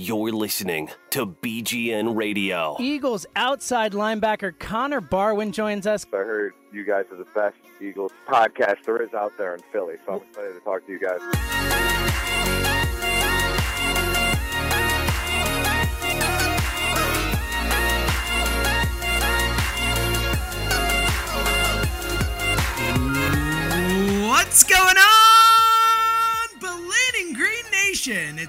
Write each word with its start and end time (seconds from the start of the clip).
You're 0.00 0.30
listening 0.30 0.90
to 1.10 1.26
BGN 1.26 2.14
Radio. 2.14 2.76
Eagles 2.78 3.26
outside 3.34 3.90
linebacker 3.90 4.56
Connor 4.56 5.00
Barwin 5.00 5.50
joins 5.50 5.88
us. 5.88 6.06
I 6.12 6.18
heard 6.18 6.54
you 6.72 6.84
guys 6.84 7.06
are 7.10 7.16
the 7.16 7.26
best 7.34 7.56
Eagles 7.80 8.12
podcast 8.28 8.84
there 8.84 9.02
is 9.02 9.12
out 9.12 9.32
there 9.36 9.56
in 9.56 9.60
Philly, 9.72 9.96
so 10.06 10.12
I'm 10.12 10.22
excited 10.22 10.54
to 10.54 10.60
talk 10.60 10.86
to 10.86 10.92
you 10.92 11.00
guys. 11.00 12.07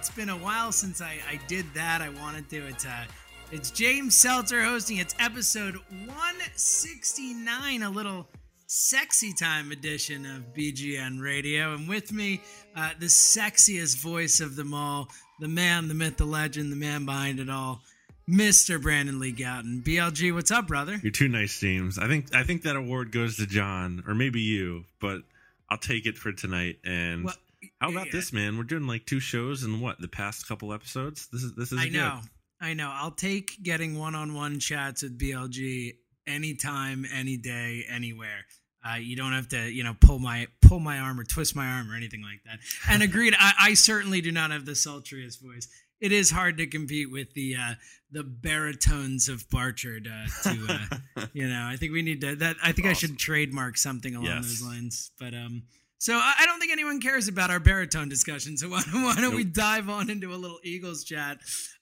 It's 0.10 0.18
been 0.18 0.30
a 0.30 0.38
while 0.38 0.72
since 0.72 1.02
I, 1.02 1.20
I 1.30 1.40
did 1.48 1.72
that. 1.76 2.02
I 2.02 2.10
wanted 2.10 2.50
to. 2.50 2.66
It's 2.66 2.84
uh, 2.84 3.06
it's 3.52 3.70
James 3.70 4.16
Seltzer 4.16 4.64
hosting. 4.64 4.98
It's 4.98 5.14
episode 5.20 5.76
169, 5.76 7.84
a 7.84 7.90
little 7.92 8.28
sexy 8.66 9.34
time 9.34 9.72
edition 9.72 10.26
of 10.26 10.52
BGN 10.56 11.22
Radio, 11.22 11.76
and 11.76 11.88
with 11.88 12.12
me, 12.12 12.42
uh, 12.76 12.90
the 13.00 13.06
sexiest 13.06 14.02
voice 14.02 14.40
of 14.40 14.56
them 14.56 14.74
all, 14.74 15.10
the 15.42 15.48
man, 15.48 15.88
the 15.88 15.94
myth, 15.94 16.18
the 16.18 16.26
legend, 16.26 16.72
the 16.72 16.76
man 16.76 17.06
behind 17.06 17.40
it 17.40 17.52
all. 17.52 17.84
Mr. 18.28 18.82
Brandon 18.82 19.20
Lee 19.20 19.32
Gowton. 19.32 19.84
BLG, 19.84 20.34
what's 20.34 20.50
up, 20.50 20.66
brother? 20.66 21.00
You're 21.04 21.12
too 21.12 21.28
nice, 21.28 21.60
James. 21.60 22.00
I 22.00 22.08
think 22.08 22.36
I 22.36 22.42
think 22.42 22.64
that 22.64 22.76
award 22.76 23.12
goes 23.12 23.38
to 23.38 23.46
John 23.46 24.04
or 24.08 24.16
maybe 24.16 24.42
you, 24.42 24.86
but 25.00 25.22
I'll 25.70 25.78
take 25.78 26.08
it 26.08 26.18
for 26.18 26.32
tonight. 26.32 26.80
And 26.84 27.26
Well, 27.26 27.36
how 27.80 27.90
about 27.90 28.08
yeah. 28.08 28.12
this, 28.14 28.34
man? 28.34 28.58
We're 28.58 28.64
doing 28.64 28.88
like 28.88 29.06
two 29.06 29.20
shows 29.20 29.64
in 29.64 29.80
what 29.82 30.00
the 30.00 30.08
past 30.08 30.48
couple 30.48 30.74
episodes. 30.74 31.28
This 31.32 31.44
is 31.44 31.54
this 31.56 31.72
is 31.72 31.80
I 31.80 31.86
good. 31.86 31.94
know. 31.94 32.20
I 32.62 32.74
know. 32.74 32.92
I'll 32.94 33.12
take 33.12 33.64
getting 33.64 33.98
one 33.98 34.16
on 34.16 34.34
one 34.34 34.60
chats 34.60 35.02
with 35.04 35.18
BLG 35.18 35.94
anytime, 36.28 37.06
any 37.14 37.38
day, 37.38 37.86
anywhere. 37.90 38.46
Uh, 38.86 38.96
you 38.96 39.16
don't 39.16 39.34
have 39.34 39.50
to, 39.50 39.70
you 39.70 39.84
know, 39.84 39.96
pull 40.00 40.20
my 40.20 40.48
pull 40.62 40.80
my 40.80 41.00
arm 41.00 41.20
or 41.20 41.24
twist 41.24 41.56
my 41.56 41.68
arm 41.68 41.92
or 41.92 41.96
anything 41.96 42.22
like 42.22 42.42
that. 42.46 42.60
And 42.90 43.04
agreed, 43.10 43.34
I, 43.38 43.54
I 43.60 43.74
certainly 43.74 44.22
do 44.22 44.32
not 44.32 44.52
have 44.52 44.66
the 44.66 44.74
sultriest 44.74 45.42
voice. 45.42 45.68
It 46.00 46.14
is 46.14 46.32
hard 46.32 46.58
to 46.60 46.68
compete 46.68 47.12
with 47.12 47.34
the 47.34 47.56
uh, 47.56 47.74
the 48.12 48.24
baritones 48.24 49.28
of 49.28 49.50
Barchard. 49.50 50.08
Uh, 50.08 50.50
to 50.50 50.88
uh, 51.18 51.26
you 51.34 51.48
know, 51.48 51.66
I 51.66 51.76
think 51.76 51.92
we 51.92 52.02
need 52.02 52.22
to. 52.22 52.36
That 52.36 52.56
I 52.64 52.72
think 52.72 52.88
I 52.88 52.94
should 52.94 53.18
trademark 53.18 53.78
something 53.78 54.16
along 54.16 54.28
Yes. 54.28 54.46
those 54.46 54.64
lines. 54.64 55.12
But 55.20 55.34
um, 55.34 55.64
so 56.00 56.16
I, 56.16 56.46
don't 56.46 56.60
think 56.60 56.72
anyone 56.72 57.00
cares 57.00 57.28
about 57.28 57.52
our 57.52 57.60
baritone 57.60 58.10
discussion. 58.10 58.58
So 58.58 58.70
why, 58.74 58.82
don't- 58.92 59.04
why 59.04 59.16
don't 59.16 59.36
we 59.36 59.44
dive 59.44 59.88
on 59.90 60.10
into 60.10 60.34
a 60.34 60.38
little 60.38 60.60
Eagles 60.64 61.04
chat? 61.04 61.38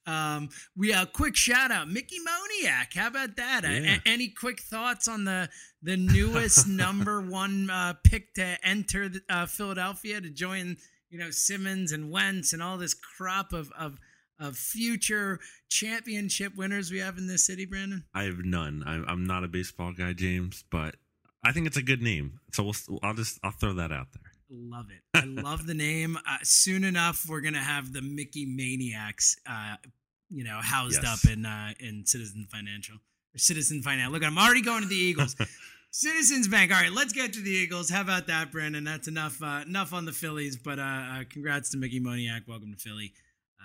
Um, 0.06 0.50
we 0.76 0.92
a 0.94 1.06
quick 1.06 1.36
shout 1.36 1.72
out, 1.72 1.90
Mickey 1.90 2.18
Moniak. 2.20 2.94
How 2.96 3.08
about 3.08 3.36
that? 3.38 3.64
Uh, 3.64 3.70
Yeah. 3.70 3.98
a- 4.06 4.08
any 4.08 4.30
quick 4.30 4.60
thoughts 4.62 5.08
on 5.08 5.24
the 5.24 5.50
the 5.82 5.96
newest 5.98 6.68
number 6.84 7.22
one 7.22 7.70
uh, 7.70 7.94
pick 8.04 8.34
to 8.36 8.58
enter 8.64 9.08
the, 9.10 9.22
uh, 9.30 9.46
Philadelphia 9.46 10.20
to 10.20 10.30
join? 10.30 10.76
You 11.10 11.20
know 11.20 11.32
Simmons 11.32 11.94
and 11.94 12.12
Wentz 12.12 12.52
and 12.52 12.62
all 12.62 12.78
this 12.78 12.94
crop 12.94 13.54
of 13.54 13.72
of 13.78 13.98
of 14.40 14.58
future 14.58 15.40
championship 15.70 16.54
winners 16.56 16.92
we 16.92 17.00
have 17.00 17.18
in 17.18 17.28
this 17.28 17.46
city, 17.46 17.66
Brandon. 17.66 18.04
I 18.14 18.24
have 18.24 18.40
none. 18.40 18.84
I'm, 18.86 19.06
I'm 19.08 19.26
not 19.26 19.44
a 19.44 19.48
baseball 19.48 19.94
guy, 19.98 20.14
James, 20.14 20.64
but 20.70 20.96
I 21.44 21.52
think 21.52 21.68
it's 21.68 21.78
a 21.78 21.82
good 21.84 22.02
name. 22.02 22.40
So 22.54 22.64
we'll, 22.64 23.00
I'll 23.04 23.14
just 23.14 23.40
I'll 23.44 23.52
throw 23.52 23.74
that 23.74 23.92
out 23.92 24.08
there. 24.14 24.32
Love 24.50 24.88
it. 24.92 25.02
I 25.14 25.26
love 25.26 25.68
the 25.68 25.74
name. 25.74 26.18
Uh, 26.18 26.38
soon 26.44 26.84
enough, 26.84 27.26
we're 27.30 27.42
gonna 27.42 27.60
have 27.60 27.94
the 27.94 28.02
Mickey 28.02 28.46
Maniacs, 28.46 29.38
uh, 29.50 29.76
you 30.30 30.44
know, 30.44 30.60
housed 30.62 31.02
Yes. 31.04 31.26
up 31.26 31.32
in 31.32 31.46
uh, 31.46 31.74
in 31.80 32.06
Citizen 32.06 32.48
Financial 32.52 32.96
or 32.96 33.38
Citizen 33.38 33.82
Finance. 33.82 34.12
Look, 34.12 34.24
I'm 34.24 34.38
already 34.38 34.62
going 34.62 34.82
to 34.84 34.88
the 34.88 34.96
Eagles. 34.96 35.36
Citizens 35.92 36.48
Bank. 36.48 36.72
All 36.74 36.82
right, 36.82 36.92
let's 36.92 37.14
get 37.14 37.34
to 37.34 37.42
the 37.42 37.50
Eagles. 37.50 37.90
How 37.90 38.02
about 38.02 38.28
that, 38.28 38.52
Brandon? 38.52 38.84
That's 38.84 39.08
enough. 39.08 39.42
Uh, 39.42 39.64
enough 39.66 39.94
on 39.94 40.06
the 40.06 40.12
Phillies. 40.12 40.56
But 40.58 40.80
uh, 40.80 40.82
uh, 40.84 41.24
congrats 41.30 41.70
to 41.72 41.78
Mickey 41.78 42.00
Moniak. 42.00 42.48
Welcome 42.48 42.72
to 42.74 42.78
Philly. 42.78 43.14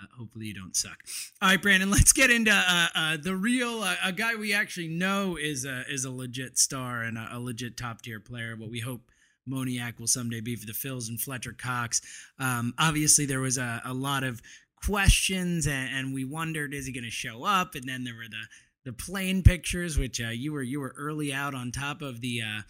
Uh, 0.03 0.17
hopefully 0.17 0.47
you 0.47 0.53
don't 0.53 0.75
suck. 0.75 0.97
All 1.41 1.49
right, 1.49 1.61
Brandon. 1.61 1.89
Let's 2.03 2.13
get 2.13 2.29
into 2.29 2.51
uh, 2.51 2.87
uh, 2.95 3.17
the 3.17 3.35
real 3.35 3.81
uh, 3.81 3.95
a 4.03 4.11
guy 4.11 4.35
we 4.35 4.53
actually 4.53 4.89
know 4.89 5.37
is 5.37 5.65
a 5.65 5.83
is 5.89 6.05
a 6.05 6.11
legit 6.11 6.57
star 6.57 7.01
and 7.01 7.17
a, 7.17 7.29
a 7.33 7.39
legit 7.39 7.77
top 7.77 8.01
tier 8.01 8.19
player. 8.19 8.55
What 8.55 8.69
we 8.69 8.79
hope 8.79 9.01
Moniak 9.49 9.99
will 9.99 10.07
someday 10.07 10.41
be 10.41 10.55
for 10.55 10.65
the 10.65 10.73
Phils 10.73 11.09
and 11.09 11.19
Fletcher 11.19 11.53
Cox. 11.53 12.01
Um, 12.39 12.73
obviously, 12.77 13.25
there 13.25 13.41
was 13.41 13.57
a, 13.57 13.81
a 13.85 13.93
lot 13.93 14.23
of 14.23 14.41
questions, 14.85 15.67
and, 15.67 15.89
and 15.93 16.13
we 16.13 16.25
wondered 16.25 16.73
is 16.73 16.85
he 16.85 16.91
going 16.91 17.03
to 17.03 17.09
show 17.09 17.43
up? 17.43 17.75
And 17.75 17.87
then 17.87 18.03
there 18.03 18.15
were 18.15 18.29
the 18.29 18.45
the 18.85 18.93
plane 18.93 19.43
pictures, 19.43 19.97
which 19.97 20.19
uh, 20.21 20.29
you 20.29 20.51
were 20.53 20.61
you 20.61 20.79
were 20.79 20.93
early 20.97 21.33
out 21.33 21.53
on 21.53 21.71
top 21.71 22.01
of 22.01 22.21
the, 22.21 22.41
uh, 22.41 22.61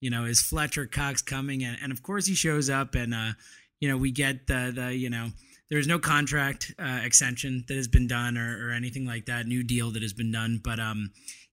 you 0.00 0.10
know, 0.10 0.24
is 0.24 0.40
Fletcher 0.40 0.86
Cox 0.86 1.22
coming? 1.22 1.62
And, 1.62 1.78
and 1.82 1.92
of 1.92 2.02
course 2.02 2.26
he 2.26 2.34
shows 2.34 2.68
up, 2.68 2.94
and 2.94 3.14
uh, 3.14 3.32
you 3.80 3.88
know 3.88 3.96
we 3.96 4.10
get 4.10 4.46
the 4.46 4.72
the 4.74 4.94
you 4.94 5.10
know 5.10 5.30
there's 5.70 5.86
no 5.86 5.98
contract 5.98 6.74
uh, 6.78 7.00
extension 7.02 7.64
that 7.68 7.76
has 7.76 7.88
been 7.88 8.06
done 8.06 8.36
or, 8.36 8.68
or 8.68 8.70
anything 8.72 9.06
like 9.06 9.26
that, 9.26 9.46
new 9.46 9.62
deal 9.62 9.90
that 9.92 10.02
has 10.02 10.12
been 10.12 10.32
done, 10.32 10.60
but 10.62 10.78
um 10.80 11.10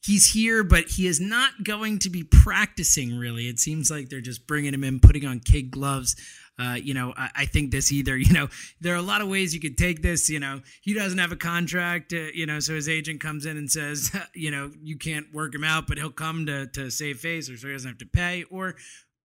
he's 0.08 0.32
here, 0.32 0.64
but 0.64 0.86
he 0.88 1.06
is 1.08 1.20
not 1.20 1.64
going 1.64 2.00
to 2.00 2.10
be 2.10 2.24
practicing 2.24 3.18
really. 3.18 3.48
It 3.48 3.60
seems 3.60 3.92
like 3.92 4.10
they're 4.10 4.22
just 4.22 4.48
bringing 4.48 4.74
him 4.74 4.84
in, 4.84 5.00
putting 5.00 5.26
on 5.26 5.40
kid 5.40 5.70
gloves. 5.70 6.16
Uh, 6.60 6.76
you 6.82 6.94
know, 6.94 7.14
I, 7.16 7.30
I 7.36 7.46
think 7.46 7.72
this 7.72 7.92
either, 7.92 8.18
you 8.18 8.34
know, 8.34 8.48
there 8.82 8.94
are 8.94 8.98
a 8.98 9.04
lot 9.04 9.22
of 9.22 9.28
ways 9.28 9.54
you 9.54 9.60
could 9.60 9.78
take 9.78 10.02
this. 10.02 10.30
You 10.30 10.40
know, 10.40 10.62
he 10.82 10.94
doesn't 10.94 11.20
have 11.20 11.32
a 11.32 11.38
contract, 11.38 12.14
uh, 12.14 12.32
you 12.34 12.46
know, 12.46 12.60
so 12.60 12.74
his 12.74 12.90
agent 12.90 13.22
comes 13.22 13.46
in 13.46 13.58
and 13.58 13.70
says, 13.70 14.12
you 14.34 14.50
know, 14.50 14.72
you 14.82 14.98
can't 14.98 15.32
work 15.34 15.54
him 15.54 15.64
out, 15.64 15.88
but 15.88 15.98
he'll 15.98 16.10
come 16.10 16.46
to, 16.46 16.68
to 16.68 16.90
save 16.90 17.20
face 17.20 17.50
or 17.50 17.58
so 17.58 17.68
he 17.68 17.74
doesn't 17.74 17.90
have 17.90 17.98
to 18.00 18.06
pay. 18.06 18.44
Or 18.50 18.76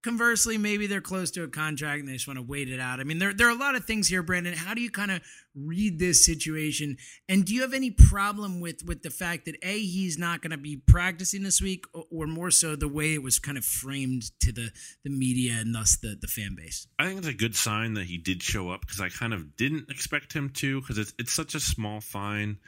conversely, 0.02 0.58
maybe 0.58 0.86
they're 0.86 1.00
close 1.00 1.30
to 1.32 1.42
a 1.44 1.48
contract 1.48 2.00
and 2.00 2.08
they 2.08 2.14
just 2.14 2.26
want 2.26 2.38
to 2.38 2.42
wait 2.42 2.68
it 2.68 2.80
out. 2.80 3.00
I 3.00 3.04
mean, 3.04 3.18
there, 3.18 3.32
there 3.32 3.46
are 3.46 3.56
a 3.56 3.58
lot 3.58 3.74
of 3.74 3.84
things 3.84 4.08
here, 4.08 4.22
Brandon. 4.22 4.54
How 4.54 4.74
do 4.74 4.80
you 4.80 4.90
kind 4.90 5.10
of 5.10 5.22
read 5.54 5.98
this 5.98 6.24
situation? 6.24 6.96
And 7.28 7.44
do 7.44 7.54
you 7.54 7.62
have 7.62 7.72
any 7.72 7.90
problem 7.90 8.60
with 8.60 8.84
with 8.84 9.02
the 9.02 9.10
fact 9.10 9.46
that 9.46 9.56
a 9.62 9.78
he's 9.78 10.18
not 10.18 10.42
going 10.42 10.50
to 10.50 10.58
be 10.58 10.76
practicing 10.76 11.42
this 11.42 11.60
week, 11.60 11.84
or, 11.94 12.04
or 12.10 12.26
more 12.26 12.50
so 12.50 12.76
the 12.76 12.88
way 12.88 13.14
it 13.14 13.22
was 13.22 13.38
kind 13.38 13.58
of 13.58 13.64
framed 13.64 14.30
to 14.40 14.52
the 14.52 14.70
the 15.04 15.10
media 15.10 15.54
and 15.58 15.74
thus 15.74 15.96
the 15.96 16.16
the 16.20 16.28
fan 16.28 16.54
base? 16.56 16.86
I 16.98 17.06
think 17.06 17.18
it's 17.18 17.28
a 17.28 17.34
good 17.34 17.56
sign 17.56 17.94
that 17.94 18.04
he 18.04 18.18
did 18.18 18.42
show 18.42 18.70
up 18.70 18.80
because 18.80 19.00
I 19.00 19.08
kind 19.08 19.32
of 19.32 19.56
didn't 19.56 19.90
expect 19.90 20.32
him 20.32 20.50
to 20.56 20.80
because 20.80 20.98
it's 20.98 21.14
it's 21.18 21.32
such 21.32 21.54
a 21.54 21.60
small 21.60 22.00
fine 22.00 22.58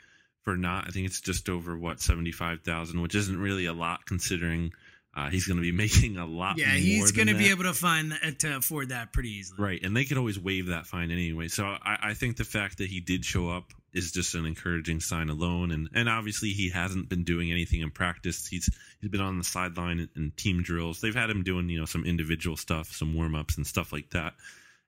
for 0.43 0.57
not. 0.57 0.87
I 0.87 0.91
think 0.91 1.07
it's 1.07 1.21
just 1.21 1.49
over 1.49 1.77
what 1.77 2.01
seventy 2.01 2.33
five 2.33 2.61
thousand, 2.61 3.01
which 3.01 3.15
isn't 3.15 3.39
really 3.39 3.67
a 3.67 3.73
lot 3.73 4.07
considering 4.07 4.73
uh, 5.17 5.31
he's 5.31 5.47
going 5.47 5.57
to 5.57 5.63
be 5.63 5.73
making 5.85 6.17
a 6.17 6.27
lot. 6.27 6.59
Yeah, 6.59 6.73
he's 6.73 7.13
going 7.13 7.29
to 7.29 7.35
be 7.35 7.51
able 7.51 7.65
to 7.65 7.75
find 7.75 8.13
that, 8.13 8.39
to 8.41 8.57
afford 8.57 8.91
that 8.91 9.13
pretty 9.13 9.31
easily. 9.31 9.63
Right, 9.63 9.83
and 9.83 9.97
they 9.97 10.05
could 10.05 10.19
always 10.19 10.39
waive 10.39 10.67
that 10.67 10.87
fine 10.87 11.11
anyway. 11.11 11.49
So 11.49 11.65
I, 11.65 11.99
I 12.03 12.15
think 12.15 12.37
the 12.37 12.45
fact 12.45 12.79
that 12.79 12.89
he 12.89 13.01
did 13.01 13.25
show 13.25 13.51
up 13.51 13.73
is 13.95 14.11
just 14.11 14.35
an 14.35 14.45
encouraging 14.45 15.01
sign 15.01 15.31
alone. 15.31 15.71
And 15.71 15.89
and 15.95 16.09
obviously 16.09 16.51
he 16.51 16.71
hasn't 16.71 17.09
been 17.09 17.25
doing 17.25 17.51
anything 17.51 17.81
in 17.81 17.91
practice. 17.91 18.47
He's 18.47 18.69
he's 19.01 19.11
been 19.11 19.21
on 19.21 19.39
the 19.39 19.45
sideline 19.45 20.01
in, 20.01 20.09
in 20.17 20.33
team 20.37 20.63
drills. 20.63 21.01
They've 21.01 21.15
had 21.15 21.31
him 21.31 21.45
doing 21.45 21.69
you 21.69 21.79
know 21.79 21.87
some 21.87 22.05
individual 22.05 22.57
stuff, 22.57 22.89
some 22.93 23.15
warm 23.15 23.35
ups 23.35 23.57
and 23.57 23.67
stuff 23.67 23.93
like 23.93 24.11
that. 24.11 24.35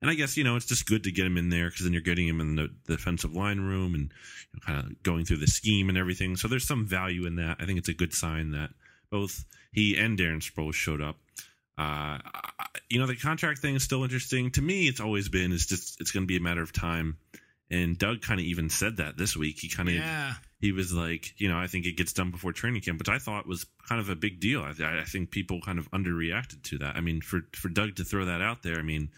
And 0.02 0.10
I 0.10 0.14
guess 0.14 0.36
you 0.36 0.44
know 0.44 0.56
it's 0.56 0.66
just 0.66 0.86
good 0.86 1.04
to 1.04 1.12
get 1.12 1.26
him 1.26 1.38
in 1.38 1.48
there 1.48 1.70
because 1.70 1.84
then 1.84 1.92
you're 1.92 2.02
getting 2.02 2.28
him 2.28 2.40
in 2.40 2.56
the 2.56 2.68
defensive 2.86 3.34
line 3.34 3.60
room 3.60 3.94
and 3.94 4.12
you 4.52 4.54
know, 4.54 4.60
kind 4.66 4.78
of 4.80 5.02
going 5.02 5.24
through 5.24 5.38
the 5.38 5.46
scheme 5.46 5.88
and 5.88 5.96
everything. 5.96 6.36
So 6.36 6.48
there's 6.48 6.66
some 6.66 6.84
value 6.84 7.26
in 7.26 7.36
that. 7.36 7.58
I 7.60 7.64
think 7.64 7.78
it's 7.78 7.88
a 7.88 7.94
good 7.94 8.12
sign 8.12 8.50
that 8.50 8.70
both 9.10 9.44
he 9.76 9.96
and 9.96 10.18
Darren 10.18 10.42
Sproles 10.42 10.74
showed 10.74 11.00
up. 11.02 11.16
Uh, 11.78 12.18
you 12.88 12.98
know, 12.98 13.06
the 13.06 13.14
contract 13.14 13.60
thing 13.60 13.74
is 13.74 13.82
still 13.84 14.02
interesting 14.02 14.50
to 14.52 14.62
me. 14.62 14.88
It's 14.88 15.00
always 15.00 15.28
been. 15.28 15.52
It's 15.52 15.66
just 15.66 16.00
it's 16.00 16.10
going 16.10 16.24
to 16.24 16.26
be 16.26 16.36
a 16.38 16.40
matter 16.40 16.62
of 16.62 16.72
time. 16.72 17.18
And 17.70 17.98
Doug 17.98 18.22
kind 18.22 18.40
of 18.40 18.46
even 18.46 18.70
said 18.70 18.96
that 18.96 19.16
this 19.18 19.36
week. 19.36 19.58
He 19.58 19.68
kind 19.68 19.88
of 19.88 19.96
Yeah. 19.96 20.34
he 20.60 20.72
was 20.72 20.92
like, 20.92 21.34
you 21.38 21.48
know, 21.48 21.58
I 21.58 21.66
think 21.66 21.84
it 21.84 21.96
gets 21.96 22.12
done 22.14 22.30
before 22.30 22.52
training 22.52 22.80
camp, 22.80 22.98
which 22.98 23.08
I 23.10 23.18
thought 23.18 23.46
was 23.46 23.66
kind 23.88 24.00
of 24.00 24.08
a 24.08 24.16
big 24.16 24.40
deal. 24.40 24.62
I, 24.62 24.72
I 25.00 25.04
think 25.04 25.30
people 25.30 25.60
kind 25.60 25.78
of 25.78 25.90
underreacted 25.90 26.62
to 26.70 26.78
that. 26.78 26.96
I 26.96 27.00
mean, 27.02 27.20
for 27.20 27.40
for 27.54 27.68
Doug 27.68 27.96
to 27.96 28.04
throw 28.04 28.24
that 28.24 28.40
out 28.40 28.62
there, 28.62 28.78
I 28.78 28.82
mean, 28.82 29.10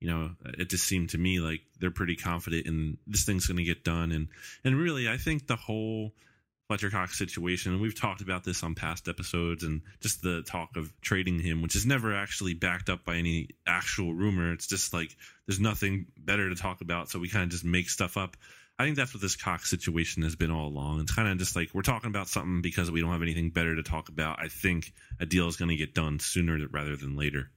you 0.00 0.08
know, 0.08 0.30
it 0.58 0.70
just 0.70 0.84
seemed 0.84 1.10
to 1.10 1.18
me 1.18 1.40
like 1.40 1.62
they're 1.80 1.90
pretty 1.90 2.14
confident 2.14 2.66
in 2.66 2.98
this 3.08 3.24
thing's 3.24 3.46
going 3.48 3.56
to 3.56 3.64
get 3.64 3.82
done. 3.82 4.12
And 4.12 4.28
and 4.62 4.76
really, 4.76 5.08
I 5.08 5.16
think 5.16 5.46
the 5.48 5.56
whole 5.56 6.12
Fletcher 6.68 6.90
Cox 6.90 7.18
situation, 7.18 7.72
and 7.72 7.80
we've 7.80 7.98
talked 7.98 8.22
about 8.22 8.42
this 8.42 8.62
on 8.62 8.74
past 8.74 9.08
episodes, 9.08 9.64
and 9.64 9.82
just 10.00 10.22
the 10.22 10.42
talk 10.42 10.76
of 10.76 10.92
trading 11.02 11.38
him, 11.38 11.60
which 11.60 11.76
is 11.76 11.84
never 11.84 12.14
actually 12.14 12.54
backed 12.54 12.88
up 12.88 13.04
by 13.04 13.16
any 13.16 13.50
actual 13.66 14.14
rumor. 14.14 14.52
It's 14.52 14.66
just 14.66 14.94
like 14.94 15.14
there's 15.46 15.60
nothing 15.60 16.06
better 16.16 16.48
to 16.48 16.54
talk 16.54 16.80
about, 16.80 17.10
so 17.10 17.18
we 17.18 17.28
kind 17.28 17.44
of 17.44 17.50
just 17.50 17.64
make 17.64 17.90
stuff 17.90 18.16
up. 18.16 18.36
I 18.78 18.84
think 18.84 18.96
that's 18.96 19.14
what 19.14 19.20
this 19.20 19.36
Cox 19.36 19.70
situation 19.70 20.22
has 20.22 20.34
been 20.34 20.50
all 20.50 20.66
along. 20.68 21.00
It's 21.00 21.14
kind 21.14 21.28
of 21.28 21.38
just 21.38 21.54
like 21.54 21.70
we're 21.74 21.82
talking 21.82 22.08
about 22.08 22.28
something 22.28 22.60
because 22.60 22.90
we 22.90 23.00
don't 23.00 23.12
have 23.12 23.22
anything 23.22 23.50
better 23.50 23.76
to 23.76 23.82
talk 23.82 24.08
about. 24.08 24.40
I 24.40 24.48
think 24.48 24.92
a 25.20 25.26
deal 25.26 25.46
is 25.46 25.56
going 25.56 25.68
to 25.68 25.76
get 25.76 25.94
done 25.94 26.18
sooner 26.18 26.58
rather 26.72 26.96
than 26.96 27.14
later. 27.16 27.50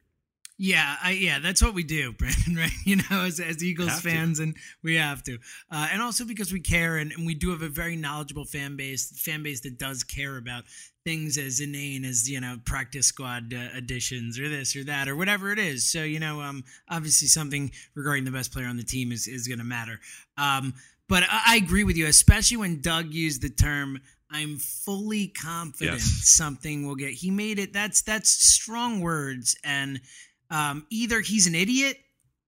Yeah, 0.60 0.96
I, 1.04 1.12
yeah, 1.12 1.38
that's 1.40 1.62
what 1.62 1.76
we 1.76 1.84
do, 1.84 2.12
Brandon. 2.18 2.56
Right? 2.56 2.72
You 2.84 2.96
know, 2.98 3.22
as, 3.26 3.40
as 3.40 3.64
Eagles 3.64 3.90
Have 3.90 4.02
to. 4.02 4.10
fans, 4.10 4.40
and 4.40 4.56
we 4.84 4.96
have 4.96 5.22
to, 5.24 5.38
uh, 5.72 5.90
and 5.92 6.02
also 6.02 6.26
because 6.26 6.52
we 6.52 6.60
care, 6.60 6.98
and, 6.98 7.12
and 7.12 7.26
we 7.28 7.36
do 7.36 7.52
have 7.52 7.62
a 7.62 7.70
very 7.70 7.96
knowledgeable 7.96 8.46
fan 8.46 8.76
base, 8.76 9.12
fan 9.22 9.44
base 9.44 9.62
that 9.62 9.78
does 9.78 10.04
care 10.04 10.38
about 10.38 10.64
things 11.06 11.38
as 11.38 11.60
inane 11.62 12.04
as 12.04 12.30
you 12.30 12.42
know 12.42 12.58
practice 12.66 13.06
squad 13.08 13.54
uh, 13.54 13.68
additions 13.76 14.38
or 14.40 14.50
this 14.50 14.76
or 14.76 14.84
that 14.84 15.08
or 15.08 15.16
whatever 15.16 15.52
it 15.52 15.60
is. 15.60 15.90
So 15.90 16.04
you 16.04 16.20
know, 16.20 16.42
um, 16.42 16.64
obviously 16.90 17.28
something 17.28 17.72
regarding 17.96 18.26
the 18.26 18.32
best 18.32 18.52
player 18.52 18.66
on 18.68 18.78
the 18.78 18.84
team 18.84 19.12
is 19.12 19.28
is 19.28 19.48
going 19.48 19.60
to 19.60 19.64
matter. 19.66 20.00
Um, 20.38 20.74
but 21.08 21.24
I, 21.24 21.42
I 21.50 21.56
agree 21.58 21.84
with 21.84 21.98
you, 21.98 22.08
especially 22.08 22.58
when 22.58 22.82
Doug 22.82 23.14
used 23.14 23.42
the 23.44 23.50
term. 23.50 24.00
I'm 24.30 24.58
fully 24.58 25.30
confident 25.30 26.00
Yes. 26.00 26.22
something 26.36 26.86
will 26.86 26.96
get. 26.96 27.12
He 27.12 27.32
made 27.32 27.60
it. 27.60 27.72
That's 27.72 28.02
that's 28.02 28.30
strong 28.30 29.00
words, 29.00 29.56
and 29.64 30.02
um, 30.50 30.86
either 30.90 31.22
he's 31.22 31.48
an 31.48 31.56
idiot 31.56 31.98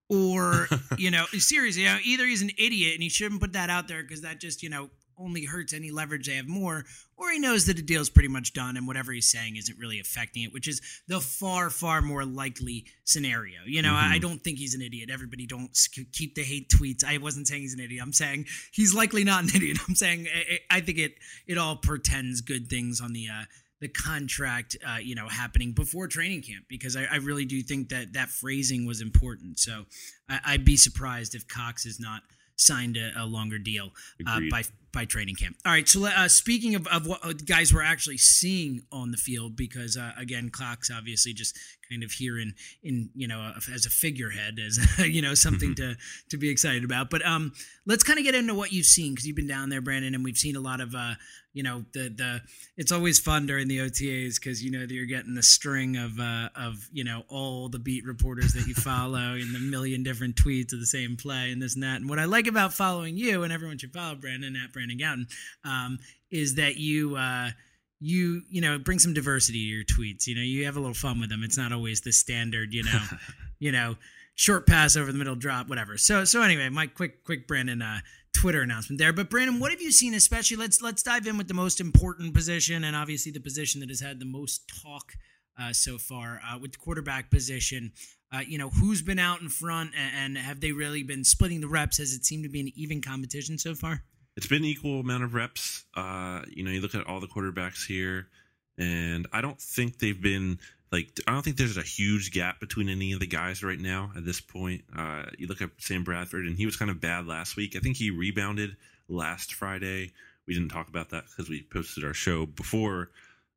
or 0.10 0.68
you 0.98 1.12
know 1.12 1.26
seriously 1.34 1.84
you 1.84 1.90
know, 1.90 1.98
either 2.04 2.26
he's 2.26 2.42
an 2.42 2.52
idiot 2.58 2.94
and 2.94 3.04
he 3.04 3.10
shouldn't 3.10 3.42
put 3.42 3.54
that 3.54 3.70
out 3.70 3.88
there 3.88 4.02
because 4.02 4.22
that 4.22 4.40
just 4.40 4.64
you 4.64 4.70
know 4.70 4.90
only 5.18 5.44
hurts 5.46 5.74
any 5.74 5.92
leverage 5.92 6.28
they 6.28 6.36
have 6.36 6.48
more 6.48 6.86
or 7.18 7.30
he 7.32 7.40
knows 7.40 7.66
that 7.66 7.76
the 7.76 7.82
deal's 7.82 8.10
pretty 8.10 8.30
much 8.30 8.54
done 8.54 8.78
and 8.78 8.88
whatever 8.88 9.12
he's 9.12 9.30
saying 9.30 9.58
isn't 9.58 9.78
really 9.78 10.00
affecting 10.00 10.44
it 10.44 10.54
which 10.54 10.68
is 10.68 10.82
the 11.08 11.20
far 11.20 11.70
far 11.70 12.02
more 12.02 12.26
likely 12.26 12.86
scenario. 13.04 13.60
You 13.66 13.82
know 13.82 13.94
I, 13.94 14.14
I 14.14 14.20
don't 14.20 14.42
think 14.42 14.58
he's 14.60 14.76
an 14.76 14.82
idiot. 14.82 15.10
Everybody 15.12 15.46
don't 15.46 15.78
keep 16.14 16.36
the 16.36 16.44
hate 16.44 16.70
tweets. 16.70 17.04
I 17.04 17.18
wasn't 17.18 17.48
saying 17.48 17.62
he's 17.62 17.74
an 17.74 17.82
idiot. 17.82 18.02
I'm 18.02 18.14
saying 18.14 18.46
he's 18.72 18.94
likely 18.94 19.24
not 19.24 19.44
an 19.44 19.50
idiot. 19.56 19.78
I'm 19.88 19.96
saying 19.96 20.28
i, 20.34 20.78
I 20.78 20.80
think 20.82 20.98
it 20.98 21.16
it 21.48 21.58
all 21.58 21.76
portends 21.76 22.42
good 22.42 22.70
things 22.70 23.02
on 23.02 23.14
the 23.14 23.28
uh 23.28 23.44
the 23.82 23.88
contract, 23.88 24.76
uh, 24.86 24.98
you 25.02 25.16
know, 25.16 25.28
happening 25.28 25.72
before 25.72 26.08
training 26.08 26.42
camp 26.42 26.66
because 26.68 26.96
I, 26.96 27.06
I 27.06 27.16
really 27.18 27.46
do 27.46 27.62
think 27.62 27.90
that 27.90 28.14
that 28.14 28.30
phrasing 28.30 28.86
was 28.86 29.02
important. 29.02 29.60
So 29.60 29.86
I, 30.30 30.40
I'd 30.46 30.66
be 30.66 30.78
surprised 30.78 31.36
if 31.36 31.48
Cox 31.48 31.86
has 31.86 32.00
not 32.00 32.22
signed 32.56 32.98
a, 32.98 33.12
a 33.18 33.26
longer 33.26 33.58
deal 33.58 33.92
uh, 34.28 34.42
by 34.52 34.64
by 34.92 35.06
training 35.06 35.36
camp. 35.36 35.56
All 35.66 35.72
right. 35.72 35.88
So 35.88 36.06
uh, 36.06 36.28
speaking 36.28 36.76
of, 36.76 36.88
of 36.88 37.08
what 37.08 37.24
uh, 37.24 37.34
guys 37.34 37.74
we're 37.74 37.84
actually 37.84 38.18
seeing 38.18 38.84
on 38.92 39.12
the 39.12 39.18
field, 39.18 39.56
because 39.56 39.98
uh, 39.98 40.12
again, 40.18 40.50
Cox's 40.50 40.96
obviously 40.96 41.34
just 41.34 41.58
kind 41.90 42.04
of 42.04 42.12
here 42.12 42.38
in 42.38 42.54
in 42.84 43.10
you 43.16 43.28
know 43.28 43.42
uh, 43.42 43.74
as 43.74 43.86
a 43.86 43.90
figurehead, 43.90 44.60
as 44.60 44.80
you 45.08 45.22
know 45.22 45.34
something 45.34 45.76
to 45.76 45.96
to 46.30 46.38
be 46.38 46.50
excited 46.50 46.84
about. 46.84 47.10
But 47.10 47.26
um, 47.26 47.54
let's 47.86 48.04
kind 48.04 48.20
of 48.20 48.26
get 48.26 48.36
into 48.36 48.54
what 48.54 48.72
you've 48.72 48.86
seen 48.86 49.14
because 49.14 49.26
you've 49.26 49.36
been 49.36 49.48
down 49.48 49.70
there, 49.70 49.82
Brandon, 49.82 50.16
and 50.16 50.24
we've 50.24 50.38
seen 50.38 50.56
a 50.56 50.62
lot 50.62 50.82
of 50.82 50.94
uh, 50.96 51.16
you 51.54 51.64
know 51.64 51.84
the 51.94 52.10
the 52.10 52.42
it's 52.78 52.92
always 52.92 53.20
fun 53.20 53.46
during 53.46 53.68
the 53.68 53.80
OTAs 53.80 54.36
because 54.36 54.64
you 54.64 54.72
know 54.72 54.80
that 54.80 54.92
you're 54.92 55.06
getting 55.06 55.34
the 55.34 55.44
string 55.44 55.98
of 55.98 56.20
uh, 56.20 56.50
of 56.56 56.88
you 56.92 57.04
know 57.04 57.24
all 57.28 57.70
the 57.70 57.80
beat 57.80 58.06
reporters 58.06 58.54
that 58.54 58.68
you 58.68 58.74
follow 58.74 59.34
and 59.34 59.54
the 59.54 59.60
million 59.60 60.04
different 60.04 60.36
tweets 60.36 60.74
of 60.74 60.80
the 60.80 60.86
same 60.86 61.18
play 61.18 61.52
and 61.52 61.62
this 61.62 61.74
and 61.74 61.84
that. 61.84 61.98
And 61.98 62.10
what 62.10 62.20
I 62.20 62.26
like 62.26 62.48
about 62.48 62.74
following 62.74 63.18
you 63.18 63.44
and 63.44 63.52
everyone 63.52 63.78
should 63.78 63.94
follow 63.94 64.16
Brandon 64.16 64.56
at 64.56 64.72
Brandon 64.72 64.79
Gowton 64.88 65.26
um, 65.64 66.00
is 66.32 66.56
that 66.56 66.78
you. 66.78 67.16
Uh, 67.16 67.52
you 68.00 68.44
you 68.50 68.62
know 68.62 68.80
bring 68.80 69.00
some 69.00 69.14
diversity 69.14 69.60
to 69.60 69.66
your 69.66 69.84
tweets 69.84 70.26
you 70.26 70.36
know 70.36 70.42
you 70.42 70.66
have 70.66 70.78
a 70.78 70.80
little 70.80 70.94
fun 70.94 71.20
with 71.20 71.30
them. 71.30 71.44
It's 71.44 71.58
not 71.58 71.72
always 71.72 72.02
the 72.02 72.12
standard 72.12 72.74
you 72.74 72.84
know 72.84 73.02
you 73.60 73.72
know 73.72 73.96
short 74.36 74.66
pass 74.66 74.96
over 74.96 75.12
the 75.12 75.18
middle 75.18 75.36
drop 75.36 75.68
whatever. 75.68 75.98
So 75.98 76.24
so 76.24 76.42
anyway 76.42 76.70
my 76.70 76.88
quick 76.88 77.24
quick 77.24 77.48
brandon 77.48 77.82
uh 77.82 78.00
twitter 78.34 78.62
announcement 78.62 79.00
there. 79.00 79.12
But 79.12 79.30
brandon 79.30 79.60
what 79.60 79.72
have 79.72 79.82
you 79.82 79.92
seen 79.92 80.14
especially? 80.14 80.58
Let's 80.58 80.82
let's 80.82 81.04
dive 81.04 81.28
in 81.28 81.38
with 81.38 81.50
the 81.50 81.54
most 81.54 81.82
important 81.82 82.34
position 82.34 82.84
and 82.84 82.96
obviously 82.96 83.32
the 83.32 83.42
position 83.42 83.82
that 83.82 83.90
has 83.90 84.00
had 84.00 84.20
the 84.20 84.26
most 84.26 84.72
talk 84.82 85.14
uh, 85.60 85.74
so 85.74 85.98
far 85.98 86.40
uh, 86.50 86.58
with 86.58 86.72
the 86.72 86.78
quarterback 86.78 87.30
position. 87.30 87.92
Uh, 88.32 88.42
you 88.48 88.58
know 88.58 88.70
who's 88.70 89.02
been 89.02 89.20
out 89.20 89.42
in 89.42 89.50
front 89.50 89.92
and, 89.98 90.38
and 90.38 90.46
have 90.46 90.62
they 90.62 90.72
really 90.72 91.04
been 91.04 91.26
splitting 91.26 91.60
the 91.60 91.68
reps? 91.68 91.98
Has 91.98 92.14
it 92.14 92.24
seemed 92.24 92.44
to 92.44 92.50
be 92.50 92.62
an 92.62 92.72
even 92.76 93.02
competition 93.02 93.58
so 93.58 93.76
far 93.76 94.04
It's 94.40 94.48
been 94.48 94.64
equal 94.64 95.02
amount 95.02 95.26
of 95.26 95.34
reps. 95.34 95.84
Uh, 95.94 96.44
you 96.48 96.64
know, 96.64 96.72
you 96.72 96.80
look 96.80 96.96
at 96.96 97.06
all 97.06 97.20
the 97.20 97.28
quarterbacks 97.28 97.86
here, 97.86 98.30
and 98.78 99.28
I 99.34 99.42
don't 99.42 99.60
think 99.60 100.00
they've 100.00 100.22
been 100.22 100.60
like 100.94 101.10
I 101.28 101.34
don't 101.34 101.42
think 101.42 101.58
there's 101.58 101.76
a 101.76 101.82
huge 101.82 102.32
gap 102.32 102.62
between 102.62 102.88
any 102.88 103.12
of 103.12 103.20
the 103.20 103.28
guys 103.28 103.64
right 103.64 103.78
now 103.78 104.14
at 104.16 104.24
this 104.24 104.40
point. 104.40 104.86
Uh, 104.98 105.24
you 105.38 105.48
look 105.48 105.62
at 105.62 105.72
Sam 105.80 106.06
Bradford, 106.06 106.46
and 106.46 106.56
he 106.56 106.66
was 106.66 106.78
kind 106.78 106.90
of 106.90 107.02
bad 107.02 107.28
last 107.28 107.58
week. 107.58 107.76
I 107.76 107.80
think 107.80 107.98
he 107.98 108.12
rebounded 108.12 108.78
last 109.10 109.56
Friday. 109.56 110.14
We 110.48 110.54
didn't 110.54 110.70
talk 110.70 110.88
about 110.88 111.10
that 111.10 111.26
because 111.26 111.50
we 111.50 111.64
posted 111.64 112.06
our 112.06 112.14
show 112.14 112.46
before 112.46 113.10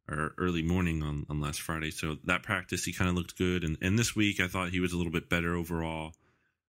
our 0.09 0.35
early 0.37 0.65
morning 0.65 1.05
on, 1.05 1.27
on 1.31 1.41
last 1.41 1.61
Friday. 1.61 1.93
So 1.93 2.17
that 2.25 2.43
practice, 2.43 2.85
he 2.85 2.93
kind 2.93 3.09
of 3.09 3.15
looked 3.15 3.39
good, 3.39 3.63
and 3.63 3.79
and 3.81 3.97
this 3.97 4.17
week 4.17 4.41
I 4.41 4.49
thought 4.49 4.71
he 4.71 4.81
was 4.81 4.93
a 4.93 4.97
little 4.97 5.13
bit 5.13 5.29
better 5.29 5.55
overall. 5.55 6.15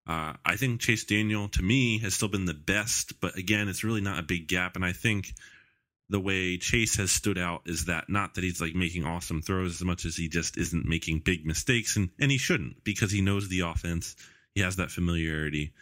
Uh, 0.05 0.33
I 0.45 0.57
think 0.57 0.81
Chase 0.81 1.05
Daniel, 1.05 1.47
to 1.49 1.61
me, 1.61 1.99
has 1.99 2.13
still 2.13 2.27
been 2.27 2.45
the 2.45 2.53
best, 2.53 3.21
but 3.21 3.37
again, 3.37 3.69
it's 3.69 3.83
really 3.83 4.01
not 4.01 4.19
a 4.19 4.23
big 4.23 4.47
gap. 4.47 4.75
And 4.75 4.83
I 4.83 4.91
think 4.91 5.33
the 6.09 6.19
way 6.19 6.57
Chase 6.57 6.97
has 6.97 7.11
stood 7.11 7.37
out 7.37 7.61
is 7.65 7.85
that 7.85 8.09
not 8.09 8.35
that 8.35 8.43
he's 8.43 8.59
like 8.59 8.75
making 8.75 9.05
awesome 9.05 9.41
throws 9.41 9.75
as 9.75 9.85
much 9.85 10.05
as 10.05 10.15
he 10.15 10.27
just 10.27 10.57
isn't 10.57 10.85
making 10.85 11.19
big 11.19 11.45
mistakes, 11.45 11.95
and 11.95 12.09
and 12.19 12.31
he 12.31 12.37
shouldn't 12.37 12.83
because 12.83 13.11
he 13.11 13.21
knows 13.21 13.47
the 13.47 13.61
offense. 13.61 14.15
He 14.53 14.61
has 14.61 14.75
that 14.75 14.91
familiarity. 14.91 15.73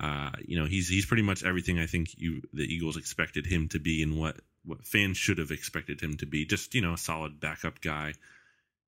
Uh, 0.00 0.30
you 0.44 0.58
know, 0.58 0.66
he's 0.66 0.88
he's 0.88 1.06
pretty 1.06 1.22
much 1.22 1.44
everything 1.44 1.78
I 1.78 1.86
think 1.86 2.08
you 2.16 2.42
the 2.52 2.64
Eagles 2.64 2.96
expected 2.96 3.46
him 3.46 3.68
to 3.68 3.78
be, 3.78 4.02
and 4.02 4.18
what 4.18 4.36
what 4.64 4.86
fans 4.86 5.18
should 5.18 5.38
have 5.38 5.50
expected 5.50 6.00
him 6.00 6.16
to 6.16 6.26
be. 6.26 6.46
Just 6.46 6.74
you 6.74 6.80
know, 6.80 6.94
a 6.94 6.98
solid 6.98 7.38
backup 7.40 7.80
guy. 7.80 8.14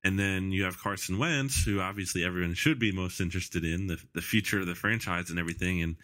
And 0.03 0.17
then 0.17 0.51
you 0.51 0.63
have 0.63 0.79
Carson 0.79 1.19
Wentz, 1.19 1.63
who 1.63 1.81
obviously 1.81 2.23
everyone 2.23 2.53
should 2.53 2.79
be 2.79 2.91
most 2.91 3.19
interested 3.19 3.65
in 3.65 3.87
the 3.87 3.97
the 4.13 4.21
future 4.21 4.59
of 4.59 4.67
the 4.67 4.75
franchise 4.75 5.29
and 5.29 5.39
everything. 5.39 5.81
And 5.81 5.97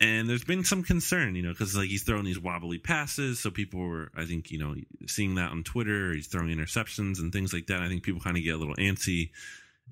and 0.00 0.28
there's 0.28 0.44
been 0.44 0.64
some 0.64 0.82
concern, 0.82 1.34
you 1.34 1.42
know, 1.42 1.50
because 1.50 1.76
like 1.76 1.88
he's 1.88 2.02
throwing 2.02 2.24
these 2.24 2.38
wobbly 2.38 2.78
passes, 2.78 3.38
so 3.40 3.50
people 3.50 3.80
were, 3.80 4.10
I 4.14 4.24
think, 4.24 4.50
you 4.50 4.58
know, 4.58 4.74
seeing 5.06 5.36
that 5.36 5.52
on 5.52 5.62
Twitter. 5.62 6.12
He's 6.12 6.26
throwing 6.26 6.54
interceptions 6.54 7.20
and 7.20 7.32
things 7.32 7.52
like 7.52 7.68
that. 7.68 7.80
I 7.80 7.88
think 7.88 8.02
people 8.02 8.20
kind 8.20 8.36
of 8.36 8.42
get 8.42 8.54
a 8.54 8.58
little 8.58 8.74
antsy, 8.74 9.30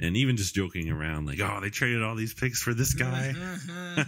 and 0.00 0.16
even 0.16 0.36
just 0.36 0.54
joking 0.54 0.90
around, 0.90 1.26
like, 1.26 1.40
oh, 1.40 1.60
they 1.60 1.70
traded 1.70 2.02
all 2.02 2.16
these 2.16 2.34
picks 2.34 2.60
for 2.60 2.74
this 2.74 2.94
guy. 2.94 3.32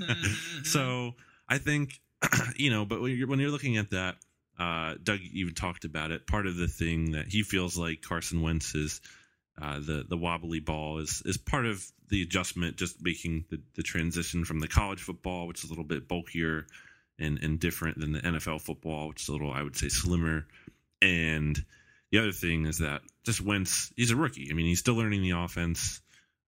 so 0.64 1.14
I 1.48 1.58
think, 1.58 2.00
you 2.56 2.70
know, 2.70 2.84
but 2.84 3.00
when 3.00 3.16
you're, 3.16 3.28
when 3.28 3.38
you're 3.38 3.50
looking 3.50 3.76
at 3.76 3.90
that, 3.90 4.16
uh, 4.58 4.94
Doug 5.02 5.20
even 5.32 5.54
talked 5.54 5.84
about 5.84 6.10
it. 6.10 6.26
Part 6.26 6.46
of 6.46 6.56
the 6.56 6.68
thing 6.68 7.12
that 7.12 7.28
he 7.28 7.42
feels 7.42 7.78
like 7.78 8.02
Carson 8.02 8.42
Wentz 8.42 8.74
is 8.74 9.00
uh, 9.60 9.78
the 9.78 10.04
the 10.08 10.16
wobbly 10.16 10.60
ball 10.60 10.98
is 10.98 11.22
is 11.24 11.36
part 11.36 11.66
of 11.66 11.84
the 12.08 12.22
adjustment, 12.22 12.76
just 12.76 13.02
making 13.02 13.44
the, 13.50 13.60
the 13.76 13.82
transition 13.82 14.44
from 14.44 14.60
the 14.60 14.68
college 14.68 15.00
football, 15.00 15.46
which 15.46 15.62
is 15.62 15.70
a 15.70 15.72
little 15.72 15.84
bit 15.84 16.08
bulkier 16.08 16.66
and 17.18 17.38
and 17.42 17.60
different 17.60 17.98
than 17.98 18.12
the 18.12 18.20
NFL 18.20 18.60
football, 18.60 19.08
which 19.08 19.22
is 19.22 19.28
a 19.28 19.32
little 19.32 19.52
I 19.52 19.62
would 19.62 19.76
say 19.76 19.88
slimmer, 19.88 20.46
and 21.00 21.62
the 22.10 22.18
other 22.18 22.32
thing 22.32 22.66
is 22.66 22.78
that 22.78 23.02
just 23.24 23.40
Wentz, 23.40 23.92
he's 23.96 24.10
a 24.10 24.16
rookie. 24.16 24.48
I 24.50 24.54
mean, 24.54 24.66
he's 24.66 24.80
still 24.80 24.94
learning 24.94 25.22
the 25.22 25.32
offense. 25.32 26.00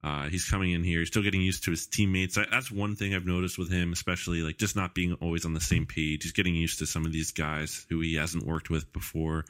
Uh, 0.04 0.28
he's 0.28 0.48
coming 0.48 0.70
in 0.70 0.84
here. 0.84 1.00
He's 1.00 1.08
still 1.08 1.22
getting 1.22 1.40
used 1.40 1.64
to 1.64 1.72
his 1.72 1.86
teammates. 1.88 2.36
That's 2.36 2.70
one 2.70 2.94
thing 2.94 3.14
I've 3.14 3.26
noticed 3.26 3.58
with 3.58 3.72
him, 3.72 3.92
especially 3.92 4.42
like 4.42 4.58
just 4.58 4.76
not 4.76 4.94
being 4.94 5.14
always 5.14 5.44
on 5.44 5.54
the 5.54 5.60
same 5.60 5.86
page. 5.86 6.22
He's 6.22 6.32
getting 6.32 6.54
used 6.54 6.78
to 6.78 6.86
some 6.86 7.04
of 7.04 7.12
these 7.12 7.32
guys 7.32 7.84
who 7.88 8.00
he 8.00 8.14
hasn't 8.14 8.46
worked 8.46 8.70
with 8.70 8.92
before. 8.92 9.44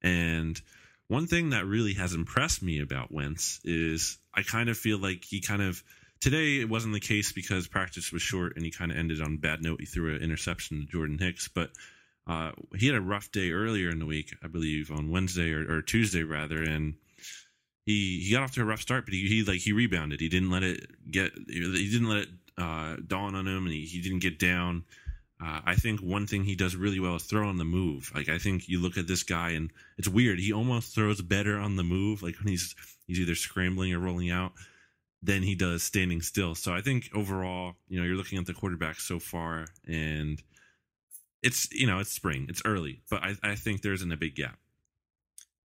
And 0.00 0.58
one 1.08 1.26
thing 1.26 1.50
that 1.50 1.66
really 1.66 1.94
has 1.94 2.14
impressed 2.14 2.62
me 2.62 2.80
about 2.80 3.12
Wentz 3.12 3.60
is 3.64 4.18
I 4.34 4.42
kind 4.42 4.68
of 4.68 4.76
feel 4.76 4.98
like 4.98 5.24
he 5.24 5.40
kind 5.40 5.62
of 5.62 5.82
today 6.20 6.60
it 6.60 6.68
wasn't 6.68 6.94
the 6.94 7.00
case 7.00 7.32
because 7.32 7.66
practice 7.66 8.12
was 8.12 8.22
short 8.22 8.54
and 8.56 8.64
he 8.64 8.70
kind 8.70 8.92
of 8.92 8.98
ended 8.98 9.20
on 9.20 9.34
a 9.34 9.38
bad 9.38 9.62
note. 9.62 9.80
He 9.80 9.86
threw 9.86 10.14
an 10.14 10.22
interception 10.22 10.80
to 10.80 10.86
Jordan 10.86 11.18
Hicks, 11.18 11.48
but 11.48 11.70
uh, 12.26 12.52
he 12.76 12.86
had 12.86 12.94
a 12.94 13.00
rough 13.00 13.32
day 13.32 13.52
earlier 13.52 13.88
in 13.88 13.98
the 13.98 14.06
week, 14.06 14.34
I 14.44 14.48
believe, 14.48 14.90
on 14.90 15.10
Wednesday 15.10 15.52
or, 15.52 15.78
or 15.78 15.82
Tuesday 15.82 16.22
rather, 16.22 16.62
and 16.62 16.94
he 17.86 18.20
he 18.20 18.32
got 18.32 18.42
off 18.42 18.52
to 18.52 18.60
a 18.60 18.66
rough 18.66 18.82
start, 18.82 19.06
but 19.06 19.14
he, 19.14 19.26
he 19.26 19.44
like 19.44 19.60
he 19.60 19.72
rebounded. 19.72 20.20
He 20.20 20.28
didn't 20.28 20.50
let 20.50 20.62
it 20.62 20.86
get 21.10 21.32
he 21.48 21.90
didn't 21.90 22.08
let 22.08 22.18
it 22.18 22.28
uh, 22.58 22.96
dawn 23.06 23.34
on 23.34 23.46
him, 23.46 23.64
and 23.64 23.72
he, 23.72 23.86
he 23.86 24.02
didn't 24.02 24.18
get 24.18 24.38
down. 24.38 24.84
Uh, 25.40 25.60
I 25.64 25.74
think 25.76 26.00
one 26.00 26.26
thing 26.26 26.42
he 26.42 26.56
does 26.56 26.74
really 26.74 26.98
well 26.98 27.14
is 27.14 27.22
throw 27.22 27.48
on 27.48 27.58
the 27.58 27.64
move. 27.64 28.10
Like 28.14 28.28
I 28.28 28.38
think 28.38 28.68
you 28.68 28.80
look 28.80 28.98
at 28.98 29.06
this 29.06 29.22
guy, 29.22 29.50
and 29.50 29.70
it's 29.96 30.08
weird. 30.08 30.40
He 30.40 30.52
almost 30.52 30.94
throws 30.94 31.20
better 31.22 31.58
on 31.58 31.76
the 31.76 31.84
move, 31.84 32.22
like 32.22 32.36
when 32.38 32.48
he's 32.48 32.74
he's 33.06 33.20
either 33.20 33.36
scrambling 33.36 33.92
or 33.92 34.00
rolling 34.00 34.30
out, 34.30 34.52
than 35.22 35.42
he 35.42 35.54
does 35.54 35.84
standing 35.84 36.22
still. 36.22 36.56
So 36.56 36.74
I 36.74 36.80
think 36.80 37.10
overall, 37.14 37.74
you 37.88 38.00
know, 38.00 38.06
you're 38.06 38.16
looking 38.16 38.38
at 38.38 38.46
the 38.46 38.54
quarterback 38.54 38.98
so 38.98 39.20
far, 39.20 39.66
and 39.86 40.42
it's 41.42 41.72
you 41.72 41.86
know 41.86 42.00
it's 42.00 42.12
spring, 42.12 42.46
it's 42.48 42.62
early, 42.64 43.02
but 43.08 43.22
I, 43.22 43.36
I 43.44 43.54
think 43.54 43.82
there 43.82 43.92
isn't 43.92 44.12
a 44.12 44.16
big 44.16 44.34
gap. 44.34 44.58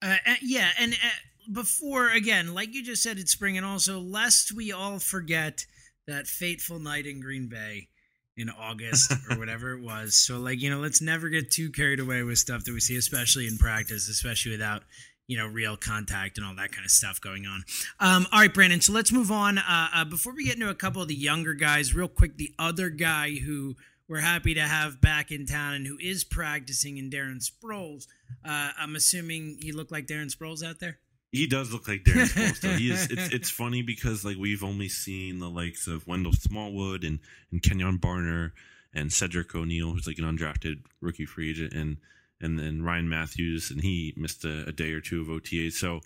Uh, 0.03 0.18
yeah, 0.42 0.70
and 0.77 0.94
uh, 0.94 1.51
before 1.51 2.10
again, 2.10 2.53
like 2.53 2.75
you 2.75 2.84
just 2.84 3.01
said, 3.01 3.18
it's 3.18 3.32
spring, 3.32 3.58
and 3.58 3.65
also 3.65 4.00
lest 4.00 4.51
we 4.51 4.72
all 4.72 5.00
forget 5.00 5.65
that 6.06 6.27
fateful 6.27 6.77
night 6.77 7.08
in 7.08 7.22
Green 7.22 7.48
Bay 7.48 7.88
in 8.37 8.49
August 8.49 9.11
or 9.29 9.37
whatever 9.37 9.73
it 9.73 9.81
was. 9.81 10.15
So 10.15 10.39
like 10.39 10.61
you 10.61 10.69
know, 10.69 10.79
let's 10.79 11.01
never 11.01 11.29
get 11.29 11.51
too 11.51 11.71
carried 11.71 11.99
away 11.99 12.23
with 12.23 12.37
stuff 12.37 12.63
that 12.65 12.73
we 12.73 12.79
see, 12.79 12.97
especially 12.97 13.47
in 13.47 13.57
practice, 13.57 14.07
especially 14.09 14.51
without 14.51 14.83
you 15.27 15.37
know 15.37 15.47
real 15.47 15.77
contact 15.77 16.37
and 16.37 16.45
all 16.45 16.55
that 16.55 16.71
kind 16.71 16.85
of 16.85 16.91
stuff 16.91 17.21
going 17.21 17.45
on. 17.45 17.63
Um, 17.99 18.27
all 18.31 18.41
right, 18.41 18.53
Brandon. 18.53 18.81
So 18.81 18.93
let's 18.93 19.11
move 19.11 19.31
on. 19.31 19.57
Uh, 19.57 19.87
uh, 19.93 20.05
before 20.05 20.33
we 20.33 20.45
get 20.45 20.55
into 20.55 20.69
a 20.69 20.75
couple 20.75 21.01
of 21.01 21.07
the 21.07 21.15
younger 21.15 21.53
guys, 21.53 21.93
real 21.95 22.07
quick, 22.07 22.37
the 22.37 22.53
other 22.59 22.89
guy 22.89 23.35
who 23.35 23.75
we're 24.07 24.19
happy 24.19 24.53
to 24.53 24.61
have 24.61 25.01
back 25.01 25.31
in 25.31 25.45
town 25.45 25.73
and 25.73 25.87
who 25.87 25.97
is 25.99 26.23
practicing 26.23 26.97
in 26.97 27.09
Darren 27.09 27.43
Sproles. 27.43 28.07
Uh, 28.43 28.71
I'm 28.77 28.95
assuming 28.95 29.57
he 29.61 29.71
looked 29.71 29.91
like 29.91 30.07
Darren 30.07 30.33
Sproles 30.33 30.63
out 30.63 30.79
there. 30.79 30.99
He 31.33 31.47
does 31.47 31.73
look 31.73 31.87
like 31.87 32.03
Darren 32.03 32.27
Sproles. 32.27 32.59
Though. 32.61 32.69
He 32.69 32.91
is. 32.91 33.09
It's, 33.09 33.33
it's 33.33 33.49
funny 33.49 33.81
because 33.81 34.23
like 34.23 34.37
we've 34.37 34.63
only 34.63 34.87
seen 34.87 35.39
the 35.39 35.49
likes 35.49 35.87
of 35.87 36.07
Wendell 36.07 36.33
Smallwood 36.33 37.03
and 37.03 37.19
and 37.51 37.61
Kenjon 37.61 37.99
Barner 37.99 38.51
and 38.93 39.11
Cedric 39.11 39.55
O'Neal, 39.55 39.91
who's 39.91 40.05
like 40.05 40.19
an 40.19 40.25
undrafted 40.25 40.83
rookie 41.01 41.25
free 41.25 41.49
agent, 41.49 41.73
and 41.73 41.97
and 42.39 42.59
then 42.59 42.83
Ryan 42.83 43.09
Mathews, 43.09 43.71
and 43.71 43.81
he 43.81 44.13
missed 44.15 44.45
a, 44.45 44.67
a 44.67 44.71
day 44.71 44.91
or 44.91 45.01
two 45.01 45.21
of 45.21 45.29
OTA. 45.29 45.71
So 45.71 46.01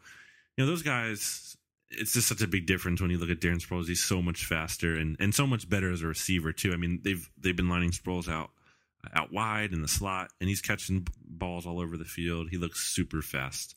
you 0.55 0.63
know 0.63 0.65
those 0.65 0.81
guys 0.81 1.57
it's 1.89 2.13
just 2.13 2.27
such 2.27 2.41
a 2.41 2.47
big 2.47 2.65
difference 2.65 3.01
when 3.01 3.11
you 3.11 3.17
look 3.17 3.29
at 3.29 3.39
Darren 3.39 3.61
Sproles. 3.61 3.87
He's 3.87 4.03
so 4.03 4.21
much 4.21 4.45
faster 4.45 4.95
and, 4.95 5.15
and 5.19 5.33
so 5.33 5.47
much 5.47 5.69
better 5.69 5.91
as 5.91 6.01
a 6.01 6.07
receiver 6.07 6.51
too. 6.51 6.73
I 6.73 6.77
mean, 6.77 7.01
they've 7.03 7.29
they've 7.37 7.55
been 7.55 7.69
lining 7.69 7.91
Sproles 7.91 8.29
out 8.29 8.51
out 9.13 9.31
wide 9.31 9.73
in 9.73 9.81
the 9.81 9.87
slot, 9.87 10.31
and 10.39 10.49
he's 10.49 10.61
catching 10.61 11.07
balls 11.25 11.65
all 11.65 11.79
over 11.79 11.97
the 11.97 12.05
field. 12.05 12.49
He 12.49 12.57
looks 12.57 12.79
super 12.79 13.21
fast. 13.21 13.75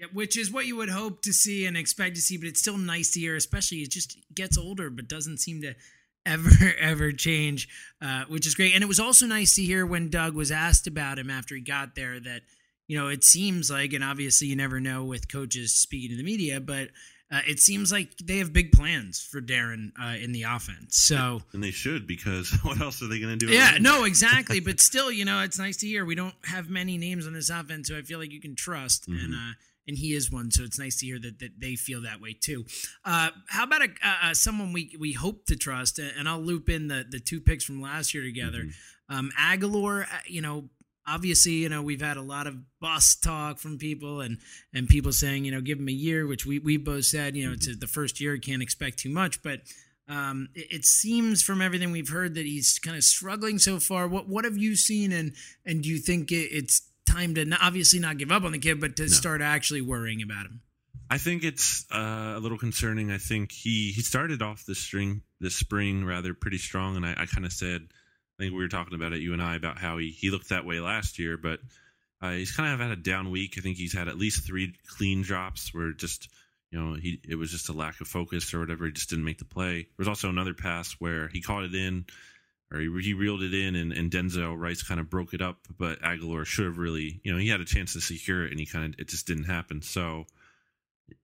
Yeah, 0.00 0.06
which 0.12 0.36
is 0.36 0.50
what 0.50 0.66
you 0.66 0.76
would 0.76 0.88
hope 0.88 1.22
to 1.22 1.32
see 1.32 1.66
and 1.66 1.76
expect 1.76 2.14
to 2.16 2.22
see, 2.22 2.38
but 2.38 2.48
it's 2.48 2.60
still 2.60 2.78
nice 2.78 3.12
to 3.12 3.20
hear. 3.20 3.36
Especially, 3.36 3.78
it 3.78 3.90
just 3.90 4.16
gets 4.34 4.56
older, 4.56 4.88
but 4.88 5.08
doesn't 5.08 5.38
seem 5.38 5.60
to 5.62 5.74
ever 6.26 6.74
ever 6.80 7.12
change, 7.12 7.68
uh, 8.02 8.24
which 8.28 8.46
is 8.46 8.54
great. 8.54 8.74
And 8.74 8.82
it 8.82 8.88
was 8.88 9.00
also 9.00 9.26
nice 9.26 9.54
to 9.56 9.62
hear 9.62 9.84
when 9.84 10.08
Doug 10.10 10.34
was 10.34 10.50
asked 10.50 10.86
about 10.86 11.18
him 11.18 11.30
after 11.30 11.54
he 11.54 11.60
got 11.60 11.94
there 11.94 12.18
that 12.18 12.42
you 12.90 12.98
know, 12.98 13.06
it 13.06 13.22
seems 13.22 13.70
like, 13.70 13.92
and 13.92 14.02
obviously 14.02 14.48
you 14.48 14.56
never 14.56 14.80
know 14.80 15.04
with 15.04 15.30
coaches 15.30 15.76
speaking 15.76 16.10
to 16.10 16.16
the 16.16 16.24
media, 16.24 16.60
but 16.60 16.88
uh, 17.30 17.38
it 17.46 17.60
seems 17.60 17.92
like 17.92 18.16
they 18.18 18.38
have 18.38 18.52
big 18.52 18.72
plans 18.72 19.20
for 19.22 19.40
Darren 19.40 19.92
uh, 19.96 20.16
in 20.20 20.32
the 20.32 20.42
offense. 20.42 20.96
So, 20.96 21.40
and 21.52 21.62
they 21.62 21.70
should 21.70 22.08
because 22.08 22.50
what 22.64 22.80
else 22.80 23.00
are 23.00 23.06
they 23.06 23.20
going 23.20 23.38
to 23.38 23.46
do? 23.46 23.52
Yeah, 23.52 23.78
no, 23.80 24.02
exactly. 24.02 24.58
but 24.58 24.80
still, 24.80 25.12
you 25.12 25.24
know, 25.24 25.40
it's 25.42 25.56
nice 25.56 25.76
to 25.76 25.86
hear 25.86 26.04
we 26.04 26.16
don't 26.16 26.34
have 26.46 26.68
many 26.68 26.98
names 26.98 27.28
on 27.28 27.32
this 27.32 27.48
offense 27.48 27.88
who 27.88 27.96
I 27.96 28.02
feel 28.02 28.18
like 28.18 28.32
you 28.32 28.40
can 28.40 28.56
trust, 28.56 29.08
mm-hmm. 29.08 29.24
and 29.24 29.34
uh, 29.34 29.52
and 29.90 29.98
he 29.98 30.14
is 30.14 30.30
one. 30.30 30.52
So 30.52 30.62
it's 30.62 30.78
nice 30.78 31.00
to 31.00 31.06
hear 31.06 31.18
that, 31.18 31.40
that 31.40 31.60
they 31.60 31.74
feel 31.74 32.02
that 32.02 32.20
way 32.20 32.32
too. 32.32 32.64
Uh, 33.04 33.30
how 33.48 33.64
about 33.64 33.82
a, 33.82 33.88
uh, 34.04 34.34
someone 34.34 34.72
we 34.72 34.96
we 34.98 35.12
hope 35.12 35.46
to 35.46 35.56
trust, 35.56 35.98
and 35.98 36.28
I'll 36.28 36.40
loop 36.40 36.68
in 36.68 36.86
the 36.86 37.04
the 37.08 37.18
two 37.18 37.40
picks 37.40 37.64
from 37.64 37.82
last 37.82 38.14
year 38.14 38.22
together. 38.22 38.62
Mm-hmm. 38.62 39.16
Um, 39.16 39.30
Agholor, 39.36 40.06
you 40.26 40.40
know, 40.40 40.70
obviously, 41.06 41.54
you 41.54 41.68
know, 41.68 41.82
we've 41.82 42.00
had 42.00 42.16
a 42.16 42.22
lot 42.22 42.46
of 42.46 42.54
bust 42.80 43.24
talk 43.24 43.58
from 43.58 43.78
people 43.78 44.20
and 44.20 44.38
and 44.72 44.88
people 44.88 45.12
saying, 45.12 45.44
you 45.44 45.50
know, 45.50 45.60
give 45.60 45.78
him 45.78 45.88
a 45.88 45.92
year, 45.92 46.26
which 46.26 46.46
we 46.46 46.60
we 46.60 46.76
both 46.76 47.04
said, 47.04 47.36
you 47.36 47.46
know, 47.46 47.52
it's 47.52 47.76
the 47.76 47.86
first 47.88 48.20
year, 48.20 48.38
can't 48.38 48.62
expect 48.62 49.00
too 49.00 49.10
much, 49.10 49.42
but 49.42 49.60
um, 50.08 50.48
it, 50.54 50.66
it, 50.72 50.84
seems 50.84 51.40
from 51.40 51.62
everything 51.62 51.92
we've 51.92 52.08
heard 52.08 52.34
that 52.34 52.44
he's 52.44 52.80
kind 52.80 52.96
of 52.96 53.04
struggling 53.04 53.60
so 53.60 53.78
far. 53.78 54.08
What 54.08 54.28
what 54.28 54.44
have 54.44 54.58
you 54.58 54.74
seen, 54.74 55.12
and 55.12 55.34
and 55.64 55.82
do 55.84 55.88
you 55.88 55.98
think 55.98 56.32
it, 56.32 56.48
it's 56.50 56.82
time 57.10 57.34
to 57.34 57.44
not, 57.44 57.60
obviously 57.62 57.98
not 57.98 58.18
give 58.18 58.30
up 58.30 58.44
on 58.44 58.52
the 58.52 58.58
kid, 58.58 58.80
but 58.80 58.96
to 58.96 59.02
no. 59.02 59.08
start 59.08 59.40
actually 59.42 59.80
worrying 59.80 60.22
about 60.22 60.46
him? 60.46 60.60
I 61.10 61.18
think 61.18 61.42
it's 61.42 61.86
uh, 61.90 62.34
a 62.36 62.38
little 62.40 62.58
concerning. 62.58 63.10
I 63.10 63.18
think 63.18 63.50
he 63.50 63.90
he 63.90 64.02
started 64.02 64.42
off 64.42 64.64
this 64.64 64.78
string 64.78 65.22
this 65.40 65.54
spring 65.56 66.04
rather 66.04 66.34
pretty 66.34 66.58
strong, 66.58 66.96
and 66.96 67.04
I, 67.04 67.12
I 67.12 67.26
kind 67.26 67.44
of 67.44 67.52
said 67.52 67.88
I 68.40 68.44
think 68.44 68.54
we 68.54 68.62
were 68.62 68.68
talking 68.68 68.94
about 68.94 69.12
it, 69.12 69.20
you 69.20 69.34
and 69.34 69.42
I, 69.42 69.54
about 69.54 69.76
how 69.76 69.98
he, 69.98 70.10
he 70.10 70.30
looked 70.30 70.48
that 70.48 70.64
way 70.64 70.80
last 70.80 71.18
year, 71.18 71.36
but 71.36 71.60
uh, 72.22 72.30
he's 72.30 72.52
kind 72.52 72.72
of 72.72 72.80
had 72.80 72.90
a 72.90 72.96
down 72.96 73.30
week. 73.30 73.56
I 73.58 73.60
think 73.60 73.76
he's 73.76 73.92
had 73.92 74.08
at 74.08 74.16
least 74.16 74.46
three 74.46 74.74
clean 74.86 75.20
drops 75.20 75.74
where 75.74 75.92
just, 75.92 76.30
you 76.70 76.80
know, 76.80 76.94
he 76.94 77.20
it 77.28 77.34
was 77.34 77.50
just 77.50 77.68
a 77.68 77.74
lack 77.74 78.00
of 78.00 78.08
focus 78.08 78.54
or 78.54 78.60
whatever. 78.60 78.86
He 78.86 78.92
just 78.92 79.10
didn't 79.10 79.26
make 79.26 79.38
the 79.38 79.44
play. 79.44 79.82
There 79.82 79.98
was 79.98 80.08
also 80.08 80.30
another 80.30 80.54
pass 80.54 80.92
where 80.98 81.28
he 81.28 81.42
caught 81.42 81.64
it 81.64 81.74
in 81.74 82.06
or 82.72 82.78
he, 82.78 82.88
he 83.02 83.14
reeled 83.14 83.42
it 83.42 83.54
in 83.54 83.74
and, 83.74 83.92
and 83.92 84.10
Denzel 84.10 84.58
Rice 84.58 84.82
kind 84.82 85.00
of 85.00 85.10
broke 85.10 85.34
it 85.34 85.42
up, 85.42 85.58
but 85.76 86.00
Agholor 86.00 86.44
should 86.44 86.66
have 86.66 86.78
really, 86.78 87.20
you 87.24 87.32
know, 87.32 87.38
he 87.38 87.48
had 87.48 87.60
a 87.60 87.64
chance 87.64 87.94
to 87.94 88.00
secure 88.00 88.44
it 88.44 88.50
and 88.50 88.60
he 88.60 88.66
kind 88.66 88.94
of, 88.94 89.00
it 89.00 89.08
just 89.08 89.26
didn't 89.26 89.44
happen. 89.44 89.82
So, 89.82 90.26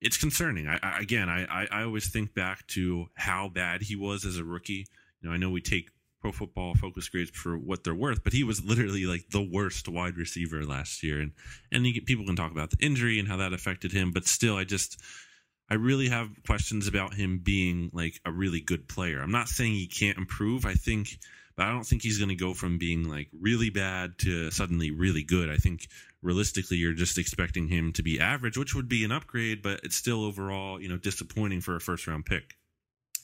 it's 0.00 0.16
concerning. 0.16 0.68
I, 0.68 0.78
I 0.82 0.98
again, 1.00 1.28
I, 1.28 1.44
I, 1.44 1.68
I 1.70 1.82
always 1.82 2.08
think 2.08 2.34
back 2.34 2.66
to 2.68 3.06
how 3.14 3.48
bad 3.48 3.82
he 3.82 3.96
was 3.96 4.24
as 4.24 4.38
a 4.38 4.44
rookie. 4.44 4.86
You 5.20 5.28
know, 5.28 5.32
I 5.32 5.36
know 5.36 5.50
we 5.50 5.60
take 5.60 5.90
Pro 6.20 6.32
Football 6.32 6.74
Focus 6.74 7.08
grades 7.08 7.30
for 7.30 7.56
what 7.56 7.84
they're 7.84 7.94
worth, 7.94 8.24
but 8.24 8.32
he 8.32 8.44
was 8.44 8.64
literally 8.64 9.04
like 9.04 9.30
the 9.30 9.42
worst 9.42 9.88
wide 9.88 10.16
receiver 10.16 10.64
last 10.64 11.02
year, 11.02 11.20
and 11.20 11.32
and 11.70 11.86
he, 11.86 12.00
people 12.00 12.26
can 12.26 12.36
talk 12.36 12.50
about 12.50 12.70
the 12.70 12.84
injury 12.84 13.18
and 13.18 13.28
how 13.28 13.36
that 13.36 13.52
affected 13.52 13.92
him, 13.92 14.12
but 14.12 14.26
still, 14.26 14.56
I 14.56 14.64
just 14.64 15.00
I 15.68 15.74
really 15.74 16.08
have 16.08 16.28
questions 16.46 16.86
about 16.86 17.14
him 17.14 17.40
being 17.42 17.90
like 17.92 18.20
a 18.24 18.30
really 18.30 18.60
good 18.60 18.88
player. 18.88 19.20
I'm 19.20 19.32
not 19.32 19.48
saying 19.48 19.72
he 19.72 19.86
can't 19.86 20.18
improve. 20.18 20.64
I 20.64 20.74
think, 20.74 21.18
but 21.56 21.66
I 21.66 21.72
don't 21.72 21.84
think 21.84 22.02
he's 22.02 22.18
going 22.18 22.28
to 22.28 22.36
go 22.36 22.54
from 22.54 22.78
being 22.78 23.08
like 23.08 23.28
really 23.40 23.70
bad 23.70 24.18
to 24.20 24.50
suddenly 24.50 24.90
really 24.90 25.24
good. 25.24 25.50
I 25.50 25.56
think 25.56 25.88
realistically, 26.22 26.76
you're 26.76 26.92
just 26.92 27.18
expecting 27.18 27.68
him 27.68 27.92
to 27.94 28.02
be 28.02 28.20
average, 28.20 28.56
which 28.56 28.74
would 28.74 28.88
be 28.88 29.04
an 29.04 29.12
upgrade, 29.12 29.62
but 29.62 29.80
it's 29.82 29.96
still 29.96 30.24
overall, 30.24 30.80
you 30.80 30.88
know, 30.88 30.96
disappointing 30.96 31.60
for 31.60 31.74
a 31.74 31.80
first 31.80 32.06
round 32.06 32.26
pick. 32.26 32.56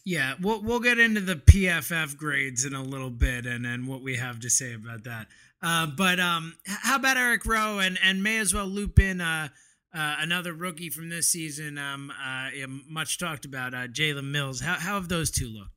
Yeah, 0.04 0.34
we'll 0.40 0.60
we'll 0.62 0.80
get 0.80 0.98
into 0.98 1.20
the 1.20 1.36
PFF 1.36 2.16
grades 2.16 2.64
in 2.64 2.74
a 2.74 2.82
little 2.82 3.10
bit, 3.10 3.46
and 3.46 3.64
and 3.64 3.86
what 3.86 4.02
we 4.02 4.16
have 4.16 4.40
to 4.40 4.50
say 4.50 4.74
about 4.74 5.04
that. 5.04 5.28
Uh, 5.62 5.86
but 5.86 6.18
um, 6.18 6.56
how 6.66 6.96
about 6.96 7.16
Eric 7.16 7.46
Rowe, 7.46 7.78
and 7.78 7.98
and 8.02 8.20
may 8.20 8.38
as 8.38 8.52
well 8.52 8.66
loop 8.66 8.98
in 8.98 9.20
uh, 9.20 9.48
uh, 9.94 10.16
another 10.20 10.52
rookie 10.52 10.90
from 10.90 11.08
this 11.08 11.28
season, 11.28 11.78
um, 11.78 12.10
uh, 12.10 12.50
much 12.88 13.18
talked 13.18 13.44
about, 13.44 13.74
uh, 13.74 13.88
Jalen 13.88 14.30
Mills. 14.30 14.60
How 14.60 14.74
how 14.74 14.94
have 14.94 15.08
those 15.08 15.30
two 15.30 15.48
looked? 15.48 15.70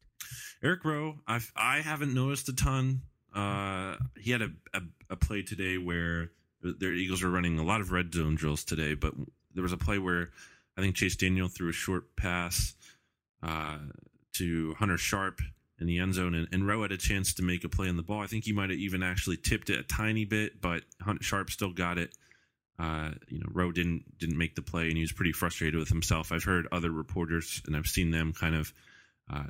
Eric 0.64 0.86
Rowe, 0.86 1.16
I've 1.28 1.52
I 1.56 1.82
haven't 1.82 2.14
noticed 2.14 2.50
a 2.50 2.54
ton. 2.54 3.02
Uh, 3.34 3.98
he 4.18 4.32
had 4.32 4.42
a, 4.42 4.50
a, 4.74 4.82
a 5.10 5.16
play 5.16 5.42
today 5.42 5.78
where 5.78 6.32
their 6.62 6.94
Eagles 6.94 7.22
were 7.22 7.30
running 7.30 7.60
a 7.60 7.64
lot 7.64 7.82
of 7.82 7.92
red 7.92 8.14
zone 8.14 8.36
drills 8.36 8.64
today, 8.64 8.94
but 8.94 9.14
there 9.54 9.64
was 9.64 9.74
a 9.74 9.78
play 9.78 10.00
where 10.00 10.30
I 10.78 10.82
think 10.82 10.96
Chase 10.96 11.16
Daniel 11.16 11.48
threw 11.48 11.70
a 11.70 11.74
short 11.74 12.16
pass. 12.16 12.74
Uh, 13.44 13.78
to 14.36 14.74
Hunter 14.80 14.98
Sharp 14.98 15.42
in 15.80 15.88
the 15.88 16.00
end 16.00 16.14
zone, 16.14 16.34
and, 16.34 16.48
and 16.52 16.68
Rowe 16.68 16.82
had 16.82 16.92
a 16.92 16.98
chance 16.98 17.34
to 17.36 17.44
make 17.44 17.64
a 17.64 17.70
play 17.70 17.90
on 17.90 17.98
the 17.98 18.04
ball. 18.04 18.22
I 18.22 18.28
think 18.28 18.46
he 18.46 18.54
might 18.54 18.70
have 18.70 18.80
even 18.80 19.04
actually 19.04 19.38
tipped 19.38 19.70
it 19.70 19.80
a 19.80 19.84
tiny 19.84 20.26
bit, 20.26 20.62
but 20.62 20.84
Hunter 21.02 21.24
Sharp 21.24 21.50
still 21.50 21.72
got 21.72 21.98
it. 21.98 22.12
Uh, 22.78 23.12
you 23.30 23.40
know, 23.40 23.48
Rowe 23.52 23.72
didn't 23.72 24.18
didn't 24.20 24.38
make 24.38 24.56
the 24.56 24.62
play, 24.62 24.88
and 24.88 24.96
he 24.98 25.02
was 25.02 25.12
pretty 25.12 25.32
frustrated 25.32 25.80
with 25.80 25.90
himself. 25.90 26.32
I've 26.32 26.44
heard 26.44 26.68
other 26.72 26.92
reporters, 26.92 27.62
and 27.66 27.76
I've 27.76 27.88
seen 27.88 28.12
them 28.12 28.34
kind 28.34 28.56
of 28.56 28.74
uh, 29.32 29.46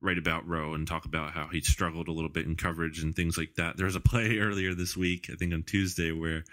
write 0.00 0.18
about 0.18 0.46
Rowe 0.46 0.74
and 0.74 0.86
talk 0.86 1.04
about 1.04 1.32
how 1.32 1.48
he 1.48 1.60
struggled 1.60 2.08
a 2.08 2.12
little 2.12 2.30
bit 2.30 2.46
in 2.46 2.56
coverage 2.56 3.02
and 3.02 3.14
things 3.14 3.36
like 3.36 3.54
that. 3.56 3.76
There 3.76 3.86
was 3.86 3.96
a 3.96 4.00
play 4.00 4.38
earlier 4.38 4.74
this 4.74 4.96
week, 4.96 5.28
I 5.32 5.34
think 5.34 5.52
on 5.52 5.64
Tuesday, 5.64 6.12
where 6.12 6.44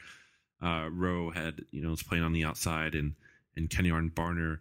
uh, 0.62 0.90
Rowe 0.92 1.30
had 1.30 1.62
you 1.72 1.82
know 1.82 1.90
was 1.92 2.04
playing 2.04 2.24
on 2.24 2.34
the 2.34 2.46
outside, 2.46 2.96
and 2.96 3.14
and 3.56 3.70
Kenjon 3.70 4.12
Barner 4.12 4.60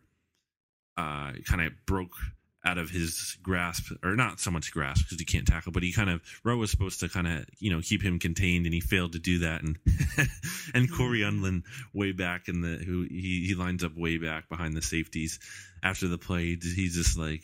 uh, 0.97 1.33
kind 1.45 1.63
of 1.63 1.73
broke 1.87 2.17
out 2.66 2.78
of 2.78 2.90
his 2.90 3.38
grasp, 3.42 3.92
or 4.02 4.16
not 4.16 4.40
so 4.40 4.50
much 4.50 4.73
grasp 4.73 5.04
because 5.06 5.18
he 5.18 5.25
can't 5.25 5.46
tackle, 5.46 5.73
but 5.73 5.82
he 5.82 5.92
kind 5.92 6.11
of 6.11 6.20
Rowe 6.44 6.56
was 6.56 6.70
supposed 6.70 7.00
to 7.00 7.08
kind 7.08 7.26
of 7.28 7.46
you 7.58 7.70
know 7.70 7.80
keep 7.80 8.02
him 8.02 8.18
contained, 8.18 8.66
and 8.66 8.75
he 8.75 8.80
failed 8.80 9.12
to 9.12 9.18
do 9.18 9.38
that, 9.38 9.62
and 9.62 9.78
and 10.75 10.92
Cory 10.92 11.20
Undlin 11.20 11.62
way 11.94 12.12
back 12.12 12.49
in 12.49 12.61
the 12.61 12.76
who 12.85 13.02
he 13.08 13.44
he 13.46 13.54
lines 13.54 13.85
up 13.85 13.96
way 13.96 14.18
back 14.18 14.49
behind 14.49 14.76
the 14.76 14.82
safeties 14.82 15.38
after 15.82 16.08
the 16.08 16.18
play, 16.18 16.56
he's 16.61 16.94
just 16.96 17.16
like 17.18 17.42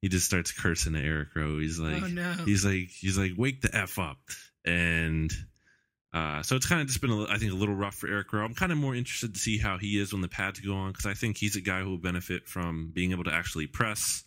he 0.00 0.08
just 0.08 0.26
starts 0.26 0.52
cursing 0.52 0.94
at 0.96 1.04
Eric 1.04 1.28
Rowe. 1.34 1.58
He's 1.58 1.78
like, 1.78 2.02
Oh, 2.02 2.06
no. 2.06 2.32
he's 2.44 2.64
like, 2.64 2.88
he's 2.90 3.18
like, 3.18 3.32
wake 3.36 3.60
the 3.62 3.74
f 3.76 3.98
up, 3.98 4.18
and. 4.64 5.30
Uh, 6.14 6.42
so 6.42 6.56
it's 6.56 6.66
kind 6.66 6.82
of 6.82 6.86
just 6.88 7.00
been, 7.00 7.10
a, 7.10 7.22
I 7.26 7.38
think, 7.38 7.52
a 7.52 7.54
little 7.54 7.74
rough 7.74 7.94
for 7.94 8.06
Eric 8.06 8.30
Rowe. 8.34 8.44
I'm 8.44 8.52
kind 8.52 8.70
of 8.70 8.76
more 8.76 8.94
interested 8.94 9.32
to 9.32 9.40
see 9.40 9.56
how 9.56 9.78
he 9.78 9.98
is 9.98 10.12
when 10.12 10.20
the 10.20 10.28
pads 10.28 10.60
go 10.60 10.74
on 10.74 10.90
because 10.92 11.06
I 11.06 11.14
think 11.14 11.38
he's 11.38 11.56
a 11.56 11.62
guy 11.62 11.80
who 11.80 11.88
will 11.88 11.96
benefit 11.96 12.46
from 12.46 12.90
being 12.92 13.12
able 13.12 13.24
to 13.24 13.32
actually 13.32 13.66
press 13.66 14.22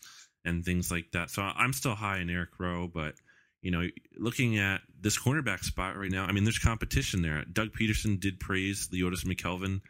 and 0.46 0.64
things 0.64 0.92
like 0.92 1.12
that. 1.14 1.30
So 1.30 1.42
I'm 1.42 1.74
still 1.74 1.96
high 1.96 2.20
in 2.20 2.30
Eric 2.30 2.52
Rowe, 2.60 2.88
but 2.88 3.16
you 3.62 3.72
know, 3.72 3.88
looking 4.18 4.60
at 4.60 4.82
this 5.02 5.18
cornerback 5.18 5.64
spot 5.64 5.98
right 5.98 6.12
now, 6.12 6.26
I 6.26 6.32
mean, 6.32 6.44
there's 6.44 6.60
competition 6.60 7.24
there. 7.24 7.44
Doug 7.52 7.70
Pederson 7.72 8.20
did 8.20 8.40
praise 8.40 8.90
Leodis 8.94 9.26
McKelvin 9.26 9.82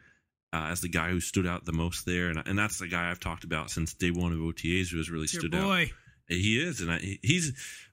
uh, 0.52 0.68
as 0.70 0.80
the 0.80 0.88
guy 0.88 1.10
who 1.10 1.20
stood 1.20 1.46
out 1.46 1.66
the 1.66 1.72
most 1.72 2.06
there, 2.06 2.28
and, 2.28 2.42
and 2.46 2.58
that's 2.58 2.78
the 2.78 2.88
guy 2.88 3.10
I've 3.10 3.20
talked 3.20 3.44
about 3.44 3.70
since 3.70 3.92
day 3.92 4.10
one 4.10 4.32
of 4.32 4.38
OTAs 4.38 4.90
who 4.90 4.96
has 4.96 5.10
really 5.10 5.28
your 5.30 5.40
stood 5.40 5.54
out. 5.54 5.68
He 6.28 6.58
is, 6.58 6.80
and 6.80 6.90
I, 6.90 7.18
he's 7.22 7.52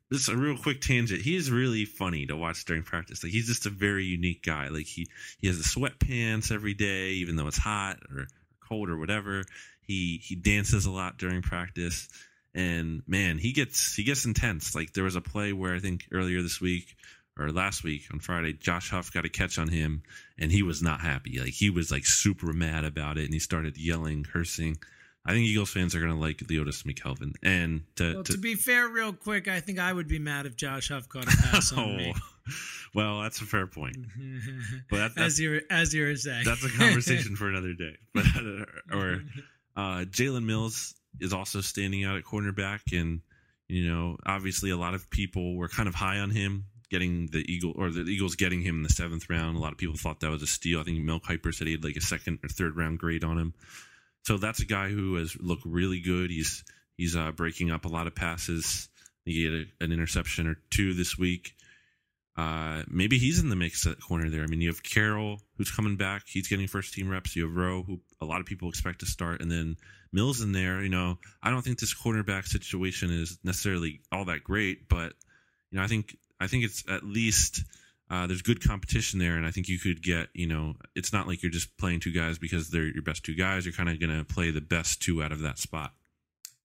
this 0.10 0.22
is 0.22 0.30
a 0.30 0.38
real 0.38 0.58
quick 0.58 0.80
tangent. 0.80 1.22
He 1.22 1.36
is 1.36 1.52
really 1.52 1.86
funny 1.86 2.26
to 2.28 2.36
watch 2.36 2.66
during 2.66 2.84
practice. 2.84 3.24
Like 3.24 3.34
he's 3.34 3.48
just 3.48 3.66
a 3.66 3.70
very 3.70 4.06
unique 4.06 4.44
guy. 4.44 4.68
Like 4.70 4.86
he 4.86 5.08
he 5.40 5.48
has 5.48 5.58
the 5.58 5.64
sweatpants 5.64 6.52
every 6.52 6.74
day, 6.74 7.10
even 7.14 7.36
though 7.36 7.48
it's 7.48 7.58
hot 7.58 7.98
or 8.10 8.28
cold 8.68 8.90
or 8.90 8.98
whatever. 8.98 9.44
He 9.82 10.22
he 10.24 10.36
dances 10.36 10.86
a 10.86 10.92
lot 10.92 11.18
during 11.18 11.42
practice, 11.42 12.08
and 12.56 13.02
man, 13.08 13.38
he 13.38 13.52
gets 13.52 13.96
he 13.96 14.04
gets 14.04 14.26
intense. 14.26 14.76
Like 14.76 14.94
there 14.94 15.04
was 15.04 15.16
a 15.16 15.22
play 15.22 15.54
where 15.54 15.76
I 15.76 15.80
think 15.80 16.06
earlier 16.12 16.42
this 16.42 16.62
week 16.62 16.96
or 17.38 17.52
last 17.52 17.84
week 17.84 18.04
on 18.14 18.20
Friday, 18.20 18.54
Josh 18.54 18.92
Huff 18.92 19.12
got 19.12 19.26
a 19.26 19.30
catch 19.30 19.58
on 19.58 19.68
him, 19.68 20.04
and 20.38 20.52
he 20.52 20.62
was 20.62 20.82
not 20.84 21.02
happy. 21.02 21.40
Like 21.40 21.54
he 21.54 21.70
was 21.70 21.92
like 21.92 22.06
super 22.06 22.54
mad 22.54 22.86
about 22.86 23.18
it, 23.18 23.26
and 23.26 23.34
he 23.34 23.40
started 23.40 23.78
yelling, 23.78 24.24
cursing. 24.24 24.78
I 25.26 25.32
think 25.32 25.46
Eagles 25.46 25.70
fans 25.72 25.96
are 25.96 26.02
gonna 26.02 26.20
like 26.20 26.38
Leodis 26.40 26.84
McKelvin, 26.84 27.34
and 27.42 27.84
to, 27.96 28.16
Well, 28.16 28.24
to 28.24 28.34
to 28.34 28.38
be 28.38 28.56
fair, 28.56 28.90
real 28.90 29.14
quick, 29.14 29.48
I 29.48 29.62
think 29.62 29.80
I 29.80 29.92
would 29.92 30.08
be 30.08 30.20
mad 30.20 30.46
if 30.46 30.56
Josh 30.58 30.90
Huff 30.90 31.08
caught 31.08 31.24
a 31.24 31.38
pass 31.44 31.72
on 31.72 31.96
me. 31.96 32.14
Oh, 32.16 32.52
well, 32.94 33.22
that's 33.22 33.42
a 33.42 33.46
fair 33.46 33.66
point. 33.68 33.96
But 34.90 35.16
that, 35.16 35.24
as 35.24 35.40
you 35.40 35.62
as 35.70 35.94
you 35.94 36.06
were 36.06 36.16
saying, 36.16 36.44
that's 36.44 36.64
a 36.64 36.70
conversation 36.70 37.36
for 37.36 37.48
another 37.48 37.74
day. 37.74 37.96
But 38.14 38.26
or 38.92 39.24
uh, 39.76 40.04
Jalen 40.06 40.44
Mills 40.44 40.94
is 41.20 41.34
also 41.34 41.62
standing 41.62 42.04
out 42.04 42.18
at 42.18 42.24
cornerback, 42.24 42.82
and 42.92 43.22
you 43.68 43.90
know, 43.90 44.18
obviously, 44.26 44.70
a 44.70 44.78
lot 44.78 44.94
of 44.94 45.10
people 45.10 45.56
were 45.56 45.68
kind 45.68 45.88
of 45.88 45.96
high 45.96 46.20
on 46.20 46.30
him 46.30 46.66
getting 46.94 47.28
the 47.32 47.40
Eagle 47.52 47.74
or 47.76 47.90
the 47.90 48.02
Eagles 48.02 48.36
getting 48.36 48.62
him 48.62 48.78
in 48.78 48.84
the 48.84 48.90
seventh 48.90 49.28
round. 49.30 49.58
A 49.58 49.60
lot 49.60 49.72
of 49.72 49.80
people 49.80 49.98
thought 49.98 50.20
that 50.20 50.30
was 50.30 50.44
a 50.44 50.48
steal. 50.48 50.80
I 50.80 50.84
think 50.84 51.04
Mel 51.04 51.20
Kiper 51.20 51.54
said 51.54 51.66
he 51.66 51.74
had 51.74 51.84
like 51.84 51.96
a 51.96 52.02
second 52.02 52.40
or 52.44 52.50
third 52.50 52.78
round 52.78 53.00
grade 53.00 53.24
on 53.24 53.40
him. 53.40 53.54
So 54.26 54.38
that's 54.38 54.60
a 54.60 54.66
guy 54.66 54.90
who 54.90 55.16
has 55.16 55.36
looked 55.40 55.66
really 55.66 56.00
good. 56.02 56.30
He's 56.30 56.64
he's 56.96 57.16
uh, 57.16 57.32
breaking 57.32 57.72
up 57.72 57.86
a 57.86 57.90
lot 57.90 58.06
of 58.06 58.14
passes. 58.14 58.90
He 59.26 59.44
had 59.44 59.54
a, 59.54 59.84
an 59.84 59.92
interception 59.92 60.48
or 60.48 60.58
two 60.70 60.94
this 60.94 61.18
week. 61.18 61.56
Uh, 62.36 62.82
maybe 62.88 63.20
he's 63.20 63.40
in 63.40 63.50
the 63.50 63.56
mix 63.56 63.86
at 63.86 64.02
corner 64.02 64.30
there. 64.30 64.44
I 64.44 64.48
mean, 64.48 64.62
you 64.62 64.70
have 64.70 64.82
Carroll 64.82 65.40
who's 65.58 65.70
coming 65.70 65.98
back. 65.98 66.24
He's 66.26 66.48
getting 66.48 66.68
first 66.68 66.94
team 66.94 67.10
reps. 67.10 67.36
You 67.36 67.44
have 67.44 67.56
Rowe, 67.56 67.84
who 67.84 68.00
a 68.22 68.26
lot 68.26 68.40
of 68.40 68.48
people 68.48 68.70
expect 68.70 69.00
to 69.02 69.06
start, 69.06 69.42
and 69.42 69.52
then 69.52 69.78
Mills 70.12 70.42
in 70.42 70.52
there. 70.52 70.82
You 70.82 70.90
know, 70.90 71.20
I 71.42 71.52
don't 71.52 71.62
think 71.62 71.80
this 71.80 71.94
cornerback 71.94 72.48
situation 72.48 73.12
is 73.12 73.38
necessarily 73.44 74.02
all 74.12 74.26
that 74.26 74.44
great, 74.44 74.90
but 74.90 75.14
you 75.70 75.78
know, 75.78 75.84
I 75.84 75.88
think 75.88 76.18
I 76.40 76.48
think 76.48 76.64
it's 76.64 76.84
at 76.90 77.04
least 77.04 77.64
uh, 78.10 78.28
there's 78.28 78.42
good 78.42 78.68
competition 78.68 79.20
there, 79.20 79.38
and 79.38 79.46
I 79.46 79.52
think 79.52 79.68
you 79.68 79.80
could 79.80 80.02
get. 80.02 80.30
You 80.34 80.48
know, 80.48 80.76
it's 80.96 81.14
not 81.14 81.28
like 81.28 81.44
you're 81.44 81.52
just 81.52 81.76
playing 81.78 82.00
two 82.00 82.12
guys 82.12 82.38
because 82.38 82.70
they're 82.70 82.86
your 82.86 83.04
best 83.04 83.24
two 83.24 83.36
guys. 83.36 83.66
You're 83.66 83.74
kind 83.74 83.90
of 83.90 84.00
going 84.00 84.16
to 84.16 84.24
play 84.24 84.52
the 84.52 84.62
best 84.62 85.02
two 85.02 85.24
out 85.24 85.32
of 85.32 85.40
that 85.42 85.58
spot. 85.58 85.94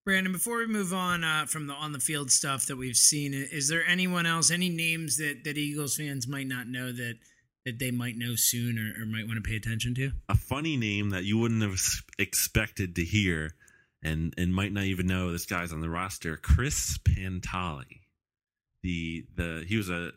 Brandon, 0.08 0.32
before 0.32 0.56
we 0.56 0.66
move 0.66 0.94
on 0.94 1.22
uh, 1.22 1.44
from 1.44 1.66
the 1.66 1.74
on 1.74 1.92
the 1.92 2.00
field 2.00 2.30
stuff 2.30 2.64
that 2.68 2.78
we've 2.78 2.96
seen, 2.96 3.34
is 3.34 3.68
there 3.68 3.86
anyone 3.86 4.24
else, 4.24 4.50
any 4.50 4.70
names 4.70 5.18
that, 5.18 5.44
that 5.44 5.58
Eagles 5.58 5.96
fans 5.96 6.26
might 6.26 6.46
not 6.46 6.66
know 6.66 6.90
that 6.92 7.18
that 7.66 7.78
they 7.78 7.90
might 7.90 8.16
know 8.16 8.34
soon 8.34 8.78
or, 8.78 9.02
or 9.02 9.04
might 9.04 9.26
want 9.26 9.36
to 9.36 9.46
pay 9.46 9.54
attention 9.54 9.94
to? 9.96 10.12
a 10.30 10.34
funny 10.34 10.78
name 10.78 11.10
that 11.10 11.24
you 11.24 11.36
wouldn't 11.36 11.60
have 11.60 11.78
expected 12.18 12.96
to 12.96 13.04
hear 13.04 13.50
and 14.02 14.32
and 14.38 14.54
might 14.54 14.72
not 14.72 14.84
even 14.84 15.06
know 15.06 15.30
this 15.30 15.44
guy's 15.44 15.74
on 15.74 15.82
the 15.82 15.90
roster 15.90 16.38
chris 16.38 16.98
pantale 17.04 17.84
the 18.82 19.26
the 19.36 19.66
he 19.68 19.76
was 19.76 19.90
a 19.90 20.12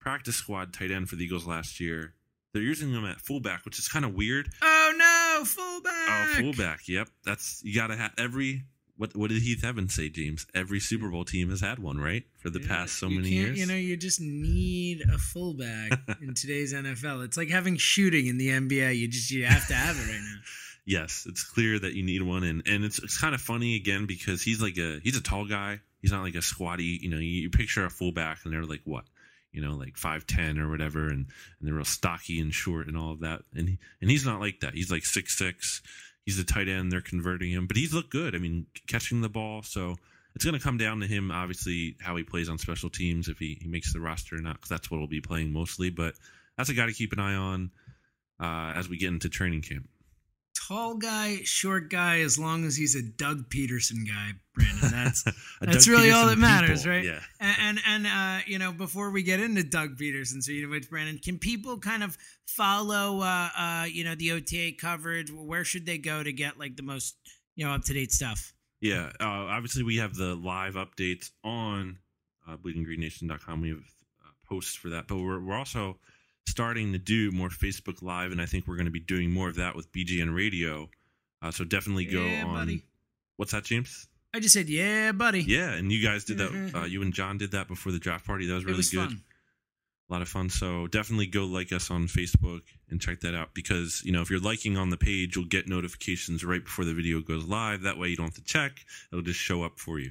practice 0.00 0.36
squad 0.36 0.72
tight 0.72 0.90
end 0.90 1.10
for 1.10 1.16
the 1.16 1.24
eagles 1.26 1.46
last 1.46 1.80
year 1.80 2.14
they're 2.54 2.62
using 2.62 2.94
him 2.94 3.04
at 3.04 3.20
fullback 3.20 3.66
which 3.66 3.78
is 3.78 3.88
kind 3.88 4.06
of 4.06 4.14
weird 4.14 4.48
Oh 4.62 4.94
no, 4.96 5.44
fullback! 5.44 6.08
oh 6.08 6.40
fullback 6.40 6.88
yep 6.88 7.08
that's 7.26 7.60
you 7.62 7.74
gotta 7.74 7.96
have 7.96 8.12
every 8.16 8.62
what 8.96 9.16
what 9.16 9.30
did 9.30 9.42
heath 9.42 9.64
evans 9.64 9.94
say 9.94 10.08
james 10.08 10.46
every 10.54 10.78
super 10.78 11.08
bowl 11.08 11.24
team 11.24 11.50
has 11.50 11.60
had 11.60 11.78
one 11.78 11.98
right 11.98 12.24
for 12.38 12.50
the 12.50 12.60
Yeah, 12.60 12.68
past 12.68 12.98
so 12.98 13.08
many 13.08 13.28
years 13.28 13.58
You 13.58 13.66
know, 13.66 13.74
you 13.74 13.96
just 13.96 14.20
need 14.20 15.02
a 15.12 15.18
fullback 15.18 15.98
in 16.22 16.34
today's 16.34 16.72
NFL. 16.72 17.24
It's 17.24 17.36
like 17.36 17.48
having 17.48 17.76
shooting 17.76 18.26
in 18.26 18.38
the 18.38 18.48
NBA. 18.48 18.96
You 18.96 19.08
just 19.08 19.30
you 19.30 19.44
have 19.46 19.66
to 19.68 19.74
have 19.74 19.96
it 19.96 20.10
right 20.10 20.20
now. 20.20 20.40
Yes, 20.86 21.24
it's 21.26 21.42
clear 21.42 21.78
that 21.78 21.94
you 21.94 22.02
need 22.02 22.20
one, 22.20 22.44
and 22.44 22.62
and 22.66 22.84
it's 22.84 22.98
it's 22.98 23.18
kind 23.18 23.34
of 23.34 23.40
funny 23.40 23.74
again 23.74 24.04
because 24.04 24.42
he's 24.42 24.60
like 24.60 24.76
a 24.76 25.00
he's 25.02 25.16
a 25.16 25.22
tall 25.22 25.46
guy. 25.46 25.80
He's 26.02 26.12
not 26.12 26.22
like 26.22 26.34
a 26.34 26.42
squatty. 26.42 26.98
You 27.00 27.08
know, 27.08 27.16
you, 27.16 27.40
you 27.44 27.48
picture 27.48 27.86
a 27.86 27.88
fullback, 27.90 28.40
and 28.44 28.52
they're 28.52 28.66
like 28.66 28.82
what, 28.84 29.04
you 29.50 29.62
know, 29.62 29.76
like 29.76 29.96
five 29.96 30.26
ten 30.26 30.58
or 30.58 30.68
whatever, 30.68 31.08
and 31.08 31.24
and 31.24 31.62
they're 31.62 31.72
real 31.72 31.86
stocky 31.86 32.38
and 32.38 32.52
short 32.52 32.86
and 32.86 32.98
all 32.98 33.12
of 33.12 33.20
that. 33.20 33.40
And 33.54 33.66
he, 33.70 33.78
and 34.02 34.10
he's 34.10 34.26
not 34.26 34.40
like 34.40 34.60
that. 34.60 34.74
He's 34.74 34.90
like 34.90 35.06
six 35.06 35.38
six. 35.38 35.80
He's 36.24 36.38
a 36.38 36.44
tight 36.44 36.68
end. 36.68 36.90
They're 36.90 37.00
converting 37.00 37.50
him, 37.50 37.66
but 37.66 37.76
he's 37.76 37.92
looked 37.92 38.10
good. 38.10 38.34
I 38.34 38.38
mean, 38.38 38.66
catching 38.86 39.20
the 39.20 39.28
ball. 39.28 39.62
So 39.62 39.96
it's 40.34 40.44
going 40.44 40.56
to 40.56 40.62
come 40.62 40.78
down 40.78 41.00
to 41.00 41.06
him, 41.06 41.30
obviously, 41.30 41.96
how 42.00 42.16
he 42.16 42.22
plays 42.22 42.48
on 42.48 42.58
special 42.58 42.90
teams 42.90 43.28
if 43.28 43.38
he, 43.38 43.58
he 43.60 43.68
makes 43.68 43.92
the 43.92 44.00
roster 44.00 44.36
or 44.36 44.40
not, 44.40 44.54
because 44.54 44.70
that's 44.70 44.90
what 44.90 44.98
he'll 44.98 45.06
be 45.06 45.20
playing 45.20 45.52
mostly. 45.52 45.90
But 45.90 46.14
that's 46.56 46.70
a 46.70 46.74
guy 46.74 46.86
to 46.86 46.92
keep 46.92 47.12
an 47.12 47.20
eye 47.20 47.34
on 47.34 47.70
uh, 48.40 48.72
as 48.74 48.88
we 48.88 48.96
get 48.96 49.08
into 49.08 49.28
training 49.28 49.62
camp. 49.62 49.88
Tall 50.54 50.94
guy, 50.94 51.40
short 51.44 51.90
guy, 51.90 52.20
as 52.20 52.38
long 52.38 52.64
as 52.64 52.76
he's 52.76 52.94
a 52.94 53.02
Doug 53.02 53.50
Pederson 53.50 54.06
guy, 54.06 54.32
Brandon. 54.54 54.90
That's 54.90 55.24
That's 55.60 55.86
Doug 55.86 55.94
really 55.94 56.10
all 56.10 56.26
that 56.28 56.38
matters, 56.38 56.82
people. 56.84 56.96
right? 56.96 57.04
Yeah. 57.04 57.20
And 57.40 57.56
and, 57.60 57.80
and 57.86 58.06
uh, 58.06 58.44
you 58.46 58.58
know, 58.58 58.72
before 58.72 59.10
we 59.10 59.22
get 59.22 59.40
into 59.40 59.62
Doug 59.64 59.96
Pederson, 59.98 60.42
so 60.42 60.52
you 60.52 60.62
know, 60.62 60.70
which, 60.70 60.88
Brandon, 60.88 61.18
can 61.18 61.38
people 61.38 61.78
kind 61.78 62.02
of 62.02 62.16
follow, 62.46 63.20
uh, 63.20 63.48
uh, 63.56 63.86
you 63.90 64.04
know, 64.04 64.14
the 64.14 64.32
OTA 64.32 64.72
coverage? 64.80 65.30
Where 65.32 65.64
should 65.64 65.86
they 65.86 65.98
go 65.98 66.22
to 66.22 66.32
get 66.32 66.58
like 66.58 66.76
the 66.76 66.82
most, 66.82 67.16
you 67.56 67.66
know, 67.66 67.72
up 67.72 67.82
to 67.84 67.92
date 67.92 68.12
stuff? 68.12 68.54
Yeah. 68.80 69.10
Uh, 69.20 69.24
obviously, 69.24 69.82
we 69.82 69.96
have 69.96 70.14
the 70.14 70.34
live 70.34 70.74
updates 70.74 71.30
on 71.42 71.98
uh, 72.48 72.56
bleedinggreennation.com. 72.56 73.60
We 73.60 73.70
have 73.70 73.78
uh, 74.24 74.30
posts 74.48 74.74
for 74.76 74.90
that, 74.90 75.08
but 75.08 75.16
we're, 75.16 75.40
we're 75.40 75.56
also 75.56 75.98
starting 76.46 76.92
to 76.92 76.98
do 76.98 77.30
more 77.32 77.48
Facebook 77.48 78.02
Live, 78.02 78.32
and 78.32 78.40
I 78.40 78.46
think 78.46 78.66
we're 78.66 78.76
going 78.76 78.86
to 78.86 78.92
be 78.92 79.00
doing 79.00 79.30
more 79.30 79.48
of 79.48 79.56
that 79.56 79.74
with 79.76 79.90
BGN 79.92 80.34
Radio. 80.34 80.88
Uh, 81.42 81.50
so 81.50 81.64
definitely 81.64 82.04
go 82.06 82.24
Yeah, 82.24 82.44
on. 82.44 82.54
buddy. 82.54 82.82
What's 83.36 83.52
that, 83.52 83.64
James? 83.64 84.06
I 84.32 84.40
just 84.40 84.54
said, 84.54 84.68
yeah, 84.68 85.12
buddy. 85.12 85.42
Yeah, 85.42 85.72
and 85.74 85.92
you 85.92 86.02
guys 86.02 86.24
did 86.24 86.38
that. 86.38 86.72
Uh, 86.74 86.84
you 86.84 87.02
and 87.02 87.12
John 87.12 87.38
did 87.38 87.52
that 87.52 87.68
before 87.68 87.92
the 87.92 87.98
draft 87.98 88.26
party. 88.26 88.46
That 88.46 88.54
was 88.54 88.64
really 88.64 88.78
was 88.78 88.90
good. 88.90 89.08
fun. 89.08 89.22
a 90.08 90.12
lot 90.12 90.22
of 90.22 90.28
fun. 90.28 90.50
So 90.50 90.86
definitely 90.88 91.26
go 91.26 91.44
like 91.44 91.72
us 91.72 91.90
on 91.90 92.06
Facebook 92.08 92.62
and 92.90 93.00
check 93.00 93.20
that 93.20 93.34
out 93.34 93.54
because 93.54 94.02
you 94.04 94.10
know 94.12 94.22
if 94.22 94.30
you're 94.30 94.40
liking 94.40 94.76
on 94.76 94.90
the 94.90 94.96
page, 94.96 95.36
you'll 95.36 95.44
get 95.44 95.68
notifications 95.68 96.44
right 96.44 96.64
before 96.64 96.84
the 96.84 96.94
video 96.94 97.20
goes 97.20 97.44
live. 97.46 97.82
That 97.82 97.96
way 97.98 98.08
you 98.08 98.16
don't 98.16 98.26
have 98.26 98.34
to 98.34 98.42
check; 98.44 98.72
it'll 99.12 99.22
just 99.22 99.38
show 99.40 99.62
up 99.62 99.78
for 99.78 99.98
you. 100.00 100.10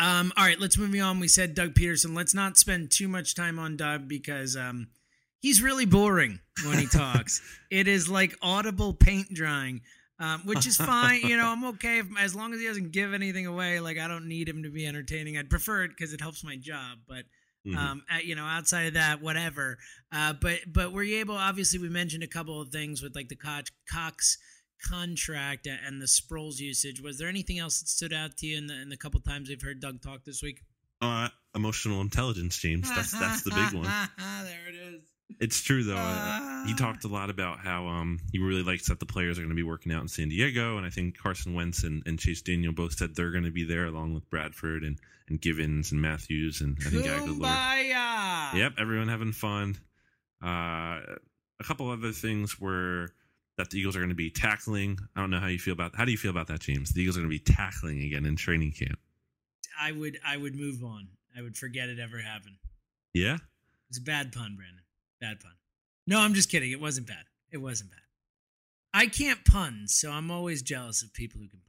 Um, 0.00 0.32
all 0.36 0.44
right, 0.44 0.58
let's 0.58 0.76
move 0.78 0.98
on. 1.00 1.20
We 1.20 1.28
said 1.28 1.54
Doug 1.54 1.74
Pederson. 1.74 2.16
Let's 2.16 2.34
not 2.34 2.56
spend 2.56 2.90
too 2.90 3.06
much 3.06 3.34
time 3.34 3.58
on 3.58 3.76
Doug 3.76 4.08
because 4.08 4.56
um, 4.56 4.88
he's 5.40 5.60
really 5.62 5.86
boring 5.86 6.38
when 6.64 6.78
he 6.78 6.86
talks. 6.86 7.40
it 7.70 7.88
is 7.88 8.08
like 8.08 8.36
audible 8.42 8.94
paint 8.94 9.32
drying, 9.34 9.80
um, 10.18 10.42
which 10.44 10.66
is 10.66 10.76
fine. 10.76 11.22
you 11.22 11.36
know, 11.36 11.46
I'm 11.46 11.64
okay 11.64 11.98
if, 11.98 12.06
as 12.18 12.34
long 12.34 12.52
as 12.54 12.60
he 12.60 12.66
doesn't 12.66 12.92
give 12.92 13.12
anything 13.14 13.46
away. 13.46 13.80
Like 13.80 13.98
I 13.98 14.06
don't 14.08 14.26
need 14.28 14.48
him 14.48 14.62
to 14.62 14.70
be 14.70 14.86
entertaining. 14.86 15.36
I'd 15.38 15.50
prefer 15.50 15.84
it 15.84 15.88
because 15.88 16.12
it 16.12 16.20
helps 16.20 16.44
my 16.44 16.56
job. 16.56 16.98
But 17.08 17.24
Mhm. 17.66 17.76
um, 17.76 18.02
at, 18.08 18.24
you 18.24 18.34
know, 18.36 18.46
outside 18.46 18.86
of 18.86 18.94
that, 18.94 19.20
whatever. 19.20 19.76
Uh, 20.10 20.32
but 20.32 20.60
but 20.66 20.92
were 20.92 21.02
you 21.02 21.18
able? 21.18 21.34
Obviously, 21.34 21.78
we 21.78 21.90
mentioned 21.90 22.22
a 22.22 22.26
couple 22.26 22.58
of 22.58 22.70
things 22.70 23.02
with 23.02 23.14
like 23.14 23.28
the 23.28 23.36
Cox, 23.36 23.70
Cox 23.90 24.38
contract 24.82 25.66
and 25.66 26.00
the 26.00 26.06
Sproles 26.06 26.58
usage. 26.58 27.02
Was 27.02 27.18
there 27.18 27.28
anything 27.28 27.58
else 27.58 27.80
that 27.80 27.88
stood 27.88 28.14
out 28.14 28.38
to 28.38 28.46
you 28.46 28.56
in 28.56 28.66
the 28.66 28.80
in 28.80 28.88
the 28.88 28.96
couple 28.96 29.20
times 29.20 29.50
we've 29.50 29.60
heard 29.60 29.78
Doug 29.80 30.00
talk 30.02 30.24
this 30.24 30.42
week? 30.42 30.62
uh, 31.02 31.28
emotional 31.54 32.00
intelligence, 32.00 32.56
James. 32.58 32.88
That's 32.88 33.12
that's 33.12 33.42
the 33.42 33.50
big 33.50 33.74
one. 33.74 33.84
there 34.18 34.68
it 34.68 34.74
is. 34.94 35.02
It's 35.38 35.60
true 35.62 35.82
though. 35.84 35.96
Uh, 35.96 36.66
he 36.66 36.72
Ah. 36.72 36.76
talked 36.76 37.04
a 37.04 37.08
lot 37.08 37.30
about 37.30 37.60
how 37.60 37.86
um 37.86 38.18
he 38.32 38.38
really 38.38 38.62
likes 38.62 38.88
that 38.88 39.00
the 39.00 39.06
players 39.06 39.38
are 39.38 39.42
going 39.42 39.50
to 39.50 39.54
be 39.56 39.62
working 39.62 39.92
out 39.92 40.02
in 40.02 40.08
San 40.08 40.28
Diego, 40.28 40.76
and 40.76 40.84
I 40.86 40.90
think 40.90 41.16
Carson 41.18 41.54
Wentz 41.54 41.84
and, 41.84 42.02
and 42.06 42.18
Chase 42.18 42.42
Daniel 42.42 42.72
both 42.72 42.94
said 42.94 43.14
they're 43.14 43.30
going 43.30 43.44
to 43.44 43.50
be 43.50 43.64
there 43.64 43.86
along 43.86 44.14
with 44.14 44.28
Bradford 44.30 44.82
and 44.82 44.98
and 45.28 45.40
Givens 45.40 45.92
and 45.92 46.02
Mathews 46.02 46.60
and 46.60 46.76
I 46.84 46.90
think 46.90 47.04
Agholor. 47.06 47.38
Yep, 48.56 48.72
everyone 48.78 49.08
having 49.08 49.32
fun. 49.32 49.76
Uh, 50.42 51.00
a 51.60 51.64
couple 51.64 51.90
other 51.90 52.12
things 52.12 52.58
were 52.58 53.10
that 53.56 53.70
the 53.70 53.78
Eagles 53.78 53.94
are 53.94 54.00
going 54.00 54.08
to 54.08 54.14
be 54.14 54.30
tackling. 54.30 54.98
I 55.14 55.20
don't 55.20 55.30
know 55.30 55.38
how 55.40 55.46
you 55.48 55.58
feel 55.58 55.72
about 55.74 55.94
how 55.94 56.04
do 56.04 56.10
you 56.12 56.18
feel 56.18 56.30
about 56.30 56.46
that, 56.48 56.60
James? 56.60 56.92
The 56.92 57.02
Eagles 57.02 57.16
are 57.16 57.20
going 57.20 57.30
to 57.30 57.38
be 57.38 57.52
tackling 57.54 58.02
again 58.02 58.24
in 58.26 58.36
training 58.36 58.72
camp. 58.72 58.98
I 59.80 59.92
would 59.92 60.18
I 60.26 60.36
would 60.36 60.54
move 60.56 60.82
on. 60.82 61.08
I 61.36 61.42
would 61.42 61.56
forget 61.56 61.88
it 61.88 61.98
ever 61.98 62.18
happened. 62.18 62.56
Yeah, 63.14 63.38
It's 63.88 63.98
a 63.98 64.02
bad 64.02 64.32
pun, 64.32 64.56
Brandon. 64.56 64.82
Bad 65.20 65.40
pun. 65.40 65.52
No, 66.06 66.20
I'm 66.20 66.34
just 66.34 66.50
kidding. 66.50 66.72
It 66.72 66.80
wasn't 66.80 67.06
bad. 67.06 67.24
It 67.52 67.58
wasn't 67.58 67.90
bad. 67.90 68.00
I 68.92 69.06
can't 69.06 69.44
pun, 69.44 69.84
so 69.86 70.10
I'm 70.10 70.30
always 70.30 70.62
jealous 70.62 71.02
of 71.02 71.12
people 71.12 71.40
who 71.40 71.48
can 71.48 71.60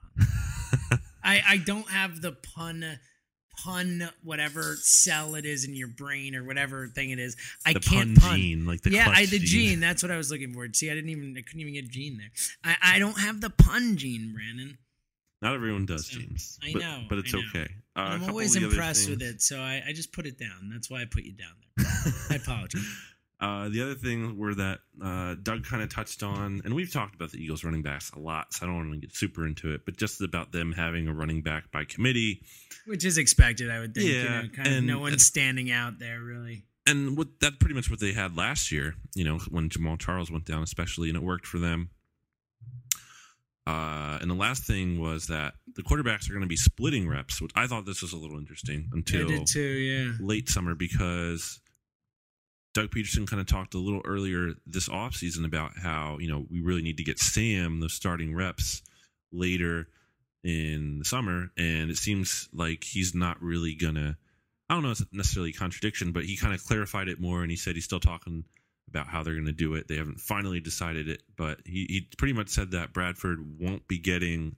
pun. 0.90 1.00
I, 1.24 1.42
I 1.48 1.58
don't 1.58 1.90
have 1.90 2.22
the 2.22 2.32
pun 2.32 3.00
pun 3.64 4.10
whatever 4.24 4.76
cell 4.80 5.36
it 5.36 5.46
is 5.46 5.66
in 5.66 5.76
your 5.76 5.88
brain 5.88 6.36
or 6.36 6.44
whatever 6.44 6.88
thing 6.88 7.12
it 7.12 7.20
is. 7.20 7.36
I 7.66 7.74
the 7.74 7.80
can't 7.80 8.18
pun 8.18 8.30
pun. 8.30 8.38
gene, 8.40 8.66
like 8.66 8.82
the 8.82 8.92
yeah, 8.92 9.12
I 9.14 9.26
the 9.26 9.38
gene. 9.40 9.70
gene. 9.70 9.80
That's 9.80 10.02
what 10.02 10.12
I 10.12 10.18
was 10.18 10.32
looking 10.32 10.54
for. 10.54 10.68
See, 10.74 10.90
I 10.90 10.96
didn't 10.96 11.10
even 11.10 11.36
I 11.38 11.42
couldn't 11.42 11.62
even 11.62 11.74
get 11.74 11.90
gene 11.90 12.18
there. 12.18 12.32
I, 12.64 12.96
I 12.96 13.00
don't 13.00 13.20
have 13.20 13.42
the 13.42 13.50
pun 13.50 13.98
gene, 13.98 14.34
Brandon. 14.34 14.78
Not 15.42 15.56
everyone 15.56 15.86
does, 15.88 16.08
So, 16.08 16.20
James. 16.20 16.60
I 16.64 16.72
but, 16.74 16.82
know, 16.82 17.04
but 17.10 17.18
it's 17.18 17.34
know. 17.34 17.42
okay. 17.50 17.68
Uh, 17.96 18.00
I'm 18.00 18.24
always 18.30 18.56
of 18.56 18.62
the 18.62 18.68
other 18.68 18.76
impressed 18.76 19.10
with 19.10 19.22
it, 19.24 19.42
so 19.42 19.60
I, 19.60 19.82
I 19.88 19.92
just 19.92 20.14
put 20.14 20.28
it 20.28 20.38
down. 20.40 20.70
That's 20.72 20.90
why 20.90 21.02
I 21.02 21.06
put 21.06 21.24
you 21.24 21.34
down 21.34 21.54
there. 21.78 21.88
I 22.30 22.36
apologize. 22.36 22.86
Uh, 23.42 23.70
the 23.70 23.82
other 23.82 23.96
thing 23.96 24.38
were 24.38 24.54
that 24.54 24.80
uh, 25.04 25.36
Doug 25.42 25.66
kind 25.66 25.82
of 25.82 25.90
touched 25.90 26.22
on, 26.22 26.62
and 26.64 26.76
we've 26.76 26.94
talked 26.94 27.16
about 27.16 27.32
the 27.32 27.44
Eagles 27.44 27.64
running 27.64 27.82
backs 27.82 28.12
a 28.16 28.20
lot, 28.20 28.54
so 28.54 28.64
I 28.64 28.70
don't 28.70 28.78
want 28.78 28.94
to 28.94 29.00
get 29.00 29.16
super 29.16 29.48
into 29.48 29.74
it, 29.74 29.82
but 29.84 29.98
just 29.98 30.22
about 30.22 30.52
them 30.52 30.74
having 30.74 31.08
a 31.08 31.14
running 31.14 31.42
back 31.42 31.72
by 31.72 31.84
committee. 31.84 32.44
Which 32.86 33.04
is 33.04 33.18
expected, 33.18 33.72
I 33.72 33.80
would 33.80 33.96
think. 33.96 34.08
Yeah, 34.08 34.14
you 34.14 34.30
know, 34.30 34.50
kind 34.56 34.68
of 34.68 34.74
and- 34.74 34.88
no 34.88 35.00
one's 35.00 35.26
standing 35.26 35.72
out 35.72 35.98
there 35.98 36.22
really. 36.22 36.66
And 36.88 37.16
what 37.16 37.28
that 37.42 37.60
pretty 37.60 37.76
much 37.76 37.90
what 37.90 38.00
they 38.00 38.12
had 38.12 38.36
last 38.36 38.72
year, 38.72 38.96
you 39.16 39.24
know, 39.24 39.38
when 39.50 39.70
Jamaal 39.70 40.00
Charles 40.00 40.32
went 40.32 40.46
down, 40.46 40.64
especially, 40.64 41.10
and 41.10 41.18
it 41.18 41.24
worked 41.24 41.46
for 41.46 41.60
them. 41.60 41.92
Uh, 43.68 44.18
and 44.20 44.30
the 44.30 44.36
last 44.36 44.64
thing 44.66 45.00
was 45.00 45.28
that 45.28 45.54
the 45.76 45.84
quarterbacks 45.84 46.28
are 46.28 46.34
going 46.34 46.42
to 46.42 46.48
be 46.48 46.58
splitting 46.58 47.08
reps, 47.08 47.40
which 47.40 47.52
I 47.56 47.68
thought 47.68 47.86
this 47.86 48.02
was 48.02 48.14
a 48.14 48.18
little 48.18 48.38
interesting 48.38 48.90
until 48.92 49.46
too, 49.46 49.62
yeah. 49.62 50.12
late 50.20 50.50
summer 50.50 50.74
because 50.74 51.60
Doug 52.74 52.90
Pederson 52.90 53.28
kind 53.28 53.42
of 53.42 53.48
talked 53.48 53.74
a 53.74 53.80
little 53.80 54.02
earlier 54.06 54.54
this 54.66 54.88
offseason 54.88 55.46
about 55.46 55.78
how, 55.78 56.18
you 56.20 56.30
know, 56.30 56.46
we 56.50 56.62
really 56.62 56.82
need 56.82 56.98
to 56.98 57.04
get 57.04 57.20
Sam 57.20 57.80
those 57.80 57.94
starting 57.94 58.34
reps 58.34 58.82
later 59.32 59.88
in 60.44 61.00
the 61.00 61.06
summer. 61.06 61.52
And 61.58 61.92
it 61.92 61.98
seems 61.98 62.48
like 62.54 62.84
he's 62.84 63.14
not 63.14 63.42
really 63.42 63.76
going 63.76 63.96
to, 63.96 64.16
I 64.70 64.74
don't 64.74 64.84
know 64.84 64.92
if 64.92 65.02
it's 65.02 65.14
necessarily 65.14 65.50
a 65.50 65.60
contradiction, 65.60 66.14
but 66.14 66.24
he 66.24 66.38
kind 66.38 66.54
of 66.54 66.66
clarified 66.66 67.10
it 67.10 67.20
more 67.20 67.42
and 67.42 67.52
he 67.52 67.58
said 67.58 67.76
he's 67.76 67.86
still 67.86 68.00
talking 68.00 68.46
about 68.88 69.08
how 69.08 69.24
they're 69.24 69.34
going 69.34 69.46
to 69.46 69.52
do 69.52 69.74
it. 69.76 69.88
They 69.88 69.98
haven't 69.98 70.22
finally 70.22 70.62
decided 70.62 71.10
it, 71.10 71.24
but 71.38 71.60
he, 71.66 71.86
he 71.90 72.08
pretty 72.18 72.34
much 72.34 72.50
said 72.50 72.72
that 72.72 72.94
Bradford 72.94 73.40
won't 73.60 73.88
be 73.88 74.00
getting, 74.00 74.56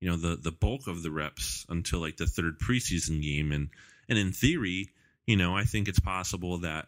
you 0.00 0.08
know, 0.08 0.16
the, 0.16 0.36
the 0.36 0.52
bulk 0.52 0.86
of 0.86 1.02
the 1.02 1.10
reps 1.10 1.66
until 1.68 1.98
like 1.98 2.16
the 2.16 2.26
third 2.26 2.60
preseason 2.60 3.20
game. 3.22 3.50
And, 3.50 3.70
and 4.08 4.18
in 4.18 4.32
theory, 4.32 4.90
you 5.26 5.36
know, 5.36 5.56
I 5.56 5.64
think 5.64 5.88
it's 5.88 6.00
possible 6.00 6.58
that 6.58 6.86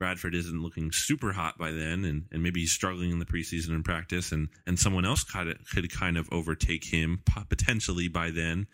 Bradford 0.00 0.34
isn't 0.34 0.62
looking 0.62 0.90
super 0.90 1.30
hot 1.30 1.58
by 1.58 1.70
then, 1.70 2.04
and, 2.06 2.24
and 2.32 2.42
maybe 2.42 2.60
he's 2.60 2.72
struggling 2.72 3.10
in 3.10 3.18
the 3.18 3.26
preseason 3.26 3.68
and 3.68 3.84
practice, 3.84 4.32
and, 4.32 4.48
and 4.66 4.78
someone 4.78 5.04
else 5.04 5.24
of 5.50 5.56
could 5.70 5.92
kind 5.92 6.16
of 6.16 6.26
overtake 6.32 6.84
him 6.84 7.22
potentially 7.50 8.08
by 8.08 8.30
then, 8.30 8.66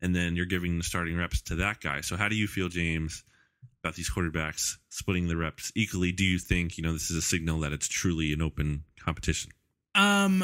and 0.00 0.16
then 0.16 0.34
you're 0.34 0.46
giving 0.46 0.78
the 0.78 0.82
starting 0.82 1.18
reps 1.18 1.42
to 1.42 1.54
that 1.56 1.80
guy. 1.80 2.00
So 2.00 2.16
how 2.16 2.28
do 2.28 2.34
you 2.34 2.48
feel, 2.48 2.70
James, 2.70 3.22
about 3.84 3.94
these 3.94 4.10
quarterbacks 4.10 4.76
splitting 4.88 5.28
the 5.28 5.36
reps 5.36 5.70
equally? 5.74 6.12
Do 6.12 6.24
you 6.24 6.38
think 6.38 6.78
you 6.78 6.82
know 6.82 6.94
this 6.94 7.10
is 7.10 7.16
a 7.16 7.22
signal 7.22 7.60
that 7.60 7.72
it's 7.72 7.86
truly 7.86 8.32
an 8.32 8.40
open 8.40 8.84
competition? 8.98 9.50
Um, 9.94 10.42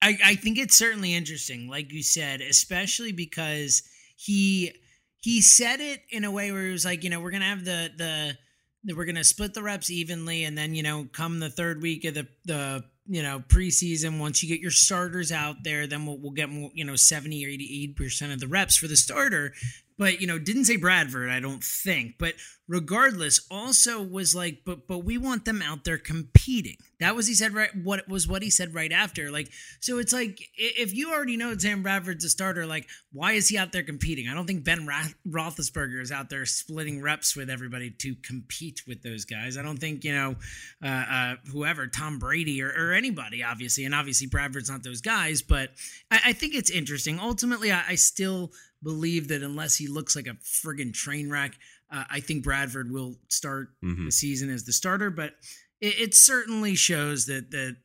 I 0.00 0.18
I 0.24 0.34
think 0.36 0.56
it's 0.56 0.76
certainly 0.76 1.14
interesting, 1.14 1.68
like 1.68 1.92
you 1.92 2.04
said, 2.04 2.40
especially 2.40 3.10
because 3.10 3.82
he 4.16 4.72
he 5.20 5.40
said 5.40 5.80
it 5.80 6.02
in 6.10 6.22
a 6.22 6.30
way 6.30 6.52
where 6.52 6.66
he 6.66 6.70
was 6.70 6.84
like, 6.84 7.02
you 7.02 7.10
know, 7.10 7.20
we're 7.20 7.32
gonna 7.32 7.44
have 7.44 7.64
the 7.64 7.90
the, 7.96 8.38
we're 8.86 9.04
gonna 9.04 9.24
split 9.24 9.54
the 9.54 9.62
reps 9.62 9.90
evenly, 9.90 10.44
and 10.44 10.56
then 10.56 10.74
you 10.74 10.82
know, 10.82 11.08
come 11.12 11.40
the 11.40 11.50
third 11.50 11.82
week 11.82 12.04
of 12.04 12.14
the 12.14 12.26
the 12.44 12.84
you 13.06 13.22
know 13.22 13.42
preseason, 13.48 14.18
once 14.18 14.42
you 14.42 14.48
get 14.48 14.60
your 14.60 14.70
starters 14.70 15.32
out 15.32 15.56
there, 15.62 15.86
then 15.86 16.06
we'll 16.06 16.18
we'll 16.18 16.32
get 16.32 16.48
more, 16.48 16.70
you 16.74 16.84
know 16.84 16.96
seventy 16.96 17.44
or 17.44 17.48
eighty 17.48 17.82
eight 17.82 17.96
percent 17.96 18.32
of 18.32 18.40
the 18.40 18.48
reps 18.48 18.76
for 18.76 18.88
the 18.88 18.96
starter. 18.96 19.52
But 19.96 20.20
you 20.20 20.26
know, 20.26 20.38
didn't 20.38 20.64
say 20.64 20.76
Bradford, 20.76 21.30
I 21.30 21.40
don't 21.40 21.62
think. 21.62 22.14
But 22.18 22.34
regardless, 22.66 23.46
also 23.50 24.02
was 24.02 24.34
like, 24.34 24.62
but 24.64 24.88
but 24.88 24.98
we 24.98 25.18
want 25.18 25.44
them 25.44 25.62
out 25.62 25.84
there 25.84 25.98
competing. 25.98 26.76
That 26.98 27.14
was 27.14 27.26
he 27.26 27.34
said 27.34 27.54
right. 27.54 27.70
What 27.82 28.08
was 28.08 28.26
what 28.26 28.42
he 28.42 28.50
said 28.50 28.74
right 28.74 28.90
after. 28.90 29.30
Like, 29.30 29.50
so 29.80 29.98
it's 29.98 30.12
like 30.12 30.40
if 30.56 30.94
you 30.94 31.12
already 31.12 31.36
know 31.36 31.56
Sam 31.56 31.82
Bradford's 31.82 32.24
a 32.24 32.28
starter, 32.28 32.66
like 32.66 32.88
why 33.12 33.32
is 33.32 33.48
he 33.48 33.58
out 33.58 33.72
there 33.72 33.82
competing? 33.82 34.28
I 34.28 34.34
don't 34.34 34.46
think 34.46 34.64
Ben 34.64 34.86
Ra- 34.86 35.04
Roethlisberger 35.28 36.00
is 36.00 36.10
out 36.10 36.28
there 36.28 36.46
splitting 36.46 37.00
reps 37.00 37.36
with 37.36 37.48
everybody 37.48 37.90
to 37.90 38.14
compete 38.16 38.82
with 38.88 39.02
those 39.02 39.24
guys. 39.24 39.56
I 39.56 39.62
don't 39.62 39.78
think 39.78 40.04
you 40.04 40.14
know 40.14 40.34
uh, 40.82 41.04
uh, 41.08 41.34
whoever 41.52 41.86
Tom 41.86 42.18
Brady 42.18 42.62
or, 42.62 42.68
or 42.68 42.92
anybody, 42.92 43.44
obviously, 43.44 43.84
and 43.84 43.94
obviously 43.94 44.26
Bradford's 44.26 44.70
not 44.70 44.82
those 44.82 45.00
guys. 45.00 45.42
But 45.42 45.70
I, 46.10 46.20
I 46.26 46.32
think 46.32 46.54
it's 46.54 46.70
interesting. 46.70 47.20
Ultimately, 47.20 47.70
I, 47.70 47.84
I 47.90 47.94
still 47.94 48.50
believe 48.84 49.28
that 49.28 49.42
unless 49.42 49.76
he 49.76 49.88
looks 49.88 50.14
like 50.14 50.26
a 50.26 50.36
friggin' 50.44 50.92
train 50.92 51.30
wreck, 51.30 51.54
uh, 51.90 52.04
I 52.10 52.20
think 52.20 52.44
Bradford 52.44 52.92
will 52.92 53.18
start 53.28 53.70
Mhm. 53.82 54.04
the 54.06 54.12
season 54.12 54.50
as 54.50 54.64
the 54.64 54.72
starter. 54.72 55.10
But 55.10 55.34
it, 55.80 55.98
it 55.98 56.14
certainly 56.14 56.74
shows 56.76 57.26
that 57.26 57.50
that 57.50 57.76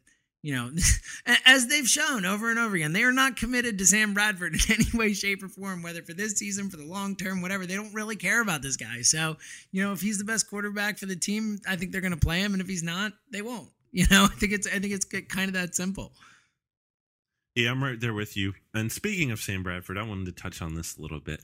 you 0.41 0.53
know, 0.55 0.71
as 1.45 1.67
they've 1.67 1.87
shown 1.87 2.23
over 2.25 2.49
and 2.49 2.57
over 2.57 2.73
again, 2.75 2.93
they 2.93 3.03
are 3.03 3.11
not 3.11 3.35
committed 3.35 3.77
to 3.77 3.85
Sam 3.85 4.13
Bradford 4.13 4.53
in 4.69 4.73
any 4.73 4.85
way, 4.97 5.13
shape, 5.13 5.43
or 5.43 5.49
form, 5.49 5.81
whether 5.83 6.01
for 6.01 6.13
this 6.13 6.37
season, 6.37 6.69
for 6.69 6.77
the 6.77 6.85
long 6.85 7.17
term, 7.17 7.41
whatever. 7.41 7.65
They 7.65 7.75
don't 7.75 7.93
really 7.93 8.15
care 8.15 8.41
about 8.41 8.61
this 8.61 8.77
guy. 8.77 9.01
So, 9.01 9.35
you 9.73 9.83
know, 9.83 9.91
if 9.91 9.99
he's 9.99 10.17
the 10.17 10.23
best 10.23 10.49
quarterback 10.49 10.97
for 10.97 11.07
the 11.07 11.15
team, 11.17 11.59
I 11.67 11.75
think 11.75 11.91
they're 11.91 11.99
going 11.99 12.13
to 12.13 12.17
play 12.17 12.39
him, 12.39 12.53
and 12.53 12.61
if 12.61 12.69
he's 12.69 12.83
not, 12.83 13.13
they 13.31 13.41
won't. 13.41 13.69
You 13.91 14.05
know, 14.11 14.25
I 14.25 14.27
think 14.35 14.53
it's 14.53 14.67
I 14.67 14.77
think 14.79 14.93
it's 14.93 15.05
kind 15.29 15.47
of 15.49 15.53
that 15.55 15.75
simple. 15.75 16.13
Yeah, 17.59 17.71
I'm 17.71 17.83
right 17.83 17.99
there 17.99 18.13
with 18.13 18.37
you. 18.37 18.53
And 18.73 18.91
speaking 18.91 19.31
of 19.31 19.39
Sam 19.41 19.63
Bradford, 19.63 19.97
I 19.97 20.03
wanted 20.03 20.25
to 20.27 20.31
touch 20.41 20.61
on 20.61 20.75
this 20.75 20.97
a 20.97 21.01
little 21.01 21.19
bit. 21.19 21.41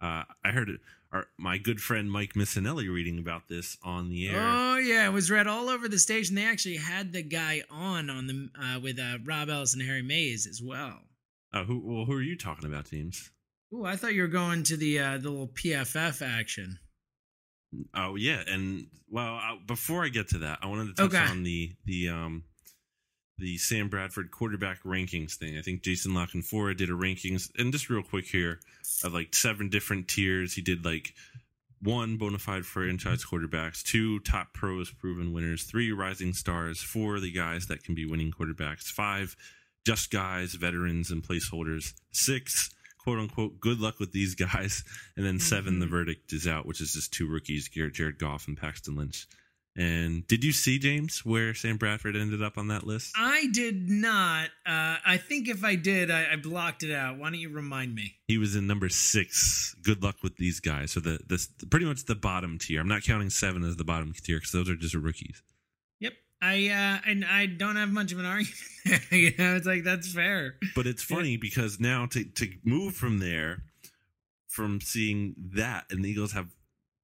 Uh, 0.00 0.22
I 0.44 0.50
heard 0.52 0.70
our, 1.12 1.26
my 1.38 1.58
good 1.58 1.80
friend 1.80 2.10
Mike 2.10 2.34
Missanelli 2.34 2.88
reading 2.92 3.18
about 3.18 3.48
this 3.48 3.76
on 3.82 4.08
the 4.08 4.28
air. 4.28 4.38
Oh 4.40 4.76
yeah, 4.76 5.06
it 5.06 5.12
was 5.12 5.30
read 5.30 5.46
all 5.46 5.68
over 5.68 5.88
the 5.88 5.98
station. 5.98 6.36
They 6.36 6.44
actually 6.44 6.76
had 6.76 7.12
the 7.12 7.22
guy 7.22 7.62
on 7.70 8.10
on 8.10 8.26
the 8.26 8.48
uh, 8.60 8.78
with 8.80 8.98
uh, 9.00 9.18
Rob 9.24 9.48
Ellis 9.48 9.74
and 9.74 9.82
Harry 9.82 10.02
Mayes 10.02 10.46
as 10.46 10.62
well. 10.62 10.98
Uh, 11.52 11.64
who 11.64 11.80
well, 11.82 12.04
who 12.04 12.12
are 12.12 12.22
you 12.22 12.36
talking 12.36 12.66
about, 12.66 12.90
James? 12.90 13.30
Oh, 13.74 13.84
I 13.84 13.96
thought 13.96 14.14
you 14.14 14.22
were 14.22 14.28
going 14.28 14.62
to 14.64 14.76
the 14.76 14.98
uh, 15.00 15.18
the 15.18 15.30
little 15.30 15.48
PFF 15.48 16.22
action. 16.24 16.78
Oh 17.94 18.14
yeah, 18.16 18.42
and 18.46 18.86
well, 19.08 19.36
uh, 19.36 19.56
before 19.66 20.04
I 20.04 20.08
get 20.08 20.28
to 20.28 20.38
that, 20.38 20.58
I 20.62 20.66
wanted 20.66 20.94
to 20.94 21.02
touch 21.02 21.14
Okay. 21.14 21.30
on 21.30 21.42
the 21.42 21.74
the 21.84 22.10
um 22.10 22.44
the 23.38 23.58
Sam 23.58 23.88
Bradford 23.88 24.30
quarterback 24.30 24.82
rankings 24.82 25.34
thing. 25.34 25.58
I 25.58 25.62
think 25.62 25.82
Jason 25.82 26.14
La 26.14 26.26
Canfora 26.26 26.76
did 26.76 26.90
a 26.90 26.94
rankings, 26.94 27.50
and 27.58 27.72
just 27.72 27.90
real 27.90 28.02
quick 28.02 28.26
here 28.26 28.60
of 29.04 29.12
like 29.12 29.34
seven 29.34 29.68
different 29.68 30.08
tiers. 30.08 30.54
He 30.54 30.62
did 30.62 30.84
like 30.84 31.14
one 31.82 32.16
bona 32.16 32.38
fide 32.38 32.64
franchise 32.64 33.24
quarterbacks, 33.24 33.82
two 33.82 34.20
top 34.20 34.54
pros 34.54 34.90
proven 34.90 35.32
winners, 35.32 35.64
three 35.64 35.92
rising 35.92 36.32
stars, 36.32 36.80
four 36.80 37.20
the 37.20 37.30
guys 37.32 37.66
that 37.66 37.84
can 37.84 37.94
be 37.94 38.06
winning 38.06 38.32
quarterbacks, 38.32 38.84
five 38.84 39.36
just 39.84 40.10
guys, 40.10 40.54
veterans, 40.54 41.10
and 41.10 41.22
placeholders, 41.22 41.92
six 42.12 42.70
quote 43.06 43.20
unquote 43.20 43.60
good 43.60 43.78
luck 43.78 44.00
with 44.00 44.12
these 44.12 44.34
guys, 44.34 44.82
and 45.16 45.24
then 45.24 45.38
7 45.38 45.78
the 45.78 45.86
mm-hmm. 45.86 45.94
verdict 45.94 46.32
is 46.32 46.46
out, 46.46 46.66
which 46.66 46.80
is 46.80 46.92
just 46.92 47.12
two 47.12 47.28
rookies, 47.28 47.68
Garrett 47.68 47.94
Jared 47.94 48.18
Goff 48.18 48.48
and 48.48 48.56
Paxton 48.56 48.96
Lynch. 48.96 49.28
And 49.78 50.26
did 50.26 50.42
you 50.42 50.52
see 50.52 50.78
James 50.78 51.22
where 51.24 51.52
Sam 51.52 51.76
Bradford 51.76 52.16
ended 52.16 52.42
up 52.42 52.56
on 52.56 52.68
that 52.68 52.86
list? 52.86 53.12
I 53.14 53.46
did 53.52 53.90
not. 53.90 54.46
Uh, 54.64 54.96
I 55.04 55.18
think 55.18 55.48
if 55.48 55.62
I 55.64 55.74
did, 55.74 56.10
I, 56.10 56.32
I 56.32 56.36
blocked 56.36 56.82
it 56.82 56.94
out. 56.94 57.18
Why 57.18 57.28
don't 57.28 57.38
you 57.38 57.50
remind 57.50 57.94
me? 57.94 58.14
He 58.26 58.38
was 58.38 58.56
in 58.56 58.66
number 58.66 58.88
six. 58.88 59.76
Good 59.82 60.02
luck 60.02 60.16
with 60.22 60.38
these 60.38 60.60
guys. 60.60 60.92
So 60.92 61.00
the 61.00 61.20
this 61.28 61.48
pretty 61.68 61.84
much 61.84 62.06
the 62.06 62.14
bottom 62.14 62.58
tier. 62.58 62.80
I'm 62.80 62.88
not 62.88 63.02
counting 63.02 63.28
seven 63.28 63.64
as 63.64 63.76
the 63.76 63.84
bottom 63.84 64.14
tier 64.14 64.38
because 64.38 64.52
those 64.52 64.70
are 64.70 64.76
just 64.76 64.94
rookies. 64.94 65.42
Yep. 66.00 66.14
I 66.40 66.68
uh, 66.68 67.10
and 67.10 67.22
I 67.24 67.44
don't 67.44 67.76
have 67.76 67.90
much 67.90 68.12
of 68.12 68.18
an 68.18 68.24
argument. 68.24 68.54
there. 68.86 69.00
you 69.10 69.32
know, 69.38 69.56
it's 69.56 69.66
like 69.66 69.84
that's 69.84 70.10
fair. 70.10 70.54
But 70.74 70.86
it's 70.86 71.02
funny 71.02 71.36
because 71.36 71.78
now 71.78 72.06
to 72.06 72.24
to 72.24 72.48
move 72.64 72.94
from 72.94 73.18
there, 73.18 73.64
from 74.48 74.80
seeing 74.80 75.34
that, 75.54 75.84
and 75.90 76.02
the 76.02 76.08
Eagles 76.08 76.32
have 76.32 76.48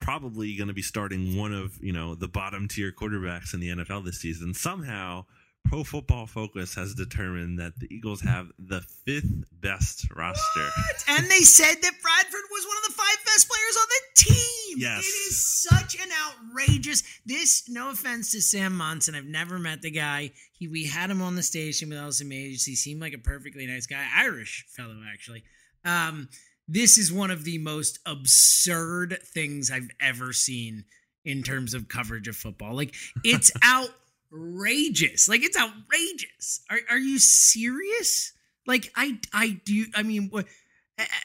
probably 0.02 0.56
going 0.56 0.68
to 0.68 0.74
be 0.74 0.82
starting 0.82 1.38
one 1.38 1.54
of 1.54 1.82
you 1.82 1.92
know 1.92 2.14
the 2.14 2.28
bottom 2.28 2.68
tier 2.68 2.92
quarterbacks 2.92 3.54
in 3.54 3.60
the 3.60 3.68
NFL 3.68 4.04
this 4.04 4.20
season. 4.20 4.52
Somehow, 4.52 5.24
Pro 5.64 5.84
Football 5.84 6.26
Focus 6.26 6.74
has 6.74 6.94
determined 6.94 7.58
that 7.58 7.78
the 7.78 7.86
Eagles 7.94 8.20
have 8.20 8.48
the 8.58 8.82
fifth 9.06 9.44
best 9.52 10.06
roster. 10.14 10.60
What? 10.60 11.04
And 11.08 11.30
they 11.30 11.40
said 11.40 11.76
that 11.80 12.02
Bradford 12.02 12.42
was 12.50 12.66
one 12.66 12.76
of 12.78 12.84
the 12.88 12.92
five 12.92 13.24
best 13.24 13.48
players 13.48 13.76
on 13.80 13.86
the 13.88 14.22
team. 14.22 14.76
Yes. 14.78 14.98
It 14.98 15.30
is 15.30 15.46
such 15.46 15.94
an 15.94 16.10
outrageous. 16.26 17.02
This, 17.24 17.68
no 17.68 17.90
offense 17.90 18.32
to 18.32 18.42
Sam 18.42 18.76
Monson, 18.76 19.14
I've 19.14 19.24
never 19.24 19.58
met 19.58 19.82
the 19.82 19.90
guy. 19.90 20.32
He 20.52 20.68
we 20.68 20.86
had 20.86 21.10
him 21.10 21.22
on 21.22 21.36
the 21.36 21.42
station 21.42 21.88
with 21.88 21.98
Elson 21.98 22.28
Majors. 22.28 22.64
He 22.64 22.74
seemed 22.74 23.00
like 23.00 23.14
a 23.14 23.18
perfectly 23.18 23.66
nice 23.66 23.86
guy, 23.86 24.04
Irish 24.16 24.66
fellow 24.68 25.00
actually. 25.12 25.44
Um, 25.84 26.28
this 26.72 26.96
is 26.96 27.12
one 27.12 27.30
of 27.30 27.44
the 27.44 27.58
most 27.58 27.98
absurd 28.06 29.18
things 29.34 29.70
I've 29.70 29.90
ever 30.00 30.32
seen 30.32 30.84
in 31.24 31.42
terms 31.42 31.74
of 31.74 31.88
coverage 31.88 32.28
of 32.28 32.36
football. 32.36 32.74
Like 32.74 32.94
it's 33.24 33.50
outrageous. 33.62 35.28
Like 35.28 35.42
it's 35.42 35.58
outrageous. 35.58 36.62
Are 36.70 36.78
are 36.90 36.98
you 36.98 37.18
serious? 37.18 38.32
Like 38.66 38.90
I 38.96 39.18
I 39.32 39.60
do 39.64 39.86
I 39.94 40.02
mean 40.02 40.28
what 40.30 40.46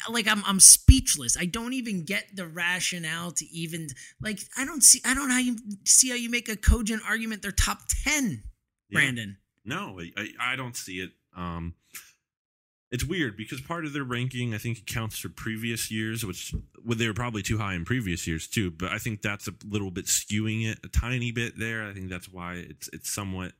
like 0.09 0.27
I'm 0.27 0.43
I'm 0.45 0.59
speechless. 0.59 1.37
I 1.37 1.45
don't 1.45 1.73
even 1.73 2.03
get 2.03 2.35
the 2.35 2.47
rationale 2.47 3.31
to 3.31 3.45
even 3.45 3.87
like 4.21 4.39
I 4.57 4.65
don't 4.65 4.83
see 4.83 5.01
I 5.05 5.13
don't 5.13 5.27
know 5.29 5.35
how 5.35 5.39
you 5.39 5.57
see 5.85 6.09
how 6.09 6.15
you 6.15 6.29
make 6.29 6.49
a 6.49 6.55
cogent 6.55 7.03
argument 7.07 7.41
they're 7.41 7.51
top 7.51 7.79
10, 8.03 8.43
Yeah. 8.89 8.99
Brandon. 8.99 9.37
No, 9.65 9.99
I, 9.99 10.11
I 10.17 10.53
I 10.53 10.55
don't 10.55 10.75
see 10.75 10.99
it. 10.99 11.11
Um, 11.35 11.75
it's 12.91 13.03
weird 13.03 13.35
because 13.35 13.59
part 13.61 13.85
of 13.85 13.93
their 13.93 14.03
ranking, 14.03 14.53
I 14.53 14.57
think, 14.57 14.79
accounts 14.79 15.17
for 15.19 15.29
previous 15.29 15.91
years, 15.91 16.25
which 16.25 16.53
well, 16.85 16.97
they 16.97 17.07
were 17.07 17.13
probably 17.13 17.41
too 17.41 17.57
high 17.57 17.73
in 17.73 17.83
previous 17.85 18.25
years 18.27 18.47
too. 18.47 18.71
But 18.71 18.91
I 18.91 18.97
think 18.97 19.21
that's 19.21 19.47
a 19.47 19.53
little 19.67 19.91
bit 19.91 20.05
skewing 20.05 20.65
it 20.65 20.79
a 20.83 20.87
tiny 20.87 21.31
bit 21.31 21.59
there. 21.59 21.83
I 21.87 21.93
think 21.93 22.09
that's 22.09 22.29
why 22.29 22.53
it's 22.55 22.89
it's 22.93 23.11
somewhat, 23.11 23.51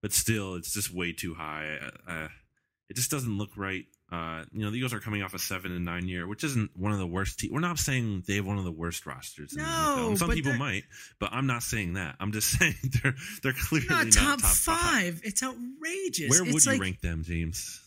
but 0.00 0.12
still, 0.12 0.56
it's 0.56 0.72
just 0.72 0.92
way 0.92 1.12
too 1.12 1.34
high. 1.34 1.78
Uh, 2.08 2.28
it 2.88 2.96
just 2.96 3.10
doesn't 3.10 3.38
look 3.38 3.50
right. 3.56 3.84
Uh, 4.10 4.44
you 4.52 4.62
know, 4.62 4.70
the 4.70 4.76
Eagles 4.76 4.92
are 4.92 5.00
coming 5.00 5.22
off 5.22 5.32
a 5.32 5.38
seven 5.38 5.72
and 5.72 5.86
nine 5.86 6.06
year, 6.06 6.26
which 6.26 6.44
isn't 6.44 6.70
one 6.76 6.92
of 6.92 6.98
the 6.98 7.06
worst. 7.06 7.38
Te- 7.38 7.48
We're 7.50 7.60
not 7.60 7.78
saying 7.78 8.24
they 8.26 8.34
have 8.34 8.44
one 8.44 8.58
of 8.58 8.64
the 8.64 8.70
worst 8.72 9.06
rosters. 9.06 9.52
In 9.52 9.60
the 9.60 9.64
No, 9.64 10.10
NFL. 10.10 10.18
Some 10.18 10.30
people 10.32 10.52
might, 10.54 10.84
but 11.18 11.32
I'm 11.32 11.46
not 11.46 11.62
saying 11.62 11.94
that. 11.94 12.16
I'm 12.20 12.32
just 12.32 12.50
saying 12.58 12.74
they're 13.02 13.14
they're 13.42 13.54
clearly 13.54 13.86
Not 13.88 14.06
not, 14.06 14.12
top, 14.12 14.40
top 14.40 14.50
five. 14.50 15.22
It's 15.24 15.42
outrageous. 15.42 16.28
Where 16.28 16.44
would 16.44 16.56
it's 16.56 16.66
you 16.66 16.78
rank 16.78 17.00
them, 17.00 17.22
James? 17.22 17.81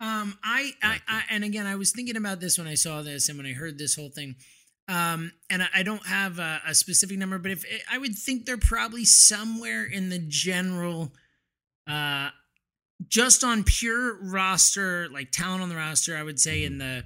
Um, 0.00 0.38
I, 0.44 0.72
I, 0.82 1.00
I, 1.08 1.22
and 1.30 1.42
again, 1.44 1.66
I 1.66 1.74
was 1.76 1.90
thinking 1.92 2.16
about 2.16 2.40
this 2.40 2.56
when 2.58 2.66
I 2.68 2.74
saw 2.74 3.02
this 3.02 3.28
and 3.28 3.36
when 3.36 3.46
I 3.46 3.52
heard 3.52 3.78
this 3.78 3.96
whole 3.96 4.10
thing. 4.10 4.36
Um, 4.88 5.32
and 5.50 5.62
I, 5.62 5.68
I 5.76 5.82
don't 5.82 6.06
have 6.06 6.38
a, 6.38 6.60
a 6.66 6.74
specific 6.74 7.18
number, 7.18 7.38
but 7.38 7.50
if 7.50 7.64
I 7.90 7.98
would 7.98 8.14
think 8.16 8.46
they're 8.46 8.56
probably 8.56 9.04
somewhere 9.04 9.84
in 9.84 10.08
the 10.08 10.18
general, 10.20 11.12
uh, 11.86 12.30
just 13.08 13.44
on 13.44 13.64
pure 13.64 14.18
roster, 14.22 15.08
like 15.10 15.30
talent 15.30 15.62
on 15.62 15.68
the 15.68 15.76
roster, 15.76 16.16
I 16.16 16.22
would 16.22 16.40
say 16.40 16.64
in 16.64 16.78
the 16.78 17.04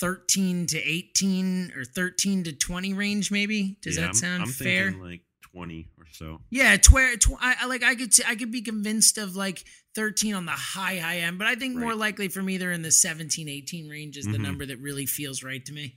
13 0.00 0.66
to 0.68 0.78
18 0.78 1.72
or 1.76 1.84
13 1.84 2.44
to 2.44 2.52
20 2.52 2.94
range, 2.94 3.30
maybe. 3.30 3.76
Does 3.82 3.96
Yeah, 3.96 4.02
that 4.02 4.06
I'm- 4.08 4.14
sound 4.14 4.42
I'm 4.44 4.48
fair? 4.48 4.84
Thinking 4.90 5.02
like 5.02 5.20
twenty 5.58 5.88
or 5.98 6.06
so. 6.12 6.40
Yeah, 6.50 6.76
tw- 6.76 7.18
tw- 7.20 7.36
I, 7.40 7.56
I 7.62 7.66
like 7.66 7.82
I 7.82 7.94
could 7.94 8.12
I 8.26 8.34
could 8.36 8.50
be 8.52 8.62
convinced 8.62 9.18
of 9.18 9.34
like 9.36 9.64
13 9.94 10.34
on 10.34 10.46
the 10.46 10.52
high 10.52 10.98
high 10.98 11.18
end, 11.18 11.38
but 11.38 11.46
I 11.48 11.54
think 11.56 11.76
more 11.76 11.94
likely 11.94 12.28
for 12.28 12.42
me 12.42 12.56
they're 12.58 12.72
in 12.72 12.82
the 12.82 12.92
17 12.92 13.48
18 13.48 13.88
range 13.88 14.16
is 14.16 14.24
the 14.26 14.32
Mhm. 14.38 14.42
number 14.42 14.66
that 14.66 14.78
really 14.78 15.06
feels 15.06 15.42
right 15.42 15.64
to 15.64 15.72
me. 15.72 15.96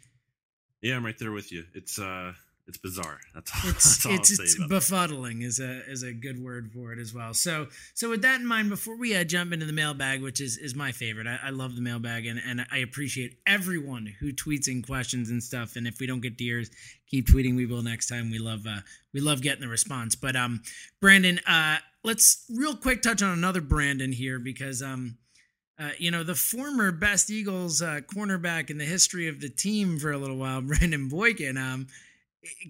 Yeah, 0.81 0.95
I'm 0.95 1.05
right 1.05 1.17
there 1.19 1.31
with 1.31 1.51
you. 1.51 1.65
It's 1.75 1.99
uh, 1.99 2.33
it's 2.67 2.77
bizarre. 2.77 3.19
That's 3.33 3.51
all. 3.51 3.61
It's 3.71 4.03
that's 4.03 4.31
it's, 4.31 4.39
it's 4.39 4.59
befuddling 4.69 5.43
is 5.43 5.59
a 5.59 5.81
is 5.89 6.03
a 6.03 6.13
good 6.13 6.41
word 6.41 6.71
for 6.73 6.93
it 6.93 6.99
as 6.99 7.13
well. 7.13 7.33
So 7.33 7.67
so 7.93 8.09
with 8.09 8.21
that 8.21 8.39
in 8.39 8.45
mind, 8.45 8.69
before 8.69 8.97
we 8.97 9.15
uh, 9.15 9.23
jump 9.23 9.53
into 9.53 9.65
the 9.65 9.73
mailbag, 9.73 10.21
which 10.21 10.39
is 10.41 10.57
is 10.57 10.75
my 10.75 10.91
favorite, 10.91 11.27
I, 11.27 11.39
I 11.43 11.49
love 11.49 11.75
the 11.75 11.81
mailbag 11.81 12.25
and 12.25 12.39
and 12.45 12.65
I 12.71 12.77
appreciate 12.77 13.37
everyone 13.45 14.05
who 14.19 14.31
tweets 14.31 14.67
in 14.67 14.81
questions 14.81 15.29
and 15.29 15.43
stuff. 15.43 15.75
And 15.75 15.87
if 15.87 15.99
we 15.99 16.07
don't 16.07 16.21
get 16.21 16.37
to 16.37 16.43
yours, 16.43 16.69
keep 17.11 17.27
tweeting. 17.27 17.55
We 17.55 17.65
will 17.65 17.83
next 17.83 18.07
time. 18.07 18.31
We 18.31 18.39
love 18.39 18.65
uh 18.65 18.81
we 19.13 19.19
love 19.19 19.41
getting 19.41 19.61
the 19.61 19.67
response. 19.67 20.15
But 20.15 20.35
um, 20.35 20.61
Brandon, 20.99 21.39
uh, 21.45 21.77
let's 22.03 22.45
real 22.49 22.75
quick 22.75 23.01
touch 23.01 23.21
on 23.21 23.37
another 23.37 23.61
Brandon 23.61 24.11
here 24.11 24.39
because 24.39 24.81
um. 24.81 25.17
Uh, 25.79 25.89
you 25.97 26.11
know, 26.11 26.23
the 26.23 26.35
former 26.35 26.91
best 26.91 27.31
Eagles 27.31 27.81
uh, 27.81 28.01
cornerback 28.13 28.69
in 28.69 28.77
the 28.77 28.85
history 28.85 29.27
of 29.27 29.41
the 29.41 29.49
team 29.49 29.97
for 29.97 30.11
a 30.11 30.17
little 30.17 30.37
while, 30.37 30.61
Brandon 30.61 31.09
Boykin, 31.09 31.57
um, 31.57 31.87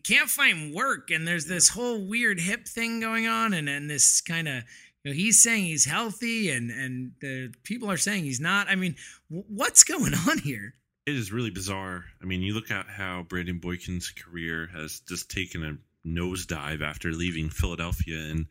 can't 0.04 0.30
find 0.30 0.74
work 0.74 1.12
and 1.12 1.28
there's 1.28 1.46
this 1.46 1.72
mm. 1.72 1.76
whole 1.76 2.06
weird 2.06 2.40
hip 2.40 2.68
thing 2.68 3.00
going 3.00 3.28
on 3.28 3.54
and 3.54 3.70
and 3.70 3.90
this 3.90 4.22
kind 4.22 4.48
of 4.48 4.64
you 5.04 5.12
know 5.12 5.14
he's 5.14 5.42
saying 5.42 5.64
he's 5.64 5.86
healthy 5.86 6.50
and 6.50 6.70
and 6.72 7.12
the 7.22 7.54
people 7.64 7.90
are 7.90 7.98
saying 7.98 8.24
he's 8.24 8.40
not 8.42 8.68
i 8.68 8.76
mean 8.76 8.96
w- 9.30 9.46
what's 9.48 9.84
going 9.84 10.14
on 10.28 10.38
here 10.40 10.76
It 11.08 11.16
is 11.16 11.32
really 11.32 11.50
bizarre. 11.50 12.06
I 12.22 12.26
mean, 12.26 12.44
you 12.44 12.54
look 12.54 12.70
at 12.70 12.86
how 12.88 13.24
Brandon 13.24 13.60
Boykin's 13.60 14.12
career 14.12 14.70
has 14.72 15.02
just 15.10 15.32
taken 15.32 15.64
a 15.66 15.78
nosedive 16.08 16.82
after 16.82 17.12
leaving 17.12 17.50
Philadelphia, 17.50 18.20
and 18.30 18.46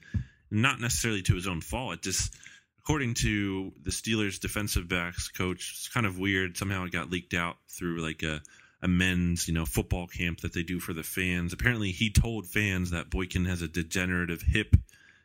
not 0.50 0.80
necessarily 0.80 1.22
to 1.22 1.35
his 1.37 1.46
own 1.46 1.61
fault. 1.61 1.94
It 1.94 2.02
just, 2.02 2.35
according 2.80 3.14
to 3.22 3.72
the 3.83 3.90
Steelers' 3.92 4.40
defensive 4.40 4.88
backs 4.88 5.28
coach, 5.28 5.74
it's 5.76 5.88
kind 5.88 6.06
of 6.06 6.18
weird. 6.18 6.56
Somehow 6.56 6.85
it 6.85 6.92
got 6.92 7.11
leaked 7.11 7.35
out 7.35 7.56
through 7.68 8.02
like 8.02 8.24
a 8.24 8.42
a 8.82 8.88
men's, 8.88 9.46
you 9.46 9.54
know, 9.54 9.66
football 9.66 10.06
camp 10.06 10.40
that 10.40 10.52
they 10.52 10.62
do 10.62 10.80
for 10.80 10.92
the 10.92 11.02
fans. 11.02 11.52
Apparently, 11.52 11.92
he 11.92 12.10
told 12.10 12.46
fans 12.46 12.90
that 12.90 13.10
Boykin 13.10 13.46
has 13.46 13.62
a 13.62 13.68
degenerative 13.68 14.42
hip, 14.42 14.74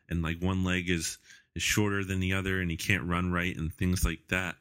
and 0.09 0.21
like 0.21 0.41
one 0.41 0.63
leg 0.63 0.89
is 0.89 1.17
is 1.55 1.63
shorter 1.63 2.03
than 2.03 2.19
the 2.19 2.33
other, 2.33 2.59
and 2.59 2.69
he 2.69 2.77
can't 2.77 3.07
run 3.07 3.31
right, 3.31 3.55
and 3.55 3.73
things 3.73 4.03
like 4.03 4.27
that. 4.29 4.55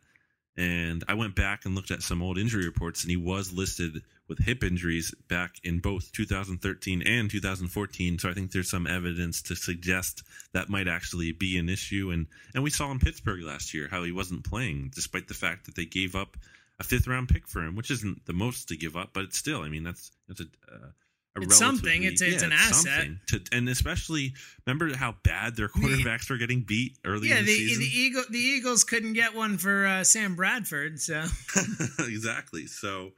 And 0.56 1.02
I 1.08 1.14
went 1.14 1.34
back 1.34 1.64
and 1.64 1.74
looked 1.74 1.90
at 1.90 2.02
some 2.02 2.22
old 2.22 2.38
injury 2.38 2.64
reports, 2.64 3.02
and 3.02 3.10
he 3.10 3.16
was 3.16 3.52
listed 3.52 4.02
with 4.28 4.38
hip 4.38 4.62
injuries 4.62 5.14
back 5.28 5.56
in 5.64 5.80
both 5.80 6.12
2013 6.12 7.02
and 7.02 7.30
2014. 7.30 8.18
So 8.18 8.30
I 8.30 8.34
think 8.34 8.52
there's 8.52 8.70
some 8.70 8.86
evidence 8.86 9.42
to 9.42 9.56
suggest 9.56 10.22
that 10.52 10.68
might 10.68 10.88
actually 10.88 11.32
be 11.32 11.58
an 11.58 11.68
issue. 11.68 12.10
And 12.12 12.26
and 12.54 12.62
we 12.62 12.70
saw 12.70 12.90
in 12.92 13.00
Pittsburgh 13.00 13.42
last 13.42 13.74
year 13.74 13.88
how 13.90 14.04
he 14.04 14.12
wasn't 14.12 14.44
playing, 14.44 14.92
despite 14.94 15.28
the 15.28 15.34
fact 15.34 15.66
that 15.66 15.74
they 15.74 15.84
gave 15.84 16.14
up 16.14 16.36
a 16.80 16.84
fifth 16.84 17.06
round 17.06 17.28
pick 17.28 17.46
for 17.48 17.62
him, 17.62 17.76
which 17.76 17.90
isn't 17.90 18.26
the 18.26 18.32
most 18.32 18.68
to 18.68 18.76
give 18.76 18.96
up, 18.96 19.10
but 19.12 19.24
it's 19.24 19.38
still. 19.38 19.62
I 19.62 19.68
mean, 19.68 19.84
that's 19.84 20.10
that's 20.28 20.40
a. 20.40 20.44
Uh, 20.70 20.88
a 21.36 21.42
It's 21.42 21.56
something. 21.56 22.04
It's- 22.04 22.20
it's 22.20 22.42
yeah, 22.42 22.46
an 22.46 22.52
asset. 22.52 23.08
To, 23.28 23.42
and 23.50 23.68
especially 23.68 24.34
remember 24.66 24.96
how 24.96 25.16
bad 25.24 25.56
their 25.56 25.68
quarterbacks 25.68 26.30
were 26.30 26.36
getting 26.36 26.60
beat 26.60 26.96
early 27.04 27.28
yeah 27.28 27.38
in 27.40 27.44
the, 27.44 27.52
the, 27.52 27.76
the 27.76 27.90
eagle 27.92 28.22
the 28.30 28.38
eagles 28.38 28.84
couldn't 28.84 29.14
get 29.14 29.34
one 29.34 29.58
for 29.58 29.84
uh, 29.84 30.04
sam 30.04 30.36
bradford 30.36 31.00
so 31.00 31.24
exactly. 31.98 32.66
So, 32.66 33.12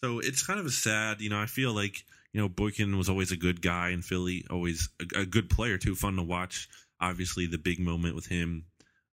so 0.00 0.18
it's 0.18 0.46
kind 0.46 0.58
of 0.60 0.66
a 0.66 0.70
sad. 0.70 1.20
You 1.20 1.28
know, 1.30 1.38
I 1.40 1.46
feel 1.46 1.72
like 1.74 2.04
you 2.32 2.40
know 2.40 2.48
Boykin 2.48 2.96
was 2.96 3.08
always 3.08 3.32
a 3.32 3.36
good 3.36 3.60
guy 3.60 3.90
in 3.90 4.00
Philly, 4.02 4.44
always 4.50 4.88
a, 5.00 5.20
a 5.20 5.26
good 5.26 5.50
player 5.50 5.76
too, 5.78 5.94
fun 5.94 6.16
to 6.16 6.22
watch. 6.22 6.68
Obviously, 7.00 7.46
the 7.46 7.58
big 7.58 7.80
moment 7.80 8.14
with 8.14 8.26
him, 8.26 8.64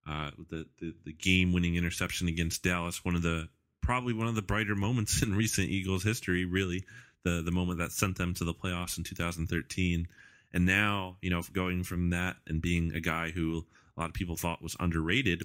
uh, 0.09 0.31
the 0.51 0.67
the, 0.81 0.95
the 1.05 1.13
game 1.13 1.53
winning 1.53 1.75
interception 1.75 2.29
against 2.29 2.63
Dallas, 2.63 3.05
one 3.05 3.15
of 3.17 3.23
the 3.23 3.49
probably 3.85 4.12
one 4.12 4.27
of 4.27 4.35
the 4.35 4.42
brighter 4.42 4.75
moments 4.75 5.23
in 5.23 5.35
recent 5.35 5.68
Eagles 5.68 6.03
history. 6.03 6.44
Really, 6.44 6.85
the 7.25 7.42
the 7.42 7.53
moment 7.53 7.79
that 7.79 7.92
sent 7.92 8.16
them 8.16 8.35
to 8.35 8.44
the 8.44 8.55
playoffs 8.55 8.99
in 8.99 9.05
2013. 9.05 10.09
And 10.53 10.66
now, 10.66 11.16
you 11.20 11.31
know, 11.31 11.42
going 11.53 11.83
from 11.83 12.11
that 12.11 12.37
and 12.47 12.62
being 12.62 12.94
a 12.94 13.01
guy 13.01 13.31
who 13.31 13.66
a 13.97 14.01
lot 14.01 14.09
of 14.09 14.14
people 14.14 14.37
thought 14.37 14.62
was 14.62 14.77
underrated 14.79 15.42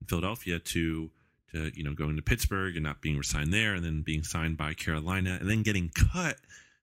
in 0.00 0.06
Philadelphia 0.06 0.58
to 0.58 1.10
to 1.52 1.70
you 1.74 1.84
know 1.84 1.94
going 1.94 2.16
to 2.16 2.22
Pittsburgh 2.22 2.76
and 2.76 2.84
not 2.84 3.00
being 3.00 3.18
resigned 3.18 3.52
there, 3.52 3.74
and 3.74 3.84
then 3.84 4.02
being 4.02 4.22
signed 4.22 4.56
by 4.56 4.74
Carolina, 4.74 5.38
and 5.40 5.48
then 5.48 5.62
getting 5.62 5.90
cut 5.90 6.36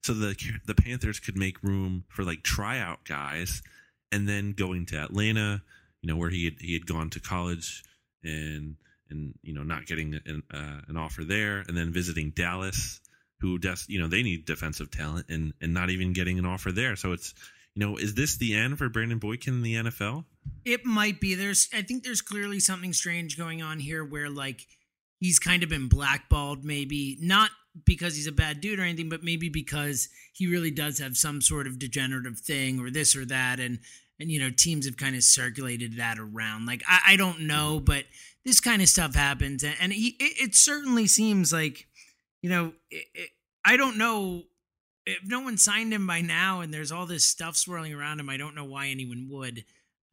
so 0.05 0.13
the 0.13 0.35
the 0.67 0.75
Panthers 0.75 1.19
could 1.19 1.35
make 1.35 1.63
room 1.63 2.03
for 2.09 2.23
like 2.23 2.43
tryout 2.43 3.05
guys, 3.05 3.63
and 4.11 4.29
then 4.29 4.53
going 4.53 4.85
to 4.87 4.97
Atlanta, 4.97 5.63
you 6.01 6.07
know 6.07 6.15
where 6.15 6.29
he 6.29 6.45
had 6.45 6.55
he 6.59 6.73
had 6.73 6.85
gone 6.85 7.09
to 7.11 7.19
college, 7.19 7.83
and 8.23 8.75
and 9.09 9.33
you 9.43 9.53
know 9.53 9.63
not 9.63 9.85
getting 9.85 10.19
an 10.25 10.43
uh, 10.53 10.81
an 10.87 10.97
offer 10.97 11.23
there, 11.23 11.63
and 11.67 11.77
then 11.77 11.91
visiting 11.91 12.31
Dallas, 12.31 12.99
who 13.39 13.57
des- 13.57 13.87
you 13.87 13.99
know 13.99 14.07
they 14.07 14.23
need 14.23 14.45
defensive 14.45 14.91
talent, 14.91 15.27
and 15.29 15.53
and 15.61 15.73
not 15.73 15.89
even 15.89 16.13
getting 16.13 16.39
an 16.39 16.45
offer 16.45 16.71
there. 16.71 16.95
So 16.95 17.11
it's 17.11 17.33
you 17.73 17.85
know 17.85 17.97
is 17.97 18.15
this 18.15 18.37
the 18.37 18.55
end 18.55 18.77
for 18.77 18.89
Brandon 18.89 19.19
Boykin 19.19 19.55
in 19.55 19.61
the 19.61 19.75
NFL? 19.75 20.25
It 20.63 20.85
might 20.85 21.19
be. 21.19 21.35
There's 21.35 21.69
I 21.73 21.81
think 21.81 22.03
there's 22.03 22.21
clearly 22.21 22.59
something 22.59 22.93
strange 22.93 23.37
going 23.37 23.61
on 23.61 23.79
here 23.79 24.03
where 24.03 24.29
like 24.29 24.67
he's 25.19 25.39
kind 25.39 25.63
of 25.63 25.69
been 25.69 25.87
blackballed 25.87 26.63
maybe 26.63 27.17
not 27.21 27.49
because 27.85 28.15
he's 28.15 28.27
a 28.27 28.31
bad 28.31 28.61
dude 28.61 28.79
or 28.79 28.83
anything 28.83 29.09
but 29.09 29.23
maybe 29.23 29.49
because 29.49 30.09
he 30.33 30.47
really 30.47 30.71
does 30.71 30.99
have 30.99 31.17
some 31.17 31.41
sort 31.41 31.67
of 31.67 31.79
degenerative 31.79 32.39
thing 32.39 32.79
or 32.79 32.89
this 32.89 33.15
or 33.15 33.25
that 33.25 33.59
and 33.59 33.79
and 34.19 34.31
you 34.31 34.39
know 34.39 34.49
teams 34.49 34.85
have 34.85 34.97
kind 34.97 35.15
of 35.15 35.23
circulated 35.23 35.97
that 35.97 36.17
around 36.19 36.65
like 36.65 36.83
I, 36.87 37.13
I 37.13 37.15
don't 37.15 37.41
know 37.41 37.79
but 37.79 38.05
this 38.45 38.59
kind 38.59 38.81
of 38.81 38.87
stuff 38.87 39.15
happens 39.15 39.63
and, 39.63 39.91
he, 39.91 40.15
it, 40.19 40.49
it 40.49 40.55
certainly 40.55 41.07
seems 41.07 41.51
like 41.51 41.87
you 42.41 42.49
know 42.49 42.73
it, 42.91 43.05
it, 43.13 43.29
I 43.65 43.77
don't 43.77 43.97
know 43.97 44.43
if 45.05 45.19
no 45.25 45.41
one 45.41 45.57
signed 45.57 45.93
him 45.93 46.07
by 46.07 46.21
now, 46.21 46.61
and 46.61 46.73
there's 46.73 46.91
all 46.91 47.05
this 47.05 47.25
stuff 47.25 47.55
swirling 47.55 47.93
around 47.93 48.19
him, 48.19 48.29
I 48.29 48.37
don't 48.37 48.55
know 48.55 48.65
why 48.65 48.87
anyone 48.87 49.27
would. 49.29 49.65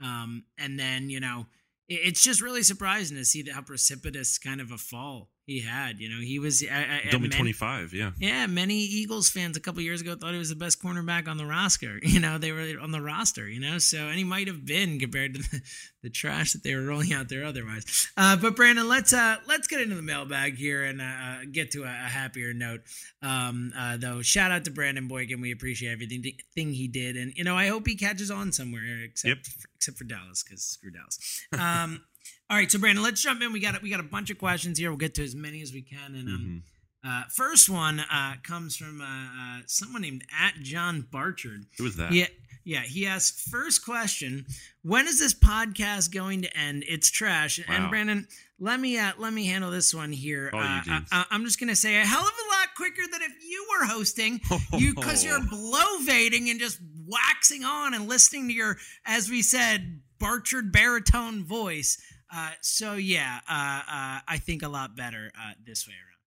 Um, 0.02 0.44
and 0.58 0.78
then 0.78 1.10
you 1.10 1.20
know, 1.20 1.46
it, 1.88 2.00
it's 2.04 2.22
just 2.22 2.40
really 2.40 2.62
surprising 2.62 3.16
to 3.16 3.24
see 3.24 3.42
that 3.42 3.54
how 3.54 3.62
precipitous 3.62 4.38
kind 4.38 4.60
of 4.60 4.70
a 4.70 4.78
fall 4.78 5.30
he 5.46 5.60
had. 5.60 5.98
You 5.98 6.08
know, 6.08 6.20
he 6.20 6.38
was 6.38 6.62
I, 6.62 6.74
I, 6.76 7.00
He's 7.04 7.14
only 7.14 7.28
many- 7.28 7.38
25. 7.40 7.92
Yeah. 7.94 8.12
Yeah, 8.18 8.46
many 8.46 8.76
Eagles 8.78 9.28
fans 9.28 9.56
a 9.56 9.60
couple 9.60 9.82
years 9.82 10.00
ago 10.00 10.14
thought 10.14 10.32
he 10.32 10.38
was 10.38 10.48
the 10.50 10.54
best 10.56 10.82
cornerback 10.82 11.26
on 11.28 11.36
the 11.36 11.46
roster. 11.46 11.98
You 12.12 12.20
know, 12.20 12.38
they 12.38 12.52
were 12.52 12.78
on 12.80 12.90
the 12.92 13.00
roster. 13.00 13.48
You 13.48 13.60
know, 13.60 13.78
so 13.78 14.06
and 14.08 14.16
he 14.18 14.24
might 14.24 14.46
have 14.46 14.64
been 14.66 14.98
compared 15.00 15.34
to 15.34 15.40
the, 15.50 15.60
the 16.04 16.10
trash 16.10 16.52
that 16.52 16.62
they 16.62 16.74
were 16.74 16.82
rolling 16.84 17.12
out 17.12 17.28
there 17.28 17.44
otherwise. 17.44 18.08
Uh, 18.16 18.36
but 18.36 18.54
Brandon, 18.56 18.88
let's 18.88 19.12
uh, 19.12 19.36
let's 19.48 19.66
get 19.66 19.80
into 19.80 19.94
the 19.96 20.02
mailbag 20.02 20.56
here 20.56 20.84
and 20.84 21.00
uh, 21.00 21.44
get 21.50 21.70
to 21.72 21.82
a, 21.82 21.86
a 21.86 22.08
happier 22.08 22.52
note. 22.54 22.80
Um, 23.22 23.72
uh, 23.76 23.96
though, 23.96 24.22
shout 24.22 24.50
out 24.52 24.64
to 24.66 24.70
Brandon 24.70 25.08
Boykin. 25.08 25.40
We 25.40 25.52
appreciate 25.52 25.90
everything 25.92 26.24
thing 26.54 26.72
he 26.72 26.86
did, 26.88 27.16
and 27.16 27.32
you 27.36 27.44
know, 27.44 27.56
I 27.56 27.68
hope 27.68 27.86
he 27.86 27.96
catches 27.96 28.30
on 28.30 28.52
somewhere 28.52 29.02
except 29.04 29.28
Yep. 29.28 29.44
for, 29.46 29.68
except 29.76 29.98
for 29.98 30.04
Dallas 30.04 30.42
because 30.42 30.62
screw 30.62 30.90
Dallas. 30.90 31.18
Um, 31.58 32.02
all 32.52 32.58
right, 32.58 32.70
so 32.70 32.78
Brandon, 32.78 33.02
let's 33.02 33.22
jump 33.22 33.40
in. 33.40 33.50
We 33.50 33.60
got 33.60 33.80
we 33.80 33.88
got 33.88 34.00
a 34.00 34.02
bunch 34.04 34.28
of 34.28 34.36
questions 34.36 34.78
here. 34.78 34.90
We'll 34.90 34.98
get 34.98 35.14
to 35.14 35.24
as 35.24 35.34
many 35.34 35.62
as 35.62 35.72
we 35.72 35.80
can, 35.80 36.14
and 36.14 36.28
um, 36.28 36.62
Mhm. 37.02 37.22
uh, 37.24 37.24
first 37.34 37.70
one 37.70 38.00
uh, 38.00 38.34
comes 38.42 38.76
from 38.76 39.00
uh, 39.00 39.04
uh, 39.06 39.62
someone 39.66 40.02
named 40.02 40.24
at 40.38 40.60
John 40.60 41.00
Barchard. 41.10 41.64
Who 41.78 41.84
was 41.84 41.96
that? 41.96 42.12
Yeah, 42.12 42.26
yeah. 42.64 42.82
He 42.82 43.06
asks 43.06 43.48
first 43.48 43.82
question: 43.86 44.44
When 44.82 45.06
is 45.08 45.18
this 45.18 45.32
podcast 45.32 46.12
going 46.12 46.42
to 46.42 46.54
end? 46.54 46.84
It's 46.86 47.10
trash. 47.10 47.58
And 47.66 47.88
Brandon, 47.88 48.28
let 48.58 48.78
me 48.78 48.98
uh, 48.98 49.12
let 49.16 49.32
me 49.32 49.46
handle 49.46 49.70
this 49.70 49.94
one 49.94 50.12
here. 50.12 50.50
All 50.52 50.60
you, 50.60 50.66
uh, 50.66 50.82
James. 50.84 51.08
I, 51.10 51.24
am 51.30 51.46
just 51.46 51.58
gonna 51.58 51.74
say 51.74 51.96
a 52.02 52.04
hell 52.04 52.20
of 52.20 52.26
a 52.26 52.48
lot 52.54 52.68
quicker 52.76 53.02
than 53.10 53.22
if 53.22 53.32
you 53.48 53.66
were 53.70 53.86
hosting. 53.86 54.42
You 54.78 54.94
because 54.94 55.24
you're 55.24 55.40
blovating 55.40 56.50
and 56.50 56.60
just 56.60 56.78
waxing 57.06 57.64
on 57.64 57.94
and 57.94 58.08
listening 58.08 58.48
to 58.48 58.54
your, 58.54 58.76
as 59.06 59.30
we 59.30 59.40
said, 59.42 60.00
Barchard 60.18 60.70
baritone 60.70 61.44
voice. 61.44 61.98
Uh, 62.34 62.50
so 62.62 62.94
yeah, 62.94 63.40
uh, 63.48 63.82
uh, 63.88 64.20
I 64.26 64.38
think 64.38 64.62
a 64.62 64.68
lot 64.68 64.96
better 64.96 65.30
uh, 65.38 65.52
this 65.64 65.86
way 65.86 65.94
around. 65.94 66.18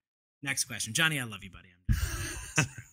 Next 0.42 0.64
question, 0.64 0.94
Johnny. 0.94 1.18
I 1.18 1.24
love 1.24 1.42
you, 1.42 1.50
buddy. 1.50 2.68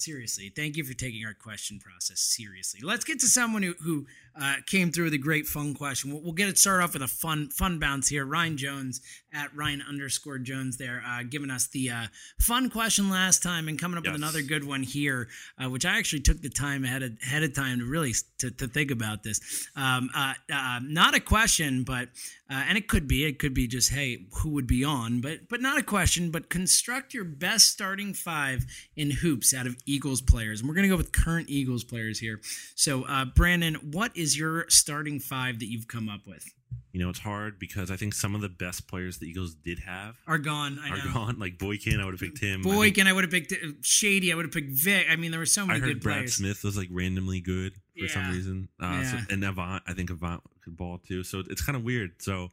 Seriously, 0.00 0.50
thank 0.54 0.78
you 0.78 0.84
for 0.84 0.94
taking 0.94 1.26
our 1.26 1.34
question 1.34 1.78
process 1.78 2.20
seriously. 2.20 2.80
Let's 2.82 3.04
get 3.04 3.20
to 3.20 3.26
someone 3.26 3.62
who 3.62 3.74
who 3.82 4.06
uh, 4.40 4.56
came 4.66 4.90
through 4.92 5.04
with 5.04 5.14
a 5.14 5.18
great 5.18 5.46
fun 5.46 5.74
question. 5.74 6.10
We'll, 6.10 6.22
we'll 6.22 6.32
get 6.32 6.48
it 6.48 6.56
started 6.56 6.84
off 6.84 6.94
with 6.94 7.02
a 7.02 7.08
fun 7.08 7.50
fun 7.50 7.78
bounce 7.78 8.08
here. 8.08 8.24
Ryan 8.24 8.56
Jones 8.56 9.02
at 9.34 9.54
Ryan 9.54 9.82
underscore 9.86 10.38
Jones 10.38 10.78
there, 10.78 11.02
uh, 11.06 11.22
giving 11.28 11.50
us 11.50 11.66
the 11.66 11.90
uh, 11.90 12.06
fun 12.40 12.70
question 12.70 13.10
last 13.10 13.42
time 13.42 13.68
and 13.68 13.78
coming 13.78 13.98
up 13.98 14.04
with 14.06 14.14
another 14.14 14.40
good 14.40 14.66
one 14.66 14.82
here, 14.82 15.28
uh, 15.62 15.68
which 15.68 15.84
I 15.84 15.98
actually 15.98 16.20
took 16.20 16.40
the 16.40 16.48
time 16.48 16.84
ahead 16.84 17.02
of, 17.02 17.12
ahead 17.22 17.42
of 17.42 17.54
time 17.54 17.80
to 17.80 17.84
really 17.84 18.14
to, 18.38 18.50
to 18.50 18.68
think 18.68 18.90
about 18.90 19.22
this. 19.22 19.68
Um, 19.76 20.08
uh, 20.14 20.32
uh, 20.50 20.80
not 20.82 21.14
a 21.14 21.20
question, 21.20 21.84
but 21.84 22.08
uh, 22.50 22.64
and 22.68 22.76
it 22.76 22.88
could 22.88 23.06
be 23.06 23.24
it 23.24 23.38
could 23.38 23.54
be 23.54 23.66
just 23.68 23.90
hey 23.92 24.26
who 24.42 24.50
would 24.50 24.66
be 24.66 24.82
on, 24.84 25.20
but 25.20 25.48
but 25.48 25.60
not 25.60 25.78
a 25.78 25.82
question. 25.82 26.30
But 26.30 26.50
construct 26.50 27.14
your 27.14 27.24
best 27.24 27.70
starting 27.70 28.12
five 28.14 28.66
in 28.96 29.10
hoops 29.10 29.54
out 29.54 29.66
of 29.66 29.76
Eagles 29.86 30.20
players, 30.20 30.60
and 30.60 30.68
we're 30.68 30.74
gonna 30.74 30.88
go 30.88 30.96
with 30.96 31.12
current 31.12 31.48
Eagles 31.48 31.84
players 31.84 32.18
here. 32.18 32.40
So 32.74 33.04
uh, 33.04 33.24
Brandon, 33.26 33.74
what 33.92 34.16
is 34.16 34.36
your 34.38 34.66
starting 34.68 35.20
five 35.20 35.58
that 35.60 35.66
you've 35.70 35.88
come 35.88 36.08
up 36.08 36.26
with? 36.26 36.44
You 36.92 36.98
know, 37.00 37.08
it's 37.08 37.20
hard 37.20 37.60
because 37.60 37.92
I 37.92 37.96
think 37.96 38.14
some 38.14 38.34
of 38.34 38.40
the 38.40 38.48
best 38.48 38.88
players 38.88 39.18
the 39.18 39.26
Eagles 39.26 39.54
did 39.54 39.78
have 39.80 40.16
Are 40.26 40.38
gone. 40.38 40.80
I 40.82 40.90
are 40.90 40.96
know. 40.96 41.12
gone. 41.14 41.38
Like 41.38 41.56
Boykin, 41.56 42.00
I 42.00 42.04
would 42.04 42.14
have 42.14 42.20
picked 42.20 42.40
him. 42.40 42.60
I 42.60 42.62
think- 42.64 42.74
Boykin, 42.74 43.06
I 43.06 43.12
would 43.12 43.22
have 43.22 43.30
picked 43.30 43.52
uh, 43.52 43.68
Shady. 43.80 44.32
I 44.32 44.34
would 44.34 44.44
have 44.46 44.52
picked 44.52 44.70
Vic. 44.72 45.06
I 45.08 45.14
mean, 45.14 45.30
there 45.30 45.38
were 45.38 45.46
so 45.46 45.64
many. 45.64 45.78
I 45.78 45.80
heard 45.80 45.88
good 45.94 46.02
Brad 46.02 46.16
players. 46.16 46.34
Smith 46.34 46.64
was 46.64 46.76
like 46.76 46.88
randomly 46.90 47.40
good 47.40 47.74
for 48.00 48.08
some 48.08 48.30
reason. 48.30 48.68
Uh, 48.80 49.04
so, 49.04 49.18
and 49.30 49.44
Avant, 49.44 49.82
I 49.86 49.92
think 49.92 50.10
Avant 50.10 50.42
could 50.64 50.76
ball 50.76 50.98
too. 50.98 51.22
So 51.24 51.42
it's 51.48 51.62
kind 51.62 51.76
of 51.76 51.82
weird. 51.84 52.12
So, 52.22 52.48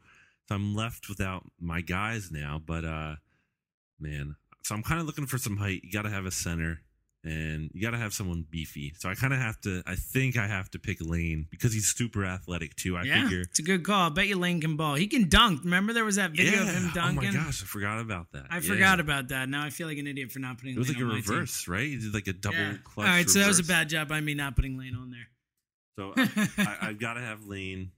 so 0.48 0.56
I'm 0.56 0.76
left 0.76 1.10
without 1.10 1.44
my 1.60 1.82
guys 1.82 2.32
now. 2.32 2.62
But 2.66 2.86
uh, 2.86 3.16
man, 4.00 4.36
so 4.64 4.76
I'm 4.76 4.84
kind 4.84 5.00
of 5.00 5.06
looking 5.08 5.26
for 5.26 5.38
some 5.38 5.58
height. 5.58 5.82
You 5.84 5.92
got 5.92 6.04
to 6.04 6.10
have 6.10 6.26
a 6.26 6.32
center, 6.32 6.80
and 7.24 7.70
you 7.74 7.82
got 7.82 7.92
to 7.92 7.98
have 7.98 8.14
someone 8.14 8.46
beefy. 8.50 8.94
So 8.98 9.10
I 9.10 9.16
kind 9.16 9.34
of 9.34 9.40
have 9.40 9.60
to. 9.62 9.82
I 9.86 9.96
think 9.96 10.38
I 10.38 10.48
have 10.48 10.70
to 10.72 10.80
pick 10.80 10.98
Lane 11.02 11.48
because 11.52 11.74
he's 11.74 11.94
super 11.94 12.26
athletic 12.26 12.76
too. 12.76 12.96
I 12.98 13.04
yeah, 13.04 13.24
figure. 13.24 13.42
it's 13.42 13.60
a 13.60 13.64
good 13.64 13.84
call. 13.84 14.08
I 14.08 14.10
bet 14.10 14.28
you 14.28 14.38
Lane 14.38 14.62
can 14.62 14.76
ball. 14.78 14.96
He 14.96 15.08
can 15.08 15.28
dunk. 15.30 15.64
Remember 15.64 15.92
there 15.94 16.06
was 16.06 16.16
that 16.18 16.32
video 16.32 16.62
of 16.62 16.70
him 16.70 16.92
dunking. 16.94 17.30
Oh 17.30 17.32
my 17.34 17.38
gosh, 17.46 17.62
I 17.62 17.66
forgot 17.66 18.00
about 18.00 18.32
that. 18.34 18.46
I 18.50 18.56
Yeah. 18.56 18.62
forgot 18.62 19.00
about 19.00 19.30
that. 19.30 19.50
Now 19.50 19.64
I 19.66 19.70
feel 19.70 19.88
like 19.88 19.98
an 19.98 20.08
idiot 20.08 20.32
for 20.32 20.40
not 20.40 20.58
putting. 20.58 20.76
Lane 20.76 20.78
on. 20.78 20.78
It 20.78 20.80
was 20.80 20.90
Lane 20.90 20.96
like 21.08 21.12
a 21.12 21.16
my 21.16 21.22
team. 21.22 21.34
reverse, 21.36 21.68
right? 21.68 21.88
He 21.88 21.98
did 21.98 22.14
like 22.14 22.28
a 22.28 22.34
double 22.34 22.58
Yeah. 22.58 22.74
clutch. 22.84 23.08
All 23.08 23.14
right, 23.14 23.30
so 23.30 23.40
that 23.40 23.48
was 23.48 23.60
a 23.60 23.64
bad 23.66 23.90
job 23.90 24.08
by 24.08 24.22
me 24.22 24.34
not 24.34 24.56
putting 24.56 24.78
Lane 24.78 24.96
on 24.96 25.10
there. 25.12 25.28
So 25.98 26.14
I, 26.18 26.78
I've 26.82 27.00
got 27.00 27.16
to 27.16 27.22
have 27.22 27.46
Lane. 27.46 27.92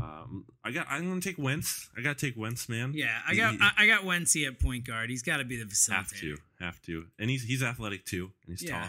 Um, 0.00 0.44
I 0.64 0.70
got. 0.70 0.86
I'm 0.88 1.08
gonna 1.08 1.20
take 1.20 1.38
Wentz. 1.38 1.90
I 1.96 2.00
got 2.02 2.16
to 2.18 2.26
take 2.26 2.36
Wentz, 2.36 2.68
man. 2.68 2.92
Yeah, 2.94 3.18
I 3.26 3.34
got 3.34 3.54
he- 3.54 3.58
I, 3.60 3.72
I 3.78 3.86
got 3.88 4.02
Wency 4.04 4.46
at 4.46 4.60
point 4.60 4.86
guard. 4.86 5.10
He's 5.10 5.22
got 5.22 5.38
to 5.38 5.44
be 5.44 5.56
the 5.56 5.64
facilitator. 5.64 5.96
have 5.96 6.10
to, 6.20 6.36
have 6.60 6.82
to, 6.82 7.04
and 7.18 7.28
he's 7.28 7.42
he's 7.42 7.62
athletic 7.64 8.04
too, 8.04 8.30
and 8.46 8.56
he's 8.58 8.62
Yeah. 8.68 8.78
tall. 8.80 8.88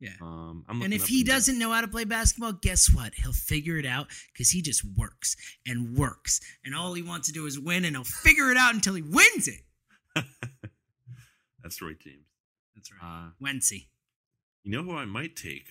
Yeah. 0.00 0.10
Um, 0.20 0.64
I'm 0.68 0.82
And 0.82 0.92
if 0.94 1.06
he 1.08 1.24
doesn't 1.24 1.58
know 1.58 1.72
how 1.72 1.80
to 1.80 1.88
play 1.88 2.04
basketball, 2.04 2.52
guess 2.52 2.88
what? 2.92 3.14
He'll 3.14 3.32
figure 3.32 3.78
it 3.78 3.86
out 3.86 4.06
because 4.32 4.50
he 4.50 4.62
just 4.62 4.84
works 4.96 5.36
and 5.66 5.96
works, 5.96 6.40
and 6.64 6.74
all 6.74 6.94
he 6.94 7.02
wants 7.02 7.26
to 7.28 7.32
do 7.32 7.46
is 7.46 7.58
win, 7.58 7.84
and 7.84 7.94
he'll 7.96 8.04
figure 8.04 8.50
it 8.50 8.56
out 8.56 8.74
until 8.74 8.94
he 8.94 9.02
wins 9.02 9.48
it. 9.48 9.62
that's 11.62 11.82
right, 11.82 11.98
James. 11.98 12.26
That's 12.74 12.90
right. 12.92 13.00
Uh, 13.02 13.30
Wency. 13.44 13.86
you 14.62 14.70
know 14.72 14.82
who 14.82 14.96
I 14.96 15.04
might 15.04 15.34
take, 15.36 15.66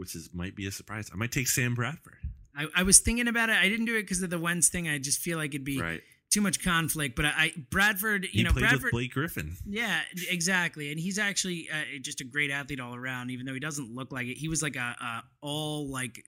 which 0.00 0.14
is 0.16 0.30
might 0.32 0.56
be 0.56 0.66
a 0.66 0.70
surprise. 0.72 1.10
I 1.12 1.16
might 1.16 1.30
take 1.30 1.46
Sam 1.46 1.74
Bradford. 1.74 2.16
I, 2.56 2.66
I 2.74 2.82
was 2.82 2.98
thinking 2.98 3.28
about 3.28 3.48
it. 3.50 3.56
I 3.56 3.68
didn't 3.68 3.86
do 3.86 3.94
it 3.96 4.02
because 4.02 4.22
of 4.22 4.30
the 4.30 4.38
Wentz 4.38 4.68
thing. 4.68 4.88
I 4.88 4.98
just 4.98 5.20
feel 5.20 5.38
like 5.38 5.50
it'd 5.54 5.64
be 5.64 5.80
Right. 5.80 6.00
too 6.30 6.40
much 6.40 6.64
conflict. 6.64 7.14
But 7.14 7.26
I, 7.26 7.32
I 7.36 7.52
Bradford, 7.70 8.24
you 8.24 8.30
He 8.32 8.42
know, 8.42 8.52
Bradford. 8.52 8.82
with 8.84 8.92
Blake 8.92 9.12
Griffin. 9.12 9.56
Yeah, 9.66 10.00
exactly. 10.28 10.90
And 10.90 10.98
he's 10.98 11.18
actually 11.18 11.68
uh, 11.72 11.98
just 12.02 12.20
a 12.20 12.24
great 12.24 12.50
athlete 12.50 12.80
all 12.80 12.94
around. 12.96 13.30
Even 13.30 13.46
though 13.46 13.54
he 13.54 13.60
doesn't 13.60 13.94
look 13.94 14.10
like 14.10 14.26
it, 14.26 14.36
he 14.36 14.48
was 14.48 14.62
like 14.62 14.76
a, 14.76 14.96
a 15.00 15.22
all 15.40 15.88
like 15.88 16.24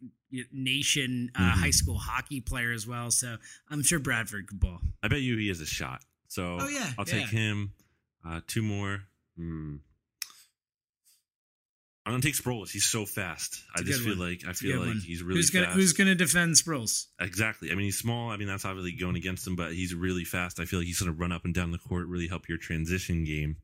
nation 0.52 1.30
uh, 1.34 1.40
Mhm. 1.40 1.50
high 1.52 1.70
school 1.70 1.98
hockey 1.98 2.40
player 2.40 2.72
as 2.72 2.86
well. 2.86 3.10
So 3.10 3.36
I'm 3.70 3.82
sure 3.82 3.98
Bradford 3.98 4.46
could 4.48 4.60
ball. 4.60 4.80
I 5.02 5.08
bet 5.08 5.20
you 5.22 5.36
he 5.36 5.48
has 5.48 5.60
a 5.60 5.66
shot. 5.66 6.02
So 6.28 6.58
Oh, 6.60 6.68
yeah, 6.68 6.92
I'll 6.98 7.04
take 7.04 7.32
yeah. 7.32 7.38
him. 7.38 7.72
Uh, 8.24 8.40
two 8.46 8.62
more. 8.62 9.02
Hmm. 9.36 9.76
I'm 12.04 12.12
gonna 12.14 12.22
take 12.22 12.34
Sproles. 12.34 12.70
He's 12.70 12.84
so 12.84 13.06
fast. 13.06 13.62
I 13.76 13.80
It's 13.80 13.82
a 13.82 13.92
just 13.92 14.02
feel 14.04 14.18
one. 14.18 14.28
like 14.30 14.42
I 14.46 14.52
feel 14.54 14.78
like 14.78 14.88
one. 14.88 15.00
he's 15.06 15.22
really 15.22 15.38
who's 15.38 15.50
gonna 15.50 15.66
fast. 15.66 15.76
Who's 15.78 15.92
gonna 15.92 16.14
defend 16.16 16.54
Sproles? 16.54 17.06
Exactly. 17.20 17.70
I 17.70 17.74
mean, 17.76 17.84
he's 17.84 17.98
small. 17.98 18.30
I 18.30 18.36
mean, 18.36 18.48
that's 18.48 18.64
obviously 18.64 18.92
going 18.92 19.14
against 19.16 19.46
him, 19.46 19.54
but 19.54 19.72
he's 19.72 19.94
really 19.94 20.24
fast. 20.24 20.58
I 20.58 20.64
feel 20.64 20.80
like 20.80 20.86
he's 20.86 20.98
to 20.98 21.12
run 21.12 21.30
up 21.30 21.44
and 21.44 21.54
down 21.54 21.70
the 21.70 21.78
court, 21.78 22.08
really 22.08 22.26
help 22.26 22.48
your 22.48 22.58
transition 22.58 23.24
game. 23.24 23.56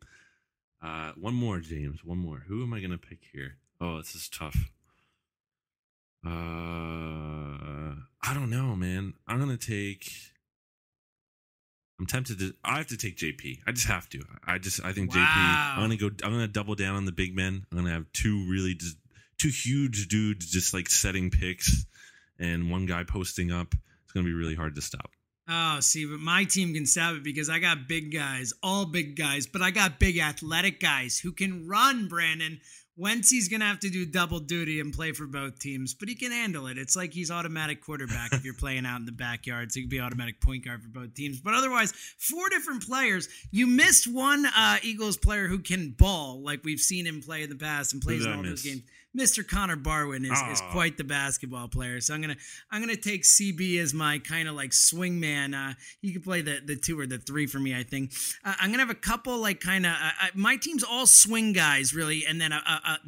Uh, 0.81 1.11
one 1.17 1.35
more, 1.35 1.59
James. 1.59 2.05
One 2.05 2.19
more. 2.19 2.45
Who 2.47 2.63
am 2.63 2.73
I 2.73 2.79
going 2.79 2.93
to 2.93 2.99
pick 2.99 3.19
here? 3.33 3.57
Oh, 3.81 3.97
this 3.99 4.15
is 4.15 4.29
tough. 4.29 4.71
Uh, 6.25 6.31
I 8.23 8.35
don't 8.35 8.51
know, 8.51 8.77
man. 8.77 9.15
I'm 9.27 9.39
going 9.45 9.57
to 9.57 9.67
take. 9.67 10.09
I'm 11.99 12.07
tempted 12.07 12.39
to. 12.39 12.55
I 12.65 12.79
have 12.79 12.87
to 12.89 12.97
take 12.97 13.17
JP. 13.17 13.59
I 13.67 13.73
just 13.73 13.89
have 13.89 14.09
to. 14.11 14.23
I 14.47 14.59
just. 14.59 14.85
I 14.85 14.93
think 14.93 15.11
JP. 15.11 15.19
I'm 15.19 15.91
to 15.91 15.97
go. 15.97 16.11
I'm 16.25 16.39
to 16.39 16.49
double 16.49 16.75
down 16.75 16.95
on 16.95 17.05
the 17.05 17.13
big 17.13 17.35
men. 17.35 17.67
I'm 17.73 17.79
to 17.87 17.93
have 17.93 18.07
two 18.13 18.49
really 18.49 18.75
just 18.75 18.97
two 19.39 19.49
huge 19.49 20.09
dudes 20.09 20.51
just 20.51 20.75
like 20.75 20.89
setting 20.89 21.31
picks 21.31 21.87
and 22.39 22.71
one 22.71 22.87
guy 22.87 23.05
posting 23.05 23.51
up. 23.51 23.75
It's 24.05 24.13
to 24.13 24.23
be 24.23 24.35
really 24.35 24.55
hard 24.55 24.75
to 24.77 24.83
stop. 24.83 25.11
Oh, 25.51 25.81
see, 25.81 26.05
but 26.05 26.21
my 26.21 26.45
team 26.45 26.75
can 26.75 26.85
stop 26.85 27.17
it 27.17 27.25
because 27.25 27.49
I 27.49 27.59
got 27.59 27.89
big 27.89 28.13
guys, 28.13 28.53
all 28.63 28.85
big 28.85 29.17
guys, 29.17 29.47
but 29.47 29.63
I 29.63 29.71
got 29.71 29.99
big 29.99 30.19
athletic 30.19 30.79
guys 30.79 31.19
who 31.19 31.33
can 31.33 31.67
run, 31.67 32.07
Brandon. 32.07 32.61
Wentz 32.99 33.31
he's 33.31 33.49
gonna 33.49 33.65
have 33.65 33.79
to 33.81 33.91
do 33.91 34.05
double 34.05 34.41
duty 34.41 34.81
and 34.81 34.93
play 34.93 35.13
for 35.13 35.27
both 35.27 35.59
teams, 35.59 35.95
but 35.95 36.09
he 36.09 36.17
can 36.17 36.33
handle 36.33 36.67
it. 36.67 36.77
It's 36.77 36.97
like 36.97 37.13
he's 37.13 37.31
automatic 37.31 37.81
quarterback 37.81 38.33
if 38.33 38.45
you're 38.45 38.55
playing 38.55 38.85
out 38.85 38.99
in 38.99 39.07
the 39.07 39.13
backyard, 39.13 39.71
so 39.71 39.79
he 39.79 39.85
could 39.85 39.91
be 39.91 40.01
automatic 40.01 40.41
point 40.41 40.65
guard 40.65 40.83
for 40.83 40.89
both 40.89 41.15
teams. 41.15 41.41
But 41.41 41.55
otherwise, 41.55 41.93
four 42.19 42.49
different 42.49 42.85
players. 42.87 43.29
You 43.53 43.67
missed 43.69 44.13
one 44.13 44.47
uh, 44.47 44.79
Eagles 44.83 45.17
player 45.17 45.47
who 45.47 45.61
can 45.61 45.91
ball, 45.91 46.43
like 46.43 46.65
we've 46.65 46.81
seen 46.81 47.07
him 47.07 47.23
play 47.23 47.45
in 47.45 47.51
the 47.51 47.57
past 47.57 47.93
and 47.93 48.03
plays 48.03 48.27
in 48.27 48.33
all 48.33 48.43
those 48.43 48.63
games. 48.63 48.83
Mr. 49.17 49.47
Connor 49.47 49.77
Barwin 49.77 50.25
is, 50.25 50.39
is 50.53 50.61
quite 50.71 50.97
the 50.97 51.05
basketball 51.05 51.69
player. 51.69 52.01
So 52.01 52.15
I'm 52.15 52.21
gonna 52.21 52.37
I'm 52.71 52.81
gonna 52.81 52.97
take 52.97 53.23
CB 53.25 53.79
as 53.81 53.95
my 53.95 54.19
kind 54.19 54.49
of 54.49 54.55
like 54.55 54.73
swing 54.73 55.19
man. 55.19 55.55
Uh, 55.55 55.75
he 56.01 56.13
could 56.13 56.23
play 56.25 56.43
the 56.43 56.61
the 56.65 56.77
two 56.77 56.99
or 56.99 57.07
the 57.07 57.19
three 57.19 57.47
for 57.47 57.59
me. 57.59 57.75
I 57.75 57.83
think 57.83 58.13
uh, 58.45 58.55
I'm 58.61 58.71
gonna 58.71 58.83
have 58.83 58.91
a 58.91 58.95
couple 58.95 59.39
like 59.41 59.61
kind 59.61 59.87
of 59.87 59.93
uh, 59.93 60.11
uh, 60.23 60.27
my 60.35 60.57
team's 60.57 60.85
all 60.85 61.07
swing 61.07 61.53
guys 61.53 61.95
really, 61.95 62.25
and 62.27 62.41
then 62.41 62.53
a. 62.53 62.57
a, 62.67 62.91
a 62.93 62.99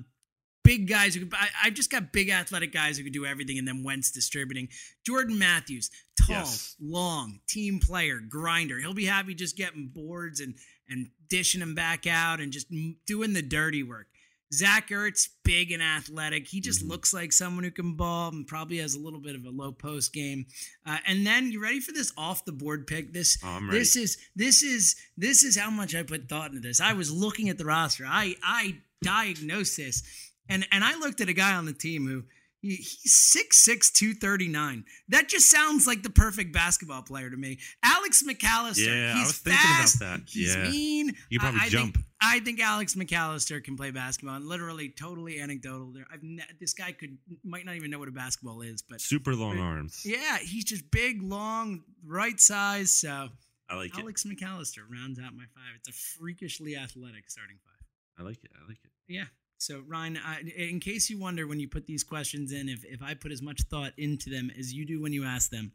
Big 0.62 0.88
guys 0.88 1.14
who 1.14 1.20
could, 1.24 1.34
I, 1.34 1.48
I 1.64 1.70
just 1.70 1.90
got 1.90 2.12
big 2.12 2.28
athletic 2.28 2.70
guys 2.70 2.98
who 2.98 3.02
could 3.02 3.14
do 3.14 3.24
everything, 3.24 3.58
and 3.58 3.66
then 3.66 3.82
Wentz 3.82 4.10
distributing. 4.12 4.68
Jordan 5.06 5.38
Matthews, 5.38 5.90
tall, 6.20 6.36
Yes. 6.36 6.76
long, 6.78 7.40
team 7.48 7.80
player, 7.80 8.20
grinder. 8.20 8.78
He'll 8.78 8.92
be 8.92 9.06
happy 9.06 9.34
just 9.34 9.56
getting 9.56 9.88
boards 9.92 10.38
and 10.38 10.54
and 10.86 11.08
dishing 11.28 11.60
them 11.60 11.74
back 11.74 12.06
out 12.06 12.40
and 12.40 12.52
just 12.52 12.66
doing 13.06 13.32
the 13.32 13.40
dirty 13.42 13.82
work. 13.82 14.08
Zach 14.52 14.88
Ertz, 14.88 15.28
big 15.44 15.70
and 15.70 15.82
athletic. 15.82 16.48
He 16.48 16.60
just 16.60 16.80
Mm-hmm. 16.80 16.90
looks 16.90 17.14
like 17.14 17.32
someone 17.32 17.62
who 17.64 17.70
can 17.70 17.94
ball 17.94 18.30
and 18.30 18.46
probably 18.46 18.78
has 18.78 18.94
a 18.94 18.98
little 18.98 19.20
bit 19.20 19.36
of 19.36 19.44
a 19.44 19.50
low 19.50 19.70
post 19.72 20.12
game. 20.12 20.46
Uh, 20.84 20.98
and 21.06 21.24
then 21.26 21.52
you 21.52 21.62
ready 21.62 21.78
for 21.80 21.92
this 21.92 22.12
off 22.16 22.44
the 22.44 22.52
board 22.52 22.86
pick? 22.86 23.12
This 23.12 23.38
Oh, 23.44 23.60
this 23.70 23.94
is 23.96 24.18
this 24.34 24.62
is 24.62 24.96
this 25.16 25.44
is 25.44 25.56
how 25.56 25.70
much 25.70 25.94
I 25.94 26.02
put 26.02 26.28
thought 26.28 26.50
into 26.50 26.60
this. 26.60 26.80
I 26.80 26.94
was 26.94 27.12
looking 27.12 27.48
at 27.48 27.58
the 27.58 27.64
roster. 27.64 28.04
I 28.06 28.34
I 28.42 28.78
diagnosed 29.02 29.76
this, 29.76 30.02
and 30.48 30.66
and 30.72 30.82
I 30.84 30.96
looked 30.98 31.20
at 31.20 31.28
a 31.28 31.32
guy 31.34 31.54
on 31.54 31.66
the 31.66 31.72
team 31.72 32.06
who 32.06 32.24
he's 32.62 33.00
six 33.04 33.58
six 33.64 33.90
two 33.90 34.14
thirty 34.14 34.48
nine. 34.48 34.84
That 35.08 35.28
just 35.28 35.50
sounds 35.50 35.86
like 35.86 36.02
the 36.02 36.10
perfect 36.10 36.52
basketball 36.52 37.02
player 37.02 37.30
to 37.30 37.36
me. 37.36 37.58
Alex 37.82 38.22
McCalister. 38.22 38.86
Yeah, 38.86 39.14
I 39.14 39.18
he's 39.18 39.26
was 39.28 39.38
thinking 39.38 39.60
about 39.78 39.92
that. 40.00 40.28
He's 40.28 40.54
Yeah. 40.56 40.70
mean. 40.70 41.12
You 41.28 41.38
probably 41.38 41.60
I, 41.60 41.64
I 41.64 41.68
jump. 41.68 41.94
Think, 41.94 42.06
I 42.22 42.40
think 42.40 42.60
Alex 42.60 42.94
McCalister 42.94 43.64
can 43.64 43.76
play 43.76 43.90
basketball. 43.90 44.36
And 44.36 44.44
literally, 44.46 44.90
totally 44.90 45.40
anecdotal. 45.40 45.92
There, 45.92 46.04
I've 46.12 46.22
ne- 46.22 46.44
this 46.60 46.74
guy 46.74 46.92
could 46.92 47.16
might 47.42 47.64
not 47.64 47.76
even 47.76 47.90
know 47.90 47.98
what 47.98 48.08
a 48.08 48.12
basketball 48.12 48.60
is, 48.60 48.82
but 48.82 49.00
Super 49.00 49.34
long 49.34 49.58
arms. 49.58 50.02
yeah, 50.04 50.38
he's 50.38 50.64
just 50.64 50.90
big, 50.90 51.22
long, 51.22 51.82
right 52.06 52.38
size. 52.38 52.92
So 52.92 53.28
I 53.70 53.74
like 53.76 53.96
it. 53.96 54.00
Alex 54.02 54.24
McCalister 54.24 54.80
rounds 54.90 55.18
out 55.18 55.34
my 55.34 55.44
five. 55.54 55.74
It's 55.76 55.88
a 55.88 55.92
freakishly 55.92 56.76
athletic 56.76 57.30
starting 57.30 57.56
five. 57.64 57.86
I 58.18 58.22
like 58.28 58.44
it. 58.44 58.50
I 58.54 58.68
like 58.68 58.78
it. 58.84 58.90
Yeah. 59.08 59.24
So 59.60 59.82
Ryan, 59.86 60.18
I, 60.24 60.40
in 60.56 60.80
case 60.80 61.10
you 61.10 61.18
wonder 61.18 61.46
when 61.46 61.60
you 61.60 61.68
put 61.68 61.86
these 61.86 62.02
questions 62.02 62.52
in, 62.52 62.68
if 62.68 62.82
if 62.84 63.02
I 63.02 63.14
put 63.14 63.30
as 63.30 63.42
much 63.42 63.62
thought 63.62 63.92
into 63.98 64.30
them 64.30 64.50
as 64.58 64.72
you 64.72 64.86
do 64.86 65.02
when 65.02 65.12
you 65.12 65.24
ask 65.24 65.50
them, 65.50 65.72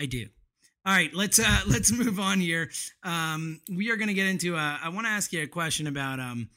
I 0.00 0.06
do. 0.06 0.26
All 0.86 0.94
right, 0.94 1.12
let's 1.14 1.38
uh 1.38 1.60
let's 1.66 1.92
move 1.92 2.18
on 2.18 2.40
here. 2.40 2.70
Um, 3.02 3.60
we 3.70 3.90
are 3.90 3.96
going 3.96 4.08
to 4.08 4.14
get 4.14 4.26
into. 4.26 4.56
Uh, 4.56 4.78
I 4.82 4.88
want 4.88 5.06
to 5.06 5.12
ask 5.12 5.32
you 5.32 5.42
a 5.42 5.46
question 5.46 5.86
about 5.86 6.20
um 6.20 6.48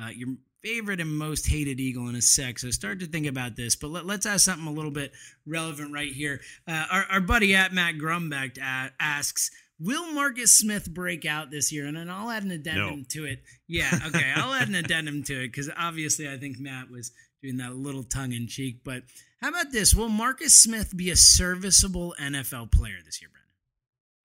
uh, 0.00 0.10
your 0.10 0.28
favorite 0.62 1.00
and 1.00 1.16
most 1.16 1.48
hated 1.48 1.80
eagle 1.80 2.08
in 2.08 2.14
a 2.14 2.22
sec. 2.22 2.60
So 2.60 2.70
start 2.70 3.00
to 3.00 3.06
think 3.06 3.26
about 3.26 3.56
this, 3.56 3.74
but 3.74 3.90
let, 3.90 4.04
us 4.04 4.26
ask 4.26 4.44
something 4.44 4.68
a 4.68 4.72
little 4.72 4.90
bit 4.90 5.12
relevant 5.46 5.92
right 5.92 6.12
here. 6.12 6.40
Uh, 6.68 6.84
our, 6.90 7.04
our 7.10 7.20
buddy 7.20 7.54
at 7.54 7.72
Matt 7.72 7.96
Grumbeck 7.96 8.58
uh, 8.58 8.90
asks. 9.00 9.50
Will 9.80 10.12
Marcus 10.12 10.54
Smith 10.54 10.92
break 10.92 11.24
out 11.24 11.50
this 11.50 11.72
year? 11.72 11.86
And 11.86 11.96
then 11.96 12.10
I'll 12.10 12.30
add 12.30 12.42
an 12.44 12.50
addendum 12.50 12.98
No. 12.98 13.04
to 13.10 13.24
it. 13.24 13.42
Yeah, 13.66 13.90
okay. 14.08 14.30
I'll 14.36 14.52
add 14.52 14.68
an 14.68 14.74
addendum 14.74 15.22
to 15.24 15.42
it 15.42 15.48
because 15.48 15.70
obviously 15.76 16.28
I 16.28 16.36
think 16.36 16.58
Matt 16.58 16.90
was 16.90 17.12
doing 17.42 17.56
that 17.56 17.74
little 17.74 18.04
tongue 18.04 18.32
in 18.32 18.46
cheek. 18.46 18.80
But 18.84 19.04
how 19.40 19.48
about 19.48 19.72
this? 19.72 19.94
Will 19.94 20.10
Marcus 20.10 20.54
Smith 20.54 20.94
be 20.94 21.10
a 21.10 21.16
serviceable 21.16 22.14
NFL 22.20 22.70
player 22.72 22.96
this 23.04 23.22
year, 23.22 23.30
Brandon? 23.30 23.46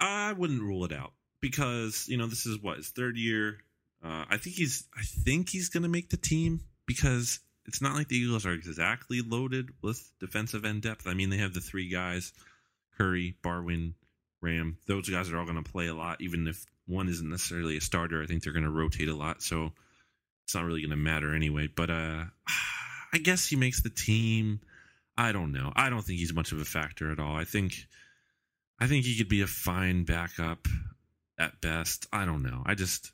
I 0.01 0.33
wouldn't 0.33 0.61
rule 0.61 0.83
it 0.83 0.91
out 0.91 1.13
because 1.39 2.05
you 2.09 2.17
know 2.17 2.27
this 2.27 2.45
is 2.45 2.61
what 2.61 2.77
his 2.77 2.89
third 2.89 3.15
year. 3.17 3.59
Uh, 4.03 4.25
I 4.29 4.37
think 4.37 4.57
he's. 4.57 4.83
I 4.95 5.03
think 5.03 5.47
he's 5.49 5.69
going 5.69 5.83
to 5.83 5.89
make 5.89 6.09
the 6.09 6.17
team 6.17 6.59
because 6.85 7.39
it's 7.65 7.81
not 7.81 7.95
like 7.95 8.09
the 8.09 8.17
Eagles 8.17 8.45
are 8.45 8.51
exactly 8.51 9.21
loaded 9.21 9.69
with 9.81 10.11
defensive 10.19 10.65
end 10.65 10.81
depth. 10.81 11.07
I 11.07 11.13
mean, 11.13 11.29
they 11.29 11.37
have 11.37 11.53
the 11.53 11.61
three 11.61 11.87
guys: 11.87 12.33
Curry, 12.97 13.37
Barwin, 13.41 13.93
Ram. 14.45 14.77
Those 14.87 15.09
guys 15.09 15.29
are 15.29 15.37
all 15.37 15.45
going 15.45 15.61
to 15.61 15.71
play 15.71 15.87
a 15.87 15.93
lot, 15.93 16.21
even 16.21 16.47
if 16.47 16.65
one 16.87 17.09
isn't 17.09 17.29
necessarily 17.29 17.77
a 17.77 17.81
starter. 17.81 18.21
I 18.21 18.25
think 18.25 18.43
they're 18.43 18.53
going 18.53 18.63
to 18.63 18.71
rotate 18.71 19.09
a 19.09 19.15
lot, 19.15 19.41
so 19.41 19.71
it's 20.43 20.55
not 20.55 20.65
really 20.65 20.81
going 20.81 20.91
to 20.91 20.95
matter 20.95 21.33
anyway. 21.35 21.67
But 21.67 21.89
uh, 21.89 22.25
I 23.13 23.17
guess 23.21 23.47
he 23.47 23.55
makes 23.55 23.81
the 23.81 23.89
team. 23.89 24.61
I 25.17 25.31
don't 25.31 25.51
know. 25.51 25.71
I 25.75 25.89
don't 25.89 26.01
think 26.01 26.19
he's 26.19 26.33
much 26.33 26.51
of 26.51 26.59
a 26.59 26.65
factor 26.65 27.11
at 27.11 27.19
all. 27.19 27.35
I 27.35 27.43
think. 27.43 27.73
I 28.79 28.87
think 28.87 29.05
he 29.05 29.17
could 29.17 29.29
be 29.29 29.41
a 29.41 29.47
fine 29.47 30.03
backup 30.03 30.67
at 31.39 31.61
best. 31.61 32.07
I 32.11 32.25
don't 32.25 32.43
know. 32.43 32.61
I 32.65 32.75
just 32.75 33.11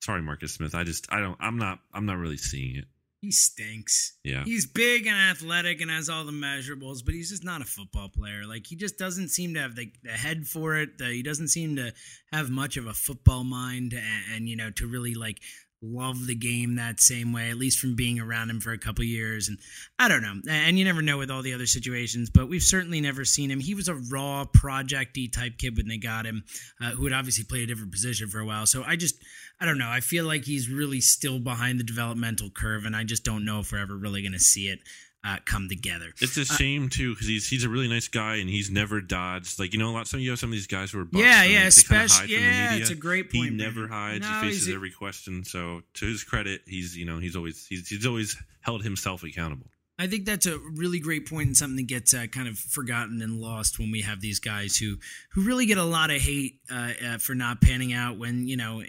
sorry, 0.00 0.22
Marcus 0.22 0.52
Smith. 0.52 0.74
I 0.74 0.84
just 0.84 1.06
I 1.12 1.20
don't 1.20 1.36
I'm 1.40 1.58
not 1.58 1.78
I'm 1.92 2.06
not 2.06 2.18
really 2.18 2.36
seeing 2.36 2.76
it. 2.76 2.86
He 3.26 3.32
stinks. 3.32 4.18
Yeah. 4.22 4.44
He's 4.44 4.66
big 4.66 5.08
and 5.08 5.16
athletic 5.16 5.80
and 5.80 5.90
has 5.90 6.08
all 6.08 6.24
the 6.24 6.30
measurables, 6.30 7.04
but 7.04 7.12
he's 7.12 7.30
just 7.30 7.42
not 7.42 7.60
a 7.60 7.64
football 7.64 8.08
player. 8.08 8.46
Like 8.46 8.68
he 8.68 8.76
just 8.76 8.98
doesn't 8.98 9.30
seem 9.30 9.54
to 9.54 9.60
have 9.60 9.74
the, 9.74 9.90
the 10.04 10.12
head 10.12 10.46
for 10.46 10.76
it. 10.76 10.98
The, 10.98 11.06
he 11.06 11.24
doesn't 11.24 11.48
seem 11.48 11.74
to 11.74 11.92
have 12.32 12.50
much 12.50 12.76
of 12.76 12.86
a 12.86 12.94
football 12.94 13.42
mind, 13.42 13.94
and, 13.94 14.22
and 14.32 14.48
you 14.48 14.54
know 14.54 14.70
to 14.70 14.86
really 14.86 15.14
like 15.14 15.40
love 15.82 16.26
the 16.26 16.34
game 16.34 16.76
that 16.76 17.00
same 17.00 17.32
way. 17.32 17.50
At 17.50 17.58
least 17.58 17.78
from 17.78 17.94
being 17.94 18.18
around 18.18 18.50
him 18.50 18.60
for 18.60 18.72
a 18.72 18.78
couple 18.78 19.04
years, 19.04 19.48
and 19.48 19.58
I 19.98 20.08
don't 20.08 20.22
know. 20.22 20.34
And 20.48 20.78
you 20.78 20.84
never 20.84 21.02
know 21.02 21.18
with 21.18 21.30
all 21.30 21.42
the 21.42 21.54
other 21.54 21.66
situations, 21.66 22.30
but 22.30 22.48
we've 22.48 22.62
certainly 22.62 23.00
never 23.00 23.24
seen 23.24 23.50
him. 23.50 23.60
He 23.60 23.74
was 23.74 23.88
a 23.88 23.94
raw 23.94 24.44
projecty 24.44 25.32
type 25.32 25.58
kid 25.58 25.76
when 25.76 25.88
they 25.88 25.98
got 25.98 26.26
him, 26.26 26.44
uh, 26.80 26.90
who 26.92 27.04
had 27.04 27.12
obviously 27.12 27.44
played 27.44 27.64
a 27.64 27.66
different 27.66 27.92
position 27.92 28.28
for 28.28 28.40
a 28.40 28.46
while. 28.46 28.66
So 28.66 28.82
I 28.84 28.96
just 28.96 29.16
I 29.60 29.66
don't 29.66 29.78
know. 29.78 29.88
I 29.88 30.00
feel 30.00 30.26
like 30.26 30.44
he's 30.44 30.68
really 30.68 31.00
still 31.00 31.38
behind 31.38 31.78
the 31.80 31.84
developmental 31.84 32.50
curve, 32.50 32.84
and 32.84 32.96
I 32.96 33.04
just 33.04 33.24
don't 33.24 33.44
know 33.44 33.60
if 33.60 33.72
we're 33.72 33.78
ever 33.78 33.96
really 33.96 34.22
going 34.22 34.32
to 34.32 34.38
see 34.38 34.68
it 34.68 34.80
uh, 35.26 35.38
come 35.44 35.68
together. 35.68 36.12
It's 36.20 36.36
a 36.36 36.44
shame 36.44 36.88
too 36.88 37.14
because 37.14 37.26
he's 37.26 37.48
he's 37.48 37.64
a 37.64 37.68
really 37.68 37.88
nice 37.88 38.06
guy 38.08 38.36
and 38.36 38.48
he's 38.48 38.70
never 38.70 39.00
dodged. 39.00 39.58
Like 39.58 39.72
you 39.72 39.78
know, 39.78 39.90
a 39.90 39.92
lot 39.92 40.06
some 40.06 40.20
you 40.20 40.30
have 40.30 40.38
some 40.38 40.50
of 40.50 40.54
these 40.54 40.66
guys 40.68 40.92
who 40.92 41.00
are 41.00 41.08
Yeah, 41.12 41.18
yeah, 41.18 41.42
they- 41.42 41.46
they 41.46 41.52
kinda 41.52 41.66
especially- 41.68 42.16
hide 42.16 42.20
from 42.20 42.28
the 42.30 42.40
yeah, 42.46 42.74
it's 42.76 42.90
a 42.90 42.94
great 42.94 43.24
point. 43.32 43.32
He 43.32 43.40
point, 43.50 43.54
never 43.54 43.88
hides. 43.88 44.20
No, 44.20 44.40
he 44.42 44.48
faces 44.50 44.68
every 44.68 44.90
question. 44.92 45.42
So 45.44 45.82
to 45.94 46.06
his 46.06 46.22
credit, 46.22 46.62
he's 46.66 46.96
you 46.96 47.04
know 47.04 47.18
he's 47.18 47.34
always 47.34 47.66
he's 47.66 47.88
he's 47.88 48.06
always 48.06 48.36
held 48.60 48.84
himself 48.84 49.22
accountable. 49.24 49.66
I 49.98 50.06
think 50.08 50.26
that's 50.26 50.44
a 50.44 50.58
really 50.58 50.98
great 51.00 51.26
point 51.26 51.46
and 51.46 51.56
something 51.56 51.76
that 51.76 51.86
gets 51.86 52.12
uh, 52.12 52.26
kind 52.26 52.48
of 52.48 52.58
forgotten 52.58 53.22
and 53.22 53.40
lost 53.40 53.78
when 53.78 53.90
we 53.90 54.02
have 54.02 54.20
these 54.20 54.38
guys 54.40 54.76
who 54.76 54.98
who 55.30 55.40
really 55.40 55.64
get 55.64 55.78
a 55.78 55.84
lot 55.84 56.10
of 56.10 56.20
hate 56.20 56.60
uh, 56.70 56.92
uh, 57.04 57.18
for 57.18 57.34
not 57.34 57.62
panning 57.62 57.94
out 57.94 58.18
when 58.18 58.46
you 58.46 58.58
know 58.58 58.82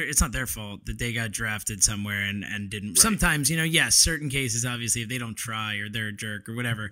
it's 0.00 0.20
not 0.20 0.32
their 0.32 0.46
fault 0.46 0.86
that 0.86 0.98
they 0.98 1.12
got 1.12 1.30
drafted 1.30 1.82
somewhere 1.82 2.22
and 2.22 2.44
and 2.44 2.70
didn't. 2.70 2.96
Sometimes 2.96 3.50
you 3.50 3.56
know, 3.56 3.64
yes, 3.64 3.94
certain 3.96 4.28
cases 4.28 4.64
obviously 4.64 5.02
if 5.02 5.08
they 5.08 5.18
don't 5.18 5.36
try 5.36 5.76
or 5.76 5.88
they're 5.90 6.08
a 6.08 6.12
jerk 6.12 6.48
or 6.48 6.54
whatever, 6.54 6.90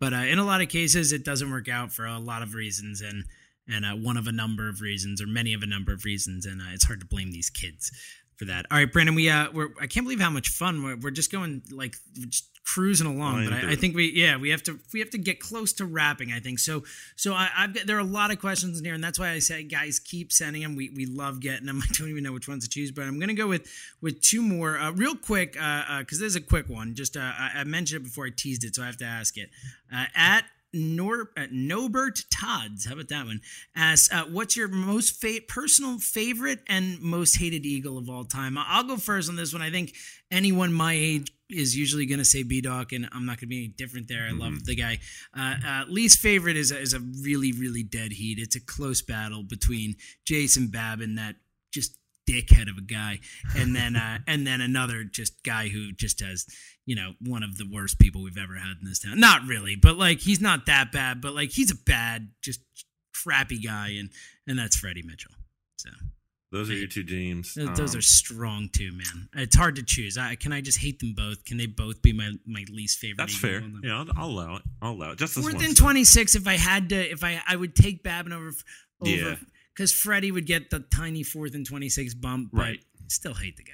but 0.00 0.12
uh, 0.12 0.16
in 0.16 0.38
a 0.38 0.44
lot 0.44 0.60
of 0.60 0.68
cases 0.68 1.12
it 1.12 1.24
doesn't 1.24 1.50
work 1.50 1.68
out 1.68 1.92
for 1.92 2.04
a 2.06 2.18
lot 2.18 2.42
of 2.42 2.54
reasons 2.54 3.00
and 3.00 3.24
and 3.68 3.84
uh, 3.84 3.92
one 3.92 4.16
of 4.16 4.26
a 4.26 4.32
number 4.32 4.68
of 4.68 4.80
reasons 4.80 5.22
or 5.22 5.26
many 5.26 5.54
of 5.54 5.62
a 5.62 5.66
number 5.66 5.92
of 5.92 6.04
reasons 6.04 6.46
and 6.46 6.60
uh, 6.60 6.66
it's 6.72 6.84
hard 6.84 7.00
to 7.00 7.06
blame 7.06 7.30
these 7.30 7.50
kids 7.50 7.90
for 8.36 8.46
that. 8.46 8.66
All 8.70 8.78
right, 8.78 8.92
Brandon, 8.92 9.14
we 9.14 9.30
uh, 9.30 9.50
we're 9.52 9.68
I 9.80 9.86
can't 9.86 10.04
believe 10.04 10.20
how 10.20 10.30
much 10.30 10.48
fun 10.48 10.82
we're, 10.82 10.96
we're 10.96 11.10
just 11.10 11.30
going 11.30 11.62
like 11.70 11.96
just 12.28 12.48
cruising 12.64 13.06
along. 13.06 13.44
But 13.44 13.54
I, 13.54 13.72
I 13.72 13.76
think 13.76 13.94
we 13.94 14.12
yeah 14.12 14.36
we 14.36 14.50
have 14.50 14.62
to 14.64 14.78
we 14.92 15.00
have 15.00 15.10
to 15.10 15.18
get 15.18 15.40
close 15.40 15.72
to 15.74 15.84
wrapping. 15.84 16.32
I 16.32 16.40
think 16.40 16.58
so. 16.58 16.84
So 17.16 17.34
I, 17.34 17.48
I've 17.56 17.74
got 17.74 17.86
there 17.86 17.96
are 17.96 18.00
a 18.00 18.04
lot 18.04 18.30
of 18.30 18.40
questions 18.40 18.78
in 18.78 18.84
here, 18.84 18.94
and 18.94 19.02
that's 19.02 19.18
why 19.18 19.30
I 19.30 19.38
say 19.38 19.62
guys 19.62 19.98
keep 19.98 20.32
sending 20.32 20.62
them. 20.62 20.76
We 20.76 20.90
we 20.90 21.06
love 21.06 21.40
getting 21.40 21.66
them. 21.66 21.82
I 21.82 21.92
don't 21.92 22.08
even 22.08 22.22
know 22.22 22.32
which 22.32 22.48
ones 22.48 22.64
to 22.64 22.70
choose, 22.70 22.90
but 22.90 23.02
I'm 23.02 23.18
gonna 23.18 23.34
go 23.34 23.48
with 23.48 23.70
with 24.00 24.20
two 24.20 24.42
more 24.42 24.78
uh, 24.78 24.92
real 24.92 25.16
quick 25.16 25.52
because 25.52 25.88
uh, 25.88 26.04
this 26.08 26.20
is 26.20 26.36
a 26.36 26.40
quick 26.40 26.68
one. 26.68 26.94
Just 26.94 27.16
uh, 27.16 27.20
I, 27.20 27.50
I 27.56 27.64
mentioned 27.64 28.02
it 28.02 28.04
before 28.04 28.26
I 28.26 28.30
teased 28.34 28.64
it, 28.64 28.74
so 28.74 28.82
I 28.82 28.86
have 28.86 28.98
to 28.98 29.06
ask 29.06 29.36
it 29.36 29.50
uh, 29.92 30.06
at. 30.14 30.44
Nor 30.74 31.28
uh, 31.36 31.44
Nobert 31.50 32.24
Todds, 32.30 32.86
how 32.86 32.94
about 32.94 33.08
that 33.08 33.26
one? 33.26 33.42
Asks, 33.76 34.10
uh, 34.10 34.24
what's 34.24 34.56
your 34.56 34.68
most 34.68 35.20
fa- 35.20 35.42
personal 35.46 35.98
favorite 35.98 36.60
and 36.66 36.98
most 36.98 37.38
hated 37.38 37.66
Eagle 37.66 37.98
of 37.98 38.08
all 38.08 38.24
time? 38.24 38.56
I'll 38.56 38.82
go 38.82 38.96
first 38.96 39.28
on 39.28 39.36
this 39.36 39.52
one. 39.52 39.60
I 39.60 39.70
think 39.70 39.92
anyone 40.30 40.72
my 40.72 40.94
age 40.94 41.30
is 41.54 41.76
usually 41.76 42.06
going 42.06 42.18
to 42.18 42.24
say 42.24 42.42
B 42.42 42.60
Doc, 42.60 42.92
and 42.92 43.08
I'm 43.12 43.26
not 43.26 43.36
going 43.36 43.40
to 43.40 43.46
be 43.46 43.58
any 43.58 43.68
different 43.68 44.08
there. 44.08 44.26
I 44.28 44.32
love 44.32 44.64
the 44.64 44.74
guy. 44.74 44.98
Uh, 45.36 45.54
uh, 45.66 45.84
least 45.88 46.18
favorite 46.18 46.56
is 46.56 46.70
a, 46.72 46.78
is 46.78 46.94
a 46.94 47.00
really, 47.22 47.52
really 47.52 47.82
dead 47.82 48.12
heat. 48.12 48.38
It's 48.38 48.56
a 48.56 48.60
close 48.60 49.02
battle 49.02 49.42
between 49.42 49.96
Jason 50.24 50.68
Babin, 50.68 51.16
that 51.16 51.36
just 51.72 51.98
dickhead 52.28 52.70
of 52.70 52.78
a 52.78 52.82
guy, 52.82 53.20
and 53.56 53.74
then 53.74 53.96
uh, 53.96 54.18
and 54.26 54.46
then 54.46 54.60
another 54.60 55.04
just 55.04 55.42
guy 55.42 55.68
who 55.68 55.92
just 55.92 56.20
has 56.20 56.46
you 56.86 56.96
know 56.96 57.12
one 57.20 57.42
of 57.42 57.58
the 57.58 57.68
worst 57.70 57.98
people 57.98 58.22
we've 58.22 58.38
ever 58.38 58.54
had 58.54 58.76
in 58.80 58.88
this 58.88 59.00
town. 59.00 59.18
Not 59.18 59.46
really, 59.46 59.76
but 59.76 59.96
like 59.96 60.20
he's 60.20 60.40
not 60.40 60.66
that 60.66 60.92
bad, 60.92 61.20
but 61.20 61.34
like 61.34 61.50
he's 61.50 61.70
a 61.70 61.76
bad, 61.76 62.30
just 62.42 62.60
crappy 63.14 63.58
guy, 63.58 63.94
and 63.98 64.10
and 64.46 64.58
that's 64.58 64.76
Freddie 64.76 65.02
Mitchell. 65.02 65.32
So 65.76 65.90
Those 66.52 66.70
are 66.70 66.74
your 66.74 66.86
two 66.86 67.02
teams. 67.02 67.54
those, 67.54 67.76
those 67.76 67.94
Um, 67.94 67.98
are 67.98 68.02
strong 68.02 68.68
too, 68.68 68.92
man. 68.92 69.28
It's 69.34 69.56
hard 69.56 69.76
to 69.76 69.82
choose. 69.82 70.18
I, 70.18 70.34
can 70.36 70.52
I 70.52 70.60
just 70.60 70.78
hate 70.78 70.98
them 71.00 71.14
both? 71.14 71.44
Can 71.44 71.56
they 71.56 71.66
both 71.66 72.02
be 72.02 72.12
my 72.12 72.32
my 72.46 72.64
least 72.70 72.98
favorite? 72.98 73.16
that's 73.18 73.36
fair. 73.36 73.56
of 73.56 73.62
all 73.64 73.70
time? 73.70 73.80
Yeah, 73.82 73.98
I'll, 73.98 74.06
I'll 74.24 74.30
allow 74.30 74.56
it. 74.56 74.62
I'll 74.82 74.92
allow 74.92 75.10
it. 75.12 75.18
Just 75.18 75.34
Fourth 75.34 75.64
and 75.64 75.76
twenty 75.76 76.04
six. 76.04 76.34
If 76.34 76.46
I 76.46 76.56
had 76.58 76.90
to, 76.90 77.10
if 77.10 77.24
I 77.24 77.40
I 77.46 77.56
would 77.56 77.74
take 77.74 78.02
Babin 78.04 78.32
over 78.32 78.52
over 79.00 79.10
Yeah. 79.10 79.34
because 79.74 79.92
Freddie 79.92 80.30
would 80.30 80.46
get 80.46 80.70
the 80.70 80.80
tiny 80.80 81.22
fourth 81.22 81.54
and 81.54 81.66
twenty 81.66 81.88
six 81.88 82.14
bump, 82.14 82.50
but 82.52 82.60
Right. 82.60 82.80
still 83.08 83.34
hate 83.34 83.56
the 83.56 83.64
guy. 83.64 83.72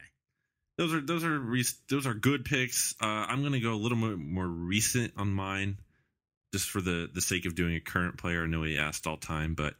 Those 0.79 0.95
are 0.95 1.01
those 1.01 1.25
are 1.25 1.37
re- 1.39 1.65
those 1.91 2.07
are 2.07 2.15
good 2.15 2.45
picks. 2.45 2.95
Uh, 3.03 3.07
I'm 3.07 3.43
gonna 3.43 3.59
go 3.59 3.75
a 3.75 3.77
little 3.83 3.99
more, 3.99 4.17
more 4.17 4.47
recent 4.47 5.13
on 5.17 5.33
mine, 5.33 5.79
just 6.53 6.71
for 6.71 6.81
the 6.81 7.11
the 7.13 7.21
sake 7.21 7.45
of 7.45 7.57
doing 7.57 7.75
a 7.75 7.81
current 7.81 8.17
player. 8.19 8.45
I 8.45 8.47
know 8.47 8.63
he 8.63 8.79
asked 8.79 9.05
all 9.09 9.17
time, 9.17 9.55
but 9.55 9.75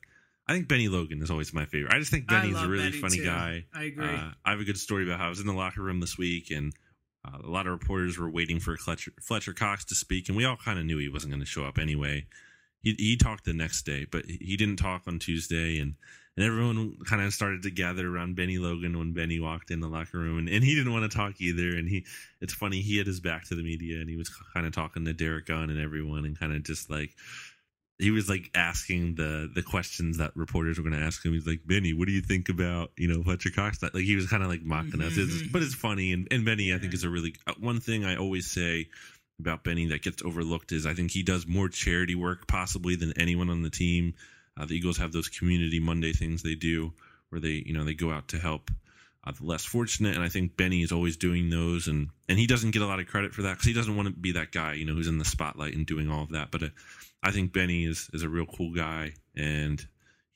I 0.49 0.55
think 0.55 0.67
Bennie 0.69 0.89
Logan 0.89 1.23
is 1.23 1.31
always 1.31 1.53
my 1.53 1.67
favorite. 1.67 1.93
I 1.93 1.99
just 1.99 2.11
think 2.11 2.27
Bennie's 2.27 2.61
a 2.61 2.67
really 2.67 2.85
Bennie, 2.91 3.01
funny 3.01 3.17
too. 3.19 3.25
guy. 3.25 3.65
I 3.75 3.85
agree. 3.85 4.07
Uh, 4.07 4.31
I 4.45 4.51
have 4.51 4.61
a 4.61 4.65
good 4.65 4.79
story 4.79 5.05
about 5.05 5.19
how 5.21 5.27
I 5.27 5.29
was 5.29 5.41
in 5.41 5.47
the 5.47 5.53
locker 5.53 5.83
room 5.83 6.01
this 6.01 6.17
week, 6.17 6.51
and 6.51 6.73
uh, 7.27 7.39
a 7.45 7.51
lot 7.51 7.67
of 7.67 7.73
reporters 7.73 8.17
were 8.19 8.31
waiting 8.31 8.59
for 8.59 8.77
Fletcher, 8.77 9.13
Fletcher 9.21 9.53
Cox 9.53 9.85
to 9.87 9.95
speak, 9.95 10.29
and 10.29 10.37
we 10.37 10.45
all 10.47 10.57
kind 10.57 10.79
of 10.79 10.87
knew 10.87 10.99
he 10.99 11.09
wasn't 11.11 11.33
going 11.33 11.41
to 11.41 11.47
show 11.47 11.65
up 11.65 11.79
anyway. 11.79 12.27
he 12.81 12.95
he 12.99 13.17
talked 13.17 13.45
the 13.45 13.53
next 13.53 13.83
day, 13.83 14.07
but 14.11 14.25
he 14.25 14.57
didn't 14.57 14.77
talk 14.77 15.03
on 15.07 15.19
Tuesday, 15.19 15.79
and 15.79 15.95
and 16.37 16.47
everyone 16.47 16.97
kind 17.05 17.21
of 17.21 17.35
started 17.35 17.65
to 17.65 17.71
gather 17.71 18.07
around 18.09 18.37
Bennie 18.37 18.59
Logan 18.59 18.97
when 18.97 19.13
Bennie 19.13 19.41
walked 19.41 19.73
in 19.73 19.81
the 19.81 19.89
locker 19.89 20.19
room, 20.19 20.39
and, 20.39 20.49
and 20.49 20.63
he 20.63 20.75
didn't 20.77 20.93
want 20.93 21.11
to 21.11 21.17
talk 21.17 21.41
either. 21.41 21.77
And 21.77 21.89
he, 21.89 22.07
it's 22.41 22.55
funny, 22.55 22.81
he 22.81 22.97
had 22.97 23.09
his 23.09 23.19
back 23.19 23.45
to 23.49 23.57
the 23.57 23.65
media, 23.65 23.99
and 23.99 24.09
he 24.09 24.17
was 24.17 24.31
kind 24.55 24.65
of 24.65 24.73
talking 24.73 25.05
to 25.05 25.13
Derek 25.13 25.47
Gunn 25.47 25.69
and 25.69 25.81
everyone, 25.81 26.25
and 26.25 26.39
kind 26.39 26.55
of 26.55 26.63
just 26.63 26.89
like 26.89 27.11
he 27.99 28.13
was 28.13 28.29
like 28.29 28.51
asking 28.55 29.17
the 29.17 29.51
the 29.53 29.63
questions 29.63 30.19
that 30.19 30.37
reporters 30.37 30.79
were 30.79 30.89
going 30.89 30.99
to 30.99 31.05
ask 31.05 31.25
him. 31.25 31.33
He's 31.33 31.47
like, 31.47 31.67
Bennie, 31.67 31.93
what 31.93 32.07
do 32.07 32.13
you 32.13 32.21
think 32.21 32.49
about 32.49 32.93
you 32.97 33.09
know 33.09 33.23
Fletcher 33.23 33.51
Cox? 33.51 33.83
Like 33.83 33.95
he 33.95 34.15
was 34.15 34.29
kind 34.29 34.43
of 34.43 34.49
like 34.49 34.63
mocking 34.63 35.03
us, 35.03 35.17
it's, 35.17 35.43
but 35.53 35.63
it's 35.63 35.75
funny. 35.75 36.13
And, 36.13 36.29
and 36.31 36.45
Bennie, 36.45 36.73
I 36.73 36.79
think, 36.79 36.95
is 36.95 37.05
a 37.05 37.09
really 37.11 37.35
uh, 37.47 37.55
one 37.59 37.81
thing 37.81 38.05
I 38.05 38.17
always 38.17 38.49
say 38.49 38.89
about 39.41 39.65
Bennie 39.65 39.87
that 39.87 40.03
gets 40.03 40.23
overlooked 40.23 40.73
is 40.73 40.87
I 40.87 40.95
think 40.95 41.11
he 41.11 41.23
does 41.23 41.47
more 41.47 41.69
charity 41.69 42.15
work 42.15 42.47
possibly 42.47 42.95
than 42.95 43.19
anyone 43.19 43.51
on 43.51 43.63
the 43.63 43.71
team. 43.71 44.15
Uh, 44.57 44.65
the 44.65 44.75
Eagles 44.75 44.99
have 44.99 45.13
those 45.13 45.29
community 45.29 45.81
Monday 45.81 46.13
things 46.13 46.43
they 46.43 46.55
do 46.55 46.93
where 47.31 47.41
they 47.41 47.63
you 47.67 47.73
know 47.73 47.85
they 47.85 47.95
go 47.95 48.13
out 48.13 48.29
to 48.29 48.39
help 48.39 48.71
uh, 49.29 49.33
the 49.39 49.45
less 49.45 49.65
fortunate, 49.65 50.15
and 50.15 50.25
I 50.25 50.29
think 50.29 50.57
Bennie 50.57 50.83
is 50.83 50.93
always 50.93 51.17
doing 51.17 51.51
those, 51.51 51.89
and 51.89 52.09
and 52.29 52.39
he 52.39 52.47
doesn't 52.47 52.71
get 52.71 52.83
a 52.83 52.87
lot 52.87 53.01
of 53.01 53.07
credit 53.07 53.35
for 53.35 53.43
that 53.43 53.53
because 53.53 53.67
he 53.67 53.73
doesn't 53.73 53.97
want 53.97 54.09
to 54.09 54.15
be 54.15 54.33
that 54.33 54.53
guy 54.53 54.75
you 54.75 54.85
know 54.85 54.95
who's 54.95 55.09
in 55.09 55.19
the 55.19 55.25
spotlight 55.25 55.75
and 55.75 55.87
doing 55.87 56.11
all 56.11 56.23
of 56.23 56.31
that, 56.31 56.51
but. 56.51 56.63
Uh, 56.63 56.69
I 57.23 57.31
think 57.31 57.53
Bennie 57.53 57.85
is 57.85 58.09
is 58.13 58.23
a 58.23 58.29
real 58.29 58.47
cool 58.47 58.73
guy, 58.73 59.13
and 59.35 59.85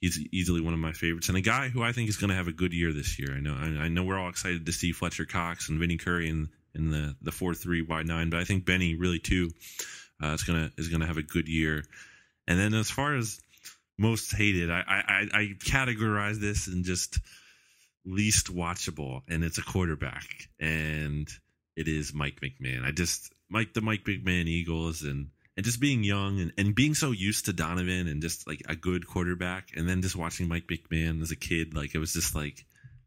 he's 0.01 0.19
easily 0.33 0.61
one 0.61 0.75
of 0.75 0.81
my 0.81 0.93
favorites, 0.93 1.29
and 1.29 1.39
a 1.39 1.43
guy 1.43 1.69
who 1.69 1.83
I 1.83 1.93
think 1.93 2.09
is 2.09 2.17
going 2.17 2.31
to 2.31 2.37
have 2.37 2.49
a 2.49 2.53
good 2.53 2.73
year 2.73 2.93
this 2.93 3.19
year. 3.19 3.35
I 3.35 3.41
know 3.41 3.55
I, 3.55 3.85
I, 3.85 3.89
know 3.89 4.03
we're 4.03 4.19
all 4.19 4.29
excited 4.29 4.67
to 4.67 4.73
see 4.73 4.93
Fletcher 4.93 5.25
Cox 5.25 5.69
and 5.69 5.79
Vinny 5.79 5.97
Curry 5.97 6.29
in 6.29 6.49
in 6.75 6.91
the 6.91 7.17
the 7.23 7.33
four 7.33 7.55
three 7.55 7.83
wide 7.83 8.07
nine, 8.07 8.31
but 8.31 8.41
I 8.41 8.45
think 8.45 8.65
Bennie 8.65 8.97
really 8.97 9.21
too 9.21 9.51
uh, 10.23 10.33
is 10.33 10.43
gonna 10.43 10.73
is 10.77 10.89
gonna 10.89 11.07
have 11.07 11.19
a 11.19 11.23
good 11.23 11.49
year. 11.49 11.85
And 12.49 12.59
then 12.59 12.75
as 12.75 12.91
far 12.91 13.15
as 13.15 13.41
most 13.97 14.35
hated, 14.35 14.71
I 14.71 14.83
I, 14.87 15.29
I 15.33 15.43
categorize 15.65 16.41
this 16.41 16.67
and 16.67 16.85
just 16.85 17.21
least 18.05 18.55
watchable, 18.55 19.23
and 19.29 19.45
it's 19.45 19.59
a 19.59 19.63
quarterback, 19.63 20.49
and 20.59 21.29
it 21.77 21.89
is 21.89 22.13
Mike 22.13 22.41
McMahon. 22.41 22.85
I 22.85 22.91
just 22.91 23.33
Mike 23.49 23.75
the 23.75 23.81
Mike 23.81 24.05
McMahon 24.05 24.47
Eagles 24.47 25.03
and 25.03 25.29
and 25.57 25.65
just 25.65 25.81
being 25.81 26.03
young 26.03 26.41
and, 26.41 26.53
and 26.57 26.75
being 26.75 26.95
so 26.95 27.11
used 27.11 27.45
to 27.45 27.53
Donovan 27.53 28.09
and 28.09 28.23
just 28.23 28.47
like 28.47 28.63
a 28.69 28.75
good 28.75 29.07
quarterback, 29.07 29.71
and 29.77 29.89
then 29.89 30.03
just 30.03 30.17
watching 30.17 30.49
Mike 30.49 30.67
McMahon 30.67 31.23
as 31.23 31.31
a 31.31 31.37
kid, 31.37 31.75
like 31.75 31.95
it 31.95 31.99
was 31.99 32.13
just 32.13 32.35
like, 32.35 32.65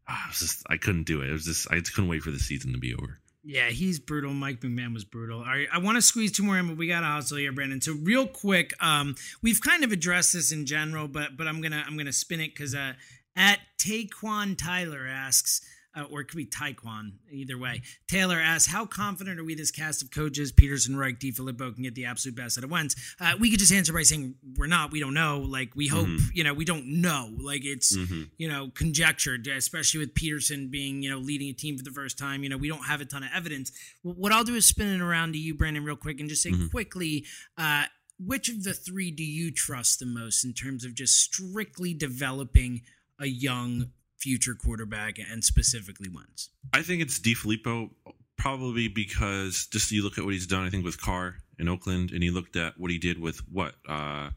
oh, 0.08 0.24
was 0.28 0.40
just 0.40 0.66
I 0.68 0.76
couldn't 0.76 1.04
do 1.04 1.22
it. 1.22 1.28
It 1.28 1.32
was 1.32 1.44
just 1.44 1.70
I 1.70 1.78
just 1.78 1.94
couldn't 1.94 2.10
wait 2.10 2.22
for 2.22 2.30
the 2.30 2.38
season 2.38 2.72
to 2.72 2.78
be 2.78 2.94
over. 2.94 3.18
Yeah, 3.48 3.68
he's 3.68 4.00
brutal. 4.00 4.32
Mike 4.32 4.58
McMahon 4.60 4.92
was 4.92 5.04
brutal. 5.04 5.38
All 5.38 5.46
right, 5.46 5.68
I 5.72 5.78
want 5.78 5.94
to 5.94 6.02
squeeze 6.02 6.32
two 6.32 6.42
more 6.42 6.58
in, 6.58 6.66
but 6.66 6.76
we 6.76 6.88
got 6.88 7.00
to 7.00 7.06
hustle 7.06 7.36
here, 7.36 7.52
Brandon. 7.52 7.80
So 7.80 7.92
real 7.92 8.26
quick, 8.26 8.72
um, 8.82 9.14
we've 9.40 9.60
kind 9.60 9.84
of 9.84 9.92
addressed 9.92 10.32
this 10.32 10.50
in 10.50 10.66
general, 10.66 11.06
but 11.06 11.36
but 11.36 11.46
I'm 11.46 11.60
gonna 11.60 11.84
I'm 11.86 11.96
gonna 11.96 12.12
spin 12.12 12.40
it 12.40 12.48
because 12.48 12.74
uh, 12.74 12.94
at 13.36 13.60
Taquan 13.78 14.56
Tyler 14.56 15.06
asks 15.08 15.60
uh, 15.96 16.04
or 16.10 16.20
it 16.20 16.26
could 16.26 16.36
be 16.36 16.46
Taekwon, 16.46 17.12
either 17.30 17.56
way. 17.56 17.80
Taylor 18.06 18.38
asks, 18.38 18.70
How 18.70 18.84
confident 18.84 19.40
are 19.40 19.44
we 19.44 19.54
this 19.54 19.70
cast 19.70 20.02
of 20.02 20.10
coaches, 20.10 20.52
Pederson, 20.52 20.96
Reich, 20.96 21.18
DeFilippo, 21.18 21.74
can 21.74 21.82
get 21.82 21.94
the 21.94 22.04
absolute 22.04 22.36
best 22.36 22.58
out 22.58 22.64
of 22.64 22.70
Wentz? 22.70 22.94
Uh, 23.18 23.32
we 23.40 23.50
could 23.50 23.58
just 23.58 23.72
answer 23.72 23.92
by 23.92 24.02
saying, 24.02 24.34
We're 24.56 24.66
not, 24.66 24.92
we 24.92 25.00
don't 25.00 25.14
know. 25.14 25.38
Like, 25.38 25.74
we 25.74 25.88
hope, 25.88 26.06
mm-hmm. 26.06 26.28
you 26.34 26.44
know, 26.44 26.52
we 26.52 26.64
don't 26.64 27.00
know. 27.00 27.30
Like, 27.38 27.64
it's, 27.64 27.96
mm-hmm. 27.96 28.24
you 28.36 28.48
know, 28.48 28.70
conjectured, 28.74 29.46
especially 29.46 30.00
with 30.00 30.14
Pederson 30.14 30.70
being, 30.70 31.02
you 31.02 31.10
know, 31.10 31.18
leading 31.18 31.48
a 31.48 31.54
team 31.54 31.78
for 31.78 31.84
the 31.84 31.90
first 31.90 32.18
time. 32.18 32.42
You 32.42 32.50
know, 32.50 32.58
we 32.58 32.68
don't 32.68 32.84
have 32.84 33.00
a 33.00 33.06
ton 33.06 33.22
of 33.22 33.30
evidence. 33.34 33.72
What 34.02 34.32
I'll 34.32 34.44
do 34.44 34.54
is 34.54 34.66
spin 34.66 34.88
it 34.88 35.00
around 35.00 35.32
to 35.32 35.38
you, 35.38 35.54
Brandon, 35.54 35.84
real 35.84 35.96
quick, 35.96 36.20
and 36.20 36.28
just 36.28 36.42
say 36.42 36.50
mm-hmm. 36.50 36.68
quickly, 36.68 37.24
uh, 37.56 37.84
which 38.18 38.48
of 38.48 38.64
the 38.64 38.74
three 38.74 39.10
do 39.10 39.24
you 39.24 39.50
trust 39.50 39.98
the 39.98 40.06
most 40.06 40.44
in 40.44 40.52
terms 40.52 40.84
of 40.84 40.94
just 40.94 41.18
strictly 41.18 41.94
developing 41.94 42.82
a 43.20 43.26
young 43.26 43.90
future 44.16 44.54
quarterback 44.54 45.18
and 45.18 45.44
specifically 45.44 46.08
Wentz? 46.08 46.50
I 46.72 46.82
think 46.82 47.02
it's 47.02 47.18
DeFilippo 47.18 47.90
probably 48.36 48.88
because 48.88 49.66
just 49.66 49.90
you 49.90 50.02
look 50.02 50.18
at 50.18 50.24
what 50.24 50.32
he's 50.32 50.46
done, 50.46 50.64
I 50.64 50.70
think, 50.70 50.84
with 50.84 51.00
Carr 51.00 51.36
in 51.58 51.68
Oakland, 51.68 52.10
and 52.12 52.22
he 52.22 52.30
looked 52.30 52.56
at 52.56 52.78
what 52.78 52.90
he 52.90 52.98
did 52.98 53.20
with 53.20 53.38
what 53.50 53.74
uh, 53.88 54.30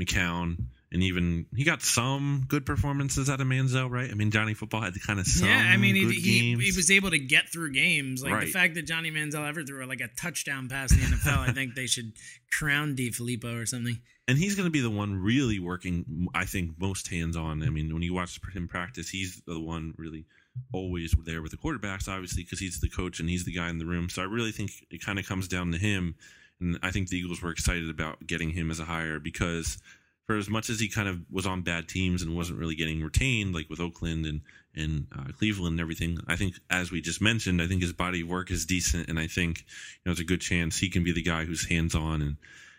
McCown 0.00 0.66
and 0.92 1.02
even 1.02 1.46
he 1.56 1.64
got 1.64 1.82
some 1.82 2.44
good 2.46 2.66
performances 2.66 3.30
out 3.30 3.40
of 3.40 3.46
Manziel, 3.46 3.90
right? 3.90 4.10
I 4.10 4.14
mean, 4.14 4.30
Johnny 4.30 4.52
Football 4.52 4.82
had 4.82 4.94
kind 5.00 5.18
of 5.18 5.26
some. 5.26 5.48
Yeah, 5.48 5.56
I 5.56 5.78
mean, 5.78 5.94
he, 5.94 6.06
he, 6.12 6.56
he, 6.56 6.72
was 6.76 6.90
able 6.90 7.10
to 7.10 7.18
get 7.18 7.48
through 7.50 7.72
games. 7.72 8.22
Like 8.22 8.32
right. 8.32 8.46
the 8.46 8.52
fact 8.52 8.74
that 8.74 8.86
Johnny 8.86 9.10
Manziel 9.10 9.48
ever 9.48 9.62
threw 9.62 9.84
like 9.86 10.02
a 10.02 10.08
touchdown 10.08 10.68
pass 10.68 10.92
in 10.92 11.00
the 11.00 11.16
NFL, 11.16 11.48
I 11.48 11.52
think 11.52 11.74
they 11.74 11.86
should 11.86 12.12
crown 12.58 12.94
DeFilippo 12.94 13.60
or 13.60 13.66
something. 13.66 13.98
And 14.28 14.38
he's 14.38 14.54
going 14.54 14.66
to 14.66 14.70
be 14.70 14.80
the 14.80 14.90
one 14.90 15.16
really 15.16 15.58
working, 15.58 16.28
I 16.34 16.44
think, 16.44 16.78
most 16.78 17.08
hands 17.08 17.36
on. 17.36 17.62
I 17.62 17.70
mean, 17.70 17.92
when 17.92 18.02
you 18.02 18.14
watch 18.14 18.38
him 18.54 18.68
practice, 18.68 19.08
he's 19.08 19.42
the 19.46 19.58
one 19.58 19.94
really 19.96 20.26
always 20.72 21.14
there 21.24 21.42
with 21.42 21.50
the 21.50 21.56
quarterbacks, 21.56 22.06
obviously, 22.08 22.42
because 22.44 22.58
he's 22.58 22.80
the 22.80 22.88
coach 22.88 23.18
and 23.18 23.28
he's 23.28 23.44
the 23.44 23.52
guy 23.52 23.70
in 23.70 23.78
the 23.78 23.86
room. 23.86 24.08
So 24.10 24.22
I 24.22 24.26
really 24.26 24.52
think 24.52 24.70
it 24.90 25.04
kind 25.04 25.18
of 25.18 25.26
comes 25.26 25.48
down 25.48 25.72
to 25.72 25.78
him. 25.78 26.14
And 26.60 26.78
I 26.82 26.90
think 26.90 27.08
the 27.08 27.16
Eagles 27.16 27.42
were 27.42 27.50
excited 27.50 27.90
about 27.90 28.26
getting 28.26 28.50
him 28.50 28.70
as 28.70 28.78
a 28.78 28.84
hire 28.84 29.18
because 29.18 29.78
for 30.26 30.36
as 30.36 30.48
much 30.48 30.70
as 30.70 30.78
he 30.80 30.88
kind 30.88 31.08
of 31.08 31.20
was 31.30 31.46
on 31.46 31.62
bad 31.62 31.88
teams 31.88 32.22
and 32.22 32.36
wasn't 32.36 32.58
really 32.58 32.74
getting 32.74 33.02
retained, 33.02 33.54
like 33.54 33.68
with 33.68 33.80
Oakland 33.80 34.26
and 34.26 34.40
and 34.74 35.06
uh, 35.14 35.30
Cleveland 35.36 35.72
and 35.72 35.80
everything, 35.80 36.18
I 36.26 36.36
think 36.36 36.54
as 36.70 36.90
we 36.90 37.02
just 37.02 37.20
mentioned, 37.20 37.60
I 37.60 37.66
think 37.66 37.82
his 37.82 37.92
body 37.92 38.22
of 38.22 38.28
work 38.28 38.50
is 38.50 38.64
decent, 38.64 39.08
and 39.08 39.18
I 39.18 39.26
think 39.26 39.60
you 39.60 40.02
know 40.06 40.12
it's 40.12 40.20
a 40.20 40.24
good 40.24 40.40
chance 40.40 40.78
he 40.78 40.88
can 40.88 41.04
be 41.04 41.12
the 41.12 41.22
guy 41.22 41.44
who's 41.44 41.68
hands 41.68 41.94
on 41.94 42.22
and 42.22 42.36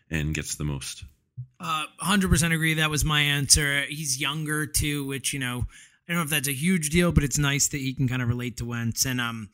and 0.09 0.33
gets 0.33 0.55
the 0.55 0.63
most. 0.63 1.03
Uh, 1.59 1.85
hundred 1.99 2.29
percent 2.29 2.53
agree. 2.53 2.75
That 2.75 2.89
was 2.89 3.05
my 3.05 3.21
answer. 3.21 3.81
He's 3.87 4.19
younger 4.19 4.65
too, 4.65 5.05
which 5.05 5.33
you 5.33 5.39
know 5.39 5.65
I 6.07 6.13
don't 6.13 6.17
know 6.17 6.23
if 6.23 6.29
that's 6.29 6.47
a 6.47 6.53
huge 6.53 6.89
deal, 6.89 7.11
but 7.11 7.23
it's 7.23 7.37
nice 7.37 7.67
that 7.69 7.77
he 7.77 7.93
can 7.93 8.07
kind 8.07 8.21
of 8.21 8.27
relate 8.27 8.57
to 8.57 8.65
Wentz 8.65 9.05
and 9.05 9.21
um 9.21 9.49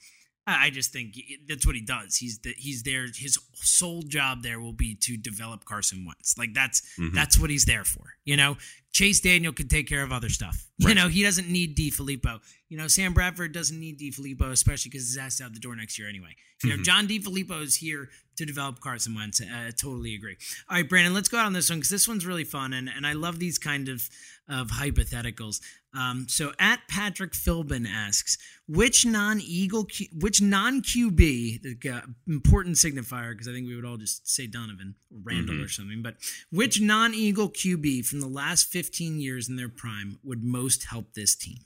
I 0.60 0.70
just 0.70 0.92
think 0.92 1.16
that's 1.48 1.66
what 1.66 1.76
he 1.76 1.82
does. 1.82 2.16
He's 2.16 2.40
the, 2.40 2.54
he's 2.58 2.84
there. 2.84 3.06
His 3.16 3.38
sole 3.54 4.02
job 4.02 4.44
there 4.44 4.60
will 4.60 4.74
be 4.74 4.96
to 5.02 5.18
develop 5.18 5.66
Carson 5.66 6.06
Wentz. 6.06 6.38
Like 6.38 6.54
that's 6.54 6.82
mm-hmm. 7.00 7.16
that's 7.16 7.40
what 7.40 7.50
he's 7.50 7.66
there 7.66 7.84
for. 7.84 8.14
You 8.26 8.38
know, 8.38 8.58
Chase 8.92 9.20
Daniel 9.20 9.54
can 9.54 9.68
take 9.68 9.88
care 9.88 10.04
of 10.04 10.12
other 10.12 10.30
stuff. 10.30 10.68
Right. 10.82 10.90
You 10.90 10.96
know, 10.96 11.08
he 11.08 11.24
doesn't 11.24 11.50
need 11.50 11.78
DeFilippo. 11.78 12.40
You 12.70 12.78
know, 12.78 12.88
Sam 12.88 13.14
Bradford 13.14 13.52
doesn't 13.52 13.80
need 13.80 14.00
DeFilippo, 14.00 14.52
especially 14.52 14.90
because 14.90 15.08
his 15.08 15.18
ass 15.18 15.42
out 15.42 15.54
the 15.54 15.60
door 15.60 15.76
next 15.76 16.00
year 16.00 16.10
anyway. 16.10 16.36
You 16.64 16.70
know, 16.70 16.76
mm-hmm. 16.76 16.84
John 16.84 17.08
DeFilippo 17.08 17.62
is 17.62 17.76
here 17.76 18.10
to 18.38 18.46
develop 18.46 18.80
Carson 18.80 19.16
Wentz. 19.16 19.42
I 19.42 19.72
totally 19.72 20.16
agree. 20.16 20.38
All 20.70 20.78
right, 20.78 20.90
Brandon, 20.90 21.14
let's 21.14 21.30
go 21.30 21.38
out 21.38 21.46
on 21.46 21.54
this 21.54 21.70
one 21.70 21.80
because 21.80 21.90
this 21.90 22.08
one's 22.08 22.26
really 22.26 22.44
fun, 22.44 22.74
and, 22.74 22.90
and 22.90 23.06
I 23.06 23.14
love 23.14 23.40
these 23.40 23.58
kind 23.58 23.90
of 23.90 24.10
of 24.50 24.70
hypotheticals. 24.70 25.62
Um, 25.98 26.28
so 26.30 26.52
at 26.60 26.82
Patrick 26.88 27.32
Philbin 27.32 27.88
asks, 27.88 28.38
which 28.68 29.06
non-Eagle, 29.06 29.88
which 30.14 30.42
non-QB, 30.42 31.62
the 31.64 32.04
important 32.28 32.76
signifier, 32.76 33.32
because 33.32 33.48
I 33.48 33.54
think 33.54 33.68
we 33.68 33.76
would 33.76 33.86
all 33.86 33.98
just 33.98 34.28
say 34.28 34.46
Donovan 34.46 34.96
or 35.12 35.18
Randall 35.24 35.56
mm-hmm. 35.56 35.64
or 35.64 35.68
something, 35.68 36.04
but 36.04 36.18
which 36.52 36.80
non-Eagle 36.80 37.50
QB 37.50 38.06
from 38.06 38.20
the 38.20 38.28
last 38.28 38.68
15 38.68 39.20
years 39.20 39.50
in 39.50 39.56
their 39.56 39.70
prime 39.70 40.20
would 40.24 40.44
most 40.44 40.86
help 40.86 41.14
this 41.14 41.36
team? 41.36 41.66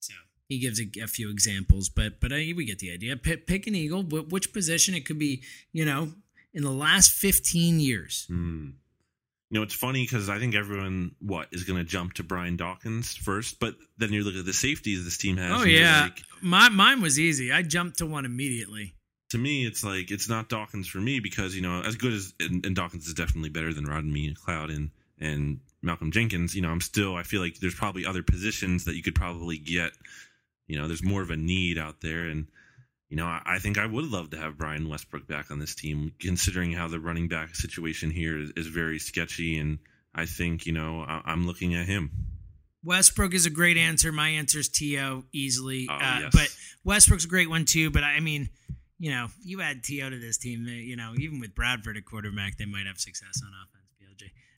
So 0.00 0.14
he 0.48 0.58
gives 0.58 0.80
a, 0.80 0.88
a 1.00 1.06
few 1.06 1.30
examples, 1.30 1.88
but 1.88 2.20
but 2.20 2.32
I, 2.32 2.52
we 2.56 2.64
get 2.64 2.80
the 2.80 2.92
idea. 2.92 3.16
Pick, 3.16 3.46
pick 3.46 3.68
an 3.68 3.76
Eagle, 3.76 4.02
which 4.02 4.52
position 4.52 4.94
it 4.94 5.06
could 5.06 5.20
be, 5.20 5.42
you 5.72 5.84
know, 5.84 6.14
in 6.52 6.64
the 6.64 6.72
last 6.72 7.12
15 7.12 7.78
years. 7.78 8.26
Mm. 8.28 8.72
You 9.50 9.58
know, 9.58 9.64
it's 9.64 9.74
funny 9.74 10.04
because 10.04 10.28
I 10.28 10.38
think 10.38 10.54
everyone 10.54 11.16
what 11.18 11.48
is 11.50 11.64
going 11.64 11.78
to 11.78 11.84
jump 11.84 12.14
to 12.14 12.22
Brian 12.22 12.56
Dawkins 12.56 13.16
first, 13.16 13.58
but 13.58 13.74
then 13.98 14.12
you 14.12 14.22
look 14.22 14.36
at 14.36 14.44
the 14.44 14.52
safeties 14.52 15.04
this 15.04 15.18
team 15.18 15.36
has. 15.38 15.60
Oh 15.60 15.64
yeah, 15.64 16.02
like, 16.02 16.22
my 16.40 16.68
mine 16.68 17.02
was 17.02 17.18
easy. 17.18 17.50
I 17.50 17.62
jumped 17.62 17.98
to 17.98 18.06
one 18.06 18.24
immediately. 18.24 18.94
To 19.30 19.38
me, 19.38 19.66
it's 19.66 19.82
like 19.82 20.12
it's 20.12 20.28
not 20.28 20.48
Dawkins 20.48 20.86
for 20.86 20.98
me 20.98 21.18
because 21.18 21.56
you 21.56 21.62
know 21.62 21.82
as 21.82 21.96
good 21.96 22.12
as 22.12 22.32
and, 22.38 22.64
and 22.64 22.76
Dawkins 22.76 23.08
is 23.08 23.14
definitely 23.14 23.50
better 23.50 23.74
than 23.74 23.86
Rodney 23.86 24.32
McLeod 24.32 24.74
and 24.74 24.90
and 25.18 25.60
Malcolm 25.82 26.12
Jenkins. 26.12 26.54
You 26.54 26.62
know, 26.62 26.70
I'm 26.70 26.80
still 26.80 27.16
I 27.16 27.24
feel 27.24 27.40
like 27.40 27.58
there's 27.58 27.74
probably 27.74 28.06
other 28.06 28.22
positions 28.22 28.84
that 28.84 28.94
you 28.94 29.02
could 29.02 29.16
probably 29.16 29.58
get. 29.58 29.90
You 30.68 30.78
know, 30.78 30.86
there's 30.86 31.02
more 31.02 31.22
of 31.22 31.30
a 31.30 31.36
need 31.36 31.76
out 31.76 32.00
there 32.00 32.28
and 32.28 32.46
you 33.10 33.16
know, 33.16 33.26
I, 33.26 33.58
think 33.58 33.76
I 33.76 33.86
would 33.86 34.04
love 34.06 34.30
to 34.30 34.36
have 34.36 34.56
Brian 34.56 34.88
Westbrook 34.88 35.26
back 35.26 35.50
on 35.50 35.58
this 35.58 35.74
team, 35.74 36.12
considering 36.20 36.72
how 36.72 36.86
the 36.86 37.00
running 37.00 37.26
back 37.26 37.56
situation 37.56 38.10
here 38.10 38.38
is, 38.38 38.52
is 38.56 38.66
very 38.68 39.00
sketchy. 39.00 39.58
And 39.58 39.80
I 40.14 40.26
think, 40.26 40.64
you 40.64 40.72
know, 40.72 41.04
I, 41.06 41.32
am 41.32 41.44
looking 41.44 41.74
at 41.74 41.86
him. 41.86 42.12
Westbrook 42.84 43.34
is 43.34 43.46
a 43.46 43.50
great 43.50 43.76
answer. 43.76 44.12
My 44.12 44.28
answer 44.28 44.60
is 44.60 44.68
T.O. 44.68 45.24
easily. 45.32 45.88
Oh, 45.90 45.94
uh, 45.94 46.18
yes. 46.20 46.30
But 46.32 46.48
Westbrook's 46.84 47.24
a 47.24 47.28
great 47.28 47.50
one, 47.50 47.64
too. 47.64 47.90
But 47.90 48.04
I 48.04 48.20
mean, 48.20 48.48
you 49.00 49.10
know, 49.10 49.26
you 49.42 49.60
add 49.60 49.82
T.O. 49.82 50.08
to 50.08 50.18
this 50.18 50.38
team, 50.38 50.64
you 50.66 50.94
know, 50.94 51.12
even 51.18 51.40
with 51.40 51.52
Bradford 51.52 51.96
at 51.96 52.04
quarterback, 52.04 52.58
they 52.58 52.64
might 52.64 52.86
have 52.86 52.98
success 52.98 53.42
on 53.44 53.50
offense. 53.50 53.80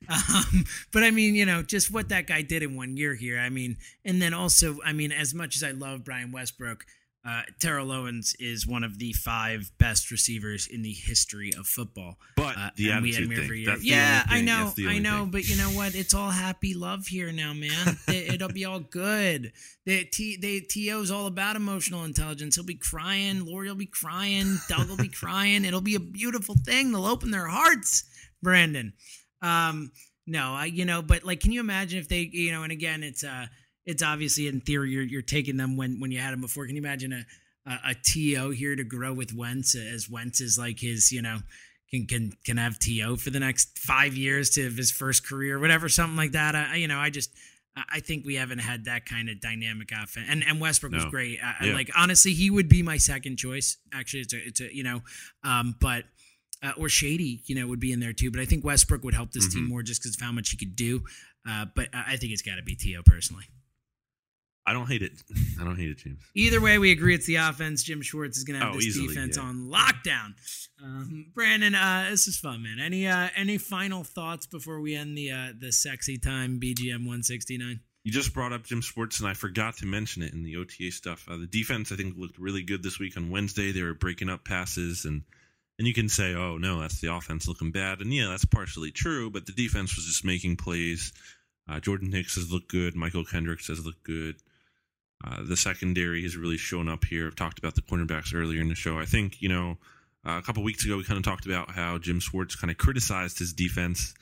Um, 0.09 0.64
but 0.92 1.05
I 1.05 1.12
mean, 1.12 1.36
you 1.36 1.46
know, 1.46 1.62
just 1.62 1.92
what 1.92 2.09
that 2.09 2.26
guy 2.26 2.42
did 2.42 2.64
in 2.64 2.76
one 2.76 2.96
year 2.96 3.14
here. 3.14 3.38
I 3.38 3.50
mean, 3.50 3.76
and 4.05 4.20
then 4.20 4.34
also, 4.34 4.78
I 4.84 4.92
mean, 4.92 5.12
as 5.12 5.32
much 5.32 5.55
as 5.55 5.62
I 5.62 5.70
love 5.70 6.05
Brian 6.05 6.32
Westbrook, 6.32 6.84
uh, 7.24 7.42
Terrell 7.60 7.92
Owens 7.92 8.34
is 8.40 8.66
one 8.66 8.82
of 8.82 8.98
the 8.98 9.12
five 9.12 9.70
best 9.78 10.10
receivers 10.10 10.66
in 10.66 10.82
the 10.82 10.92
history 10.92 11.52
of 11.56 11.66
football. 11.66 12.18
But 12.36 12.56
Uh, 12.58 12.70
the 12.76 12.90
and 12.90 13.02
we 13.02 13.12
had 13.14 13.22
attitude 13.22 13.28
Mir 13.28 13.38
thing, 13.38 13.46
for 13.48 13.54
a 13.54 13.56
year. 13.58 13.66
that's 13.66 13.84
yeah, 13.84 14.24
I 14.28 14.40
know, 14.40 14.72
I 14.88 14.98
know, 14.98 15.20
thing. 15.22 15.30
but 15.30 15.48
you 15.48 15.56
know 15.56 15.70
what? 15.70 15.94
It's 15.94 16.14
all 16.14 16.30
happy 16.30 16.74
love 16.74 17.06
here 17.06 17.30
now, 17.30 17.52
man. 17.52 17.98
It- 18.08 18.34
It'll 18.34 18.48
be 18.48 18.64
all 18.64 18.80
good. 18.80 19.52
The 19.86 20.04
T, 20.04 20.36
they 20.36 20.60
T.O.'s 20.60 21.10
all 21.10 21.26
about 21.26 21.54
emotional 21.56 22.04
intelligence. 22.04 22.56
He'll 22.56 22.64
be 22.64 22.74
crying. 22.74 23.46
Lurie 23.46 23.68
will 23.68 23.74
be 23.76 23.86
crying. 23.86 24.58
Doug 24.68 24.88
will 24.88 24.96
be 24.96 25.08
crying. 25.22 25.64
It'll 25.64 25.80
be 25.80 25.94
a 25.94 26.00
beautiful 26.00 26.56
thing. 26.64 26.90
They'll 26.92 27.06
open 27.06 27.30
their 27.30 27.46
hearts, 27.46 28.04
Brandon. 28.42 28.94
Um, 29.42 29.92
no, 30.26 30.54
I, 30.54 30.66
you 30.66 30.84
know, 30.84 31.02
but 31.02 31.24
like, 31.24 31.40
can 31.40 31.50
you 31.52 31.60
imagine 31.60 31.98
if 31.98 32.08
they, 32.08 32.20
you 32.32 32.52
know, 32.52 32.62
and 32.62 32.70
again, 32.72 33.02
it's 33.02 33.24
uh, 33.24 33.46
it's 33.86 34.02
obviously 34.02 34.46
in 34.48 34.60
theory 34.60 34.90
you're 34.90 35.02
you're 35.02 35.22
taking 35.22 35.56
them 35.56 35.76
when 35.76 36.00
when 36.00 36.10
you 36.10 36.18
had 36.18 36.32
them 36.32 36.40
before. 36.40 36.66
Can 36.66 36.76
you 36.76 36.82
imagine 36.82 37.12
a 37.12 37.24
a, 37.66 37.90
a 37.90 37.94
T.O. 38.02 38.50
here 38.50 38.74
to 38.74 38.84
grow 38.84 39.12
with 39.12 39.32
Wentz 39.34 39.74
as 39.76 40.08
Wentz 40.10 40.40
is 40.40 40.58
like 40.58 40.80
his, 40.80 41.12
you 41.12 41.22
know, 41.22 41.38
can 41.90 42.06
can 42.06 42.32
can 42.44 42.56
have 42.56 42.78
T.O. 42.78 43.16
for 43.16 43.30
the 43.30 43.40
next 43.40 43.78
five 43.78 44.14
years 44.16 44.50
to 44.50 44.68
his 44.70 44.90
first 44.90 45.26
career, 45.26 45.58
whatever, 45.60 45.88
something 45.88 46.16
like 46.16 46.32
that. 46.32 46.54
I, 46.54 46.76
you 46.76 46.88
know, 46.88 46.98
I 46.98 47.10
just. 47.10 47.30
I 47.74 48.00
think 48.00 48.26
we 48.26 48.34
haven't 48.34 48.58
had 48.58 48.84
that 48.84 49.06
kind 49.06 49.30
of 49.30 49.40
dynamic 49.40 49.92
offense, 49.92 50.26
and 50.28 50.44
and 50.46 50.60
Westbrook 50.60 50.92
was 50.92 51.06
great. 51.06 51.38
I, 51.42 51.68
Yeah. 51.68 51.72
like 51.72 51.88
honestly, 51.96 52.34
he 52.34 52.50
would 52.50 52.68
be 52.68 52.82
my 52.82 52.98
second 52.98 53.38
choice. 53.38 53.78
Actually, 53.94 54.20
it's 54.20 54.34
a 54.34 54.46
it's 54.46 54.60
a 54.60 54.76
you 54.76 54.82
know, 54.82 55.00
um, 55.42 55.74
but 55.80 56.04
uh, 56.62 56.72
or 56.76 56.90
Shady, 56.90 57.40
you 57.46 57.54
know, 57.54 57.66
would 57.66 57.80
be 57.80 57.90
in 57.90 57.98
there 57.98 58.12
too. 58.12 58.30
But 58.30 58.40
I 58.40 58.44
think 58.44 58.62
Westbrook 58.62 59.02
would 59.04 59.14
help 59.14 59.32
this 59.32 59.48
team 59.54 59.64
Mhm. 59.64 59.68
more 59.70 59.82
just 59.82 60.02
because 60.02 60.14
of 60.16 60.20
how 60.20 60.32
much 60.32 60.50
he 60.50 60.58
could 60.58 60.76
do. 60.76 61.02
Uh, 61.48 61.64
but 61.74 61.88
I 61.94 62.12
I 62.12 62.16
think 62.18 62.34
it's 62.34 62.42
got 62.42 62.56
to 62.56 62.62
be 62.62 62.74
T.O. 62.76 63.04
personally. 63.06 63.46
I 64.66 64.72
don't 64.72 64.86
hate 64.86 65.02
it. 65.02 65.12
I 65.60 65.64
don't 65.64 65.76
hate 65.76 65.90
it, 65.90 65.98
James. 65.98 66.20
Either 66.34 66.60
way, 66.60 66.78
we 66.78 66.92
agree 66.92 67.14
it's 67.14 67.26
the 67.26 67.36
offense. 67.36 67.82
Jim 67.82 68.00
Schwartz 68.02 68.38
is 68.38 68.44
going 68.44 68.58
to 68.60 68.64
have 68.64 68.74
Oh, 68.74 68.76
this 68.78 68.86
easily, 68.86 69.08
defense 69.08 69.36
yeah. 69.36 69.42
on 69.42 69.68
lockdown. 69.68 70.34
Um, 70.82 71.26
Brandon, 71.34 71.74
uh, 71.74 72.08
this 72.10 72.28
is 72.28 72.36
fun, 72.38 72.62
man. 72.62 72.78
Any 72.80 73.06
uh, 73.06 73.28
any 73.36 73.58
final 73.58 74.04
thoughts 74.04 74.46
before 74.46 74.80
we 74.80 74.94
end 74.94 75.16
the 75.18 75.30
uh, 75.32 75.48
the 75.58 75.72
sexy 75.72 76.18
time 76.18 76.60
BGN 76.60 76.98
169? 77.06 77.80
You 78.04 78.10
just 78.10 78.34
brought 78.34 78.52
up 78.52 78.64
Jim 78.64 78.80
Schwartz, 78.80 79.20
and 79.20 79.28
I 79.28 79.34
forgot 79.34 79.76
to 79.76 79.86
mention 79.86 80.22
it 80.24 80.32
in 80.32 80.42
the 80.42 80.56
OTA 80.56 80.90
stuff. 80.90 81.24
Uh, 81.30 81.36
the 81.36 81.46
defense, 81.46 81.92
I 81.92 81.96
think, 81.96 82.16
looked 82.16 82.36
really 82.36 82.62
good 82.64 82.82
this 82.82 82.98
week 82.98 83.16
on 83.16 83.30
Wednesday. 83.30 83.70
They 83.70 83.82
were 83.82 83.94
breaking 83.94 84.28
up 84.28 84.44
passes, 84.44 85.04
and 85.04 85.22
and 85.78 85.86
you 85.86 85.94
can 85.94 86.08
say, 86.08 86.34
"Oh 86.34 86.56
no, 86.58 86.80
that's 86.80 87.00
the 87.00 87.14
offense 87.14 87.46
looking 87.46 87.70
bad," 87.70 88.00
and 88.00 88.12
yeah, 88.12 88.26
that's 88.28 88.44
partially 88.44 88.90
true. 88.90 89.30
But 89.30 89.46
the 89.46 89.52
defense 89.52 89.94
was 89.96 90.06
just 90.06 90.24
making 90.24 90.56
plays. 90.56 91.12
Uh, 91.68 91.78
Jordan 91.78 92.10
Hicks 92.10 92.34
has 92.34 92.50
looked 92.50 92.68
good. 92.68 92.94
Mychal 92.96 93.28
Kendricks 93.28 93.68
has 93.68 93.84
looked 93.84 94.02
good. 94.02 94.34
Uh, 95.24 95.42
the 95.42 95.56
secondary 95.56 96.22
has 96.22 96.36
really 96.36 96.56
shown 96.56 96.88
up 96.88 97.04
here. 97.04 97.26
I've 97.26 97.36
talked 97.36 97.58
about 97.58 97.74
the 97.74 97.82
cornerbacks 97.82 98.34
earlier 98.34 98.60
in 98.60 98.68
the 98.68 98.74
show. 98.74 98.98
I 98.98 99.04
think 99.04 99.40
you 99.40 99.48
know 99.48 99.78
uh, 100.26 100.38
a 100.38 100.42
couple 100.42 100.62
weeks 100.62 100.84
ago 100.84 100.96
we 100.96 101.04
kind 101.04 101.18
of 101.18 101.24
talked 101.24 101.46
about 101.46 101.70
how 101.70 101.98
Jim 101.98 102.20
Schwartz 102.20 102.56
kind 102.56 102.70
of 102.70 102.78
criticized 102.78 103.38
his 103.38 103.52
defense 103.52 104.14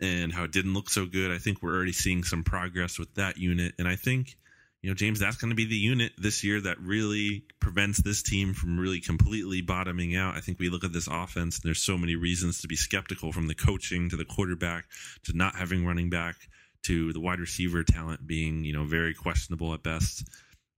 and 0.00 0.32
how 0.32 0.44
it 0.44 0.52
didn't 0.52 0.74
look 0.74 0.90
so 0.90 1.06
good. 1.06 1.30
I 1.30 1.38
think 1.38 1.62
we're 1.62 1.74
already 1.74 1.92
seeing 1.92 2.24
some 2.24 2.44
progress 2.44 2.98
with 2.98 3.14
that 3.14 3.38
unit, 3.38 3.74
and 3.78 3.88
I 3.88 3.96
think 3.96 4.36
you 4.80 4.90
know 4.90 4.94
James, 4.94 5.18
that's 5.18 5.36
going 5.36 5.50
to 5.50 5.56
be 5.56 5.66
the 5.66 5.76
unit 5.76 6.12
this 6.18 6.44
year 6.44 6.60
that 6.60 6.78
really 6.80 7.44
prevents 7.60 8.00
this 8.02 8.22
team 8.22 8.54
from 8.54 8.78
really 8.78 9.00
completely 9.00 9.60
bottoming 9.60 10.14
out. 10.14 10.36
I 10.36 10.40
think 10.40 10.60
we 10.60 10.68
look 10.68 10.84
at 10.84 10.92
this 10.92 11.08
offense, 11.08 11.58
and 11.58 11.64
there's 11.64 11.82
so 11.82 11.98
many 11.98 12.14
reasons 12.14 12.60
to 12.60 12.68
be 12.68 12.76
skeptical, 12.76 13.32
from 13.32 13.48
the 13.48 13.54
coaching 13.56 14.08
to 14.10 14.16
the 14.16 14.24
quarterback 14.24 14.84
to 15.24 15.36
not 15.36 15.56
having 15.56 15.84
running 15.84 16.10
back 16.10 16.36
to 16.84 17.12
the 17.12 17.20
wide 17.20 17.40
receiver 17.40 17.82
talent 17.84 18.26
being 18.26 18.64
you 18.64 18.72
know 18.72 18.84
very 18.84 19.14
questionable 19.14 19.74
at 19.74 19.82
best. 19.82 20.28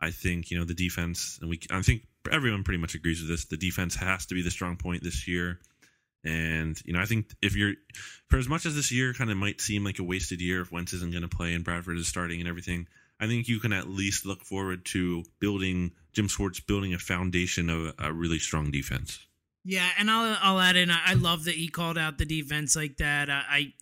I 0.01 0.11
think 0.11 0.51
you 0.51 0.59
know 0.59 0.65
the 0.65 0.75
defense, 0.75 1.39
and 1.41 1.51
we 1.51 1.61
I 1.71 1.83
think 1.83 2.07
everyone 2.31 2.65
pretty 2.65 2.81
much 2.81 2.95
agrees 2.95 3.21
with 3.21 3.31
this. 3.31 3.47
The 3.47 3.57
defense 3.57 3.95
has 3.97 4.27
to 4.27 4.35
be 4.35 4.43
the 4.43 4.51
strong 4.51 4.77
point 4.77 5.03
this 5.03 5.27
year. 5.29 5.61
And 6.25 6.81
you 6.85 6.95
know, 6.95 7.01
I 7.01 7.05
think 7.05 7.27
if 7.43 7.55
you're, 7.55 7.75
for 8.29 8.39
as 8.39 8.49
much 8.49 8.65
as 8.65 8.75
this 8.75 8.91
year 8.91 9.13
kind 9.13 9.31
of 9.31 9.37
might 9.37 9.61
seem 9.61 9.85
like 9.85 9.99
a 9.99 10.03
wasted 10.03 10.41
year 10.41 10.63
if 10.63 10.73
Wentz 10.73 10.95
isn't 10.95 11.13
going 11.13 11.23
to 11.23 11.29
play 11.29 11.53
and 11.53 11.63
Bradford 11.63 11.99
is 11.99 12.09
starting 12.09 12.41
and 12.41 12.49
everything, 12.49 12.87
I 13.21 13.27
think 13.27 13.47
you 13.47 13.61
can 13.61 13.73
at 13.73 13.89
least 13.89 14.25
look 14.25 14.43
forward 14.43 14.87
to 14.87 15.23
building 15.39 15.93
Jim 16.13 16.29
Schwartz 16.29 16.61
building 16.61 16.95
a 16.95 16.99
foundation 16.99 17.69
of 17.69 17.95
a 17.99 18.13
really 18.13 18.39
strong 18.39 18.71
defense. 18.71 19.19
Yeah, 19.65 19.89
and 19.99 20.11
I'll 20.11 20.37
I'll 20.43 20.61
add 20.61 20.77
in. 20.77 20.91
I, 20.91 21.15
love 21.15 21.45
that 21.45 21.55
he 21.55 21.69
called 21.69 21.97
out 21.97 22.19
the 22.19 22.27
defense 22.27 22.77
like 22.77 22.99
that. 22.99 23.31
I 23.31 23.73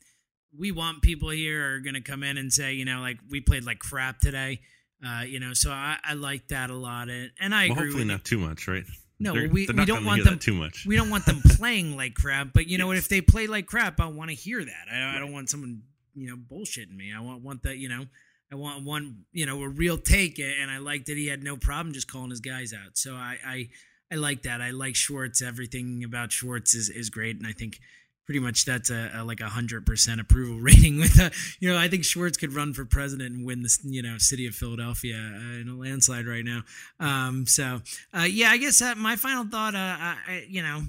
we 0.58 0.72
want 0.72 1.02
people 1.02 1.30
here 1.30 1.74
are 1.74 1.80
going 1.80 1.94
to 1.94 2.00
come 2.00 2.22
in 2.22 2.36
and 2.38 2.52
say, 2.52 2.74
you 2.74 2.84
know, 2.84 3.00
like 3.00 3.18
we 3.30 3.40
played 3.40 3.64
like 3.64 3.78
crap 3.78 4.18
today. 4.20 4.60
Uh, 5.04 5.22
you 5.22 5.40
know, 5.40 5.52
so 5.52 5.70
I, 5.70 5.96
I 6.04 6.14
like 6.14 6.48
that 6.48 6.70
a 6.70 6.76
lot, 6.76 7.08
and, 7.08 7.32
and 7.40 7.52
I 7.52 7.68
well, 7.68 7.72
agree 7.72 7.86
hopefully 7.86 7.94
with 7.94 8.06
you. 8.06 8.12
not 8.12 8.24
too 8.24 8.38
much, 8.38 8.68
right? 8.68 8.84
No, 9.18 9.34
They're- 9.34 9.48
we, 9.48 9.66
they're 9.66 9.74
we 9.74 9.84
don't 9.84 10.04
want 10.04 10.24
them 10.24 10.38
too 10.38 10.54
much. 10.54 10.84
We 10.86 10.94
don't 10.96 11.10
want 11.10 11.26
them 11.26 11.40
playing 11.56 11.96
like 11.96 12.14
crap, 12.14 12.48
but 12.54 12.68
you 12.68 12.78
know 12.78 12.86
what? 12.86 12.96
If 12.96 13.08
they 13.08 13.20
play 13.20 13.46
like 13.48 13.66
crap, 13.66 14.00
I 14.00 14.06
want 14.06 14.30
to 14.30 14.36
hear 14.36 14.64
that. 14.64 14.86
I, 14.92 15.16
I 15.16 15.18
don't 15.18 15.32
want 15.32 15.48
someone 15.50 15.82
you 16.14 16.28
know 16.28 16.36
bullshitting 16.36 16.94
me. 16.94 17.12
I 17.16 17.20
want 17.20 17.42
want 17.42 17.62
that 17.64 17.78
you 17.78 17.88
know. 17.88 18.06
I 18.52 18.54
want 18.54 18.84
one 18.84 19.24
you 19.32 19.46
know 19.46 19.62
a 19.62 19.68
real 19.68 19.96
take, 19.98 20.38
and 20.38 20.70
I 20.70 20.78
like 20.78 21.06
that 21.06 21.16
he 21.16 21.26
had 21.26 21.42
no 21.42 21.56
problem 21.56 21.94
just 21.94 22.10
calling 22.10 22.30
his 22.30 22.40
guys 22.40 22.72
out. 22.72 22.96
So 22.96 23.14
I 23.14 23.38
I, 23.44 23.68
I 24.12 24.16
like 24.16 24.42
that. 24.42 24.60
I 24.60 24.70
like 24.70 24.94
Schwartz. 24.94 25.40
Everything 25.42 26.04
about 26.04 26.30
Schwartz 26.30 26.74
is 26.74 26.88
is 26.90 27.10
great, 27.10 27.36
and 27.36 27.46
I 27.46 27.52
think. 27.52 27.80
Pretty 28.24 28.40
much, 28.40 28.64
that's 28.64 28.88
a, 28.88 29.10
a 29.14 29.24
like 29.24 29.40
a 29.40 29.48
hundred 29.48 29.84
percent 29.84 30.20
approval 30.20 30.58
rating. 30.60 30.98
With 30.98 31.18
a, 31.18 31.30
you 31.60 31.72
know, 31.72 31.78
I 31.78 31.88
think 31.88 32.04
Schwartz 32.04 32.36
could 32.36 32.52
run 32.52 32.72
for 32.72 32.84
president 32.84 33.34
and 33.34 33.44
win 33.44 33.62
the 33.62 33.78
you 33.84 34.02
know 34.02 34.18
city 34.18 34.46
of 34.46 34.54
Philadelphia 34.54 35.16
uh, 35.16 35.60
in 35.60 35.68
a 35.68 35.74
landslide 35.74 36.26
right 36.26 36.44
now. 36.44 36.62
Um, 37.00 37.46
so 37.46 37.80
uh, 38.16 38.22
yeah, 38.22 38.50
I 38.50 38.58
guess 38.58 38.80
uh, 38.80 38.94
my 38.96 39.16
final 39.16 39.44
thought, 39.44 39.74
uh, 39.74 39.96
I, 39.98 40.46
you 40.48 40.62
know, 40.62 40.82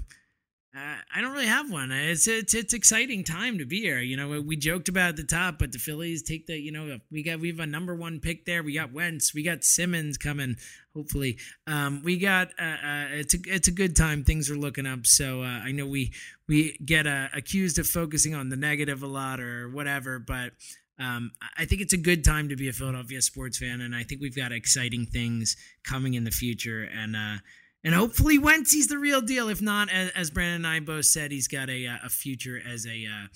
uh, 0.76 0.96
I 1.14 1.20
don't 1.20 1.32
really 1.32 1.46
have 1.46 1.70
one. 1.70 1.92
It's 1.92 2.26
it's 2.26 2.52
it's 2.52 2.74
exciting 2.74 3.22
time 3.22 3.58
to 3.58 3.64
be 3.64 3.80
here. 3.80 4.00
You 4.00 4.16
know, 4.16 4.40
we 4.40 4.56
joked 4.56 4.88
about 4.88 5.10
at 5.10 5.16
the 5.16 5.22
top, 5.24 5.58
but 5.58 5.70
the 5.70 5.78
Phillies 5.78 6.22
take 6.22 6.46
the 6.46 6.58
you 6.58 6.72
know 6.72 6.98
we 7.12 7.22
got 7.22 7.38
we 7.38 7.48
have 7.48 7.60
a 7.60 7.66
number 7.66 7.94
one 7.94 8.18
pick 8.18 8.44
there. 8.44 8.62
We 8.64 8.74
got 8.74 8.92
Wentz, 8.92 9.32
we 9.32 9.44
got 9.44 9.62
Simmons 9.62 10.18
coming. 10.18 10.56
Hopefully, 10.92 11.38
um, 11.68 12.02
we 12.04 12.18
got 12.18 12.48
uh, 12.58 12.64
uh, 12.64 13.06
it's 13.10 13.34
a 13.34 13.38
it's 13.46 13.68
a 13.68 13.72
good 13.72 13.94
time. 13.94 14.24
Things 14.24 14.50
are 14.50 14.56
looking 14.56 14.86
up. 14.86 15.06
So 15.06 15.42
uh, 15.42 15.60
I 15.64 15.70
know 15.70 15.86
we 15.86 16.12
we 16.48 16.76
get 16.84 17.06
uh, 17.06 17.28
accused 17.32 17.78
of 17.78 17.86
focusing 17.86 18.34
on 18.34 18.48
the 18.48 18.56
negative 18.56 19.04
a 19.04 19.06
lot 19.06 19.38
or 19.38 19.68
whatever, 19.68 20.18
but 20.18 20.54
um, 20.98 21.30
I 21.56 21.66
think 21.66 21.82
it's 21.82 21.92
a 21.92 21.98
good 21.98 22.24
time 22.24 22.48
to 22.48 22.56
be 22.56 22.68
a 22.68 22.72
Philadelphia 22.72 23.22
sports 23.22 23.58
fan, 23.58 23.80
and 23.80 23.94
I 23.94 24.02
think 24.02 24.20
we've 24.20 24.36
got 24.36 24.50
exciting 24.50 25.06
things 25.06 25.56
coming 25.84 26.14
in 26.14 26.24
the 26.24 26.30
future. 26.32 26.82
And 26.82 27.14
uh, 27.14 27.36
and 27.84 27.94
hopefully 27.94 28.38
Wentz 28.38 28.72
he's 28.72 28.88
the 28.88 28.98
real 28.98 29.20
deal. 29.20 29.48
If 29.48 29.60
not, 29.62 29.90
as, 29.90 30.10
as 30.10 30.30
Brandon 30.30 30.56
and 30.56 30.66
I 30.66 30.80
both 30.80 31.04
said, 31.06 31.30
he's 31.30 31.48
got 31.48 31.68
a 31.70 31.86
uh, 31.86 31.96
a 32.04 32.08
future 32.08 32.60
as 32.66 32.86
a 32.86 33.06
uh, 33.06 33.26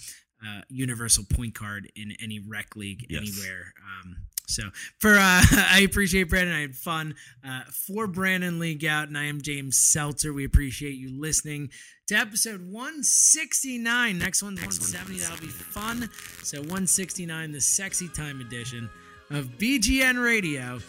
uh, 0.49 0.61
universal 0.69 1.25
point 1.33 1.55
guard 1.55 1.91
in 1.95 2.13
any 2.23 2.41
rec 2.41 2.75
league 2.77 3.07
Yes. 3.09 3.23
anywhere. 3.23 3.73
Um, 4.03 4.17
so 4.47 4.63
for 4.99 5.11
uh, 5.15 5.19
I 5.53 5.83
appreciate 5.85 6.25
Brandon. 6.31 6.55
I 6.55 6.61
had 6.63 6.75
fun. 6.77 7.15
Uh, 7.47 7.63
for 7.87 8.07
Brandon 8.07 8.59
Lee 8.59 8.77
Gowton, 8.79 9.09
and 9.09 9.19
I 9.19 9.25
am 9.27 9.41
James 9.43 9.77
Seltzer. 9.77 10.33
We 10.33 10.45
appreciate 10.45 10.95
you 10.95 11.11
listening 11.21 11.69
to 12.07 12.15
episode 12.15 12.63
169. 12.63 14.19
Next 14.19 14.43
one's 14.43 14.61
170. 14.61 15.19
That'll 15.21 15.37
be 15.41 15.49
fun. 15.53 16.09
So 16.43 16.59
169, 16.61 17.53
the 17.53 17.61
sexy 17.61 18.09
time 18.09 18.41
edition 18.41 18.89
of 19.31 19.47
BGN 19.59 20.23
Radio. 20.25 20.81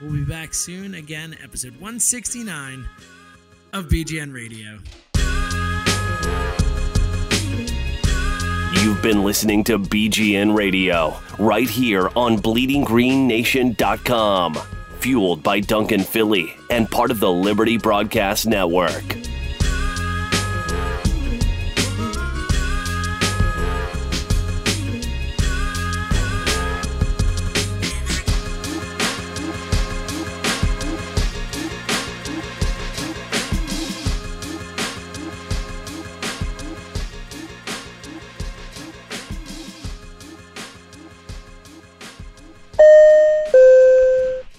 We'll 0.00 0.12
be 0.12 0.24
back 0.24 0.54
soon. 0.54 0.94
Again, 0.94 1.36
episode 1.42 1.72
169 1.72 2.86
of 3.72 3.86
BGN 3.86 4.32
Radio. 4.32 4.78
You've 8.82 9.02
been 9.02 9.24
listening 9.24 9.64
to 9.64 9.76
BGN 9.78 10.56
Radio 10.56 11.16
right 11.38 11.68
here 11.68 12.10
on 12.14 12.38
BleedingGreenNation.com, 12.38 14.54
fueled 15.00 15.42
by 15.42 15.58
Duncan 15.60 16.00
Philly 16.00 16.54
and 16.70 16.88
part 16.88 17.10
of 17.10 17.18
the 17.18 17.32
Liberty 17.32 17.76
Broadcast 17.76 18.46
Network. 18.46 19.27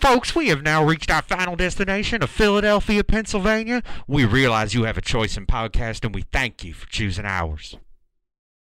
Folks, 0.10 0.34
we 0.34 0.48
have 0.48 0.64
now 0.64 0.84
reached 0.84 1.12
our 1.12 1.22
final 1.22 1.56
destination 1.56 2.24
of 2.24 2.32
Philadelphia, 2.32 3.04
Pennsylvania. 3.04 3.84
We 4.08 4.26
realize 4.26 4.74
you 4.74 4.86
have 4.86 4.98
a 4.98 5.02
choice 5.02 5.38
in 5.38 5.46
podcast, 5.46 6.04
and 6.04 6.16
we 6.16 6.24
thank 6.24 6.64
you 6.64 6.74
for 6.74 6.88
choosing 6.88 7.26
ours. 7.26 7.78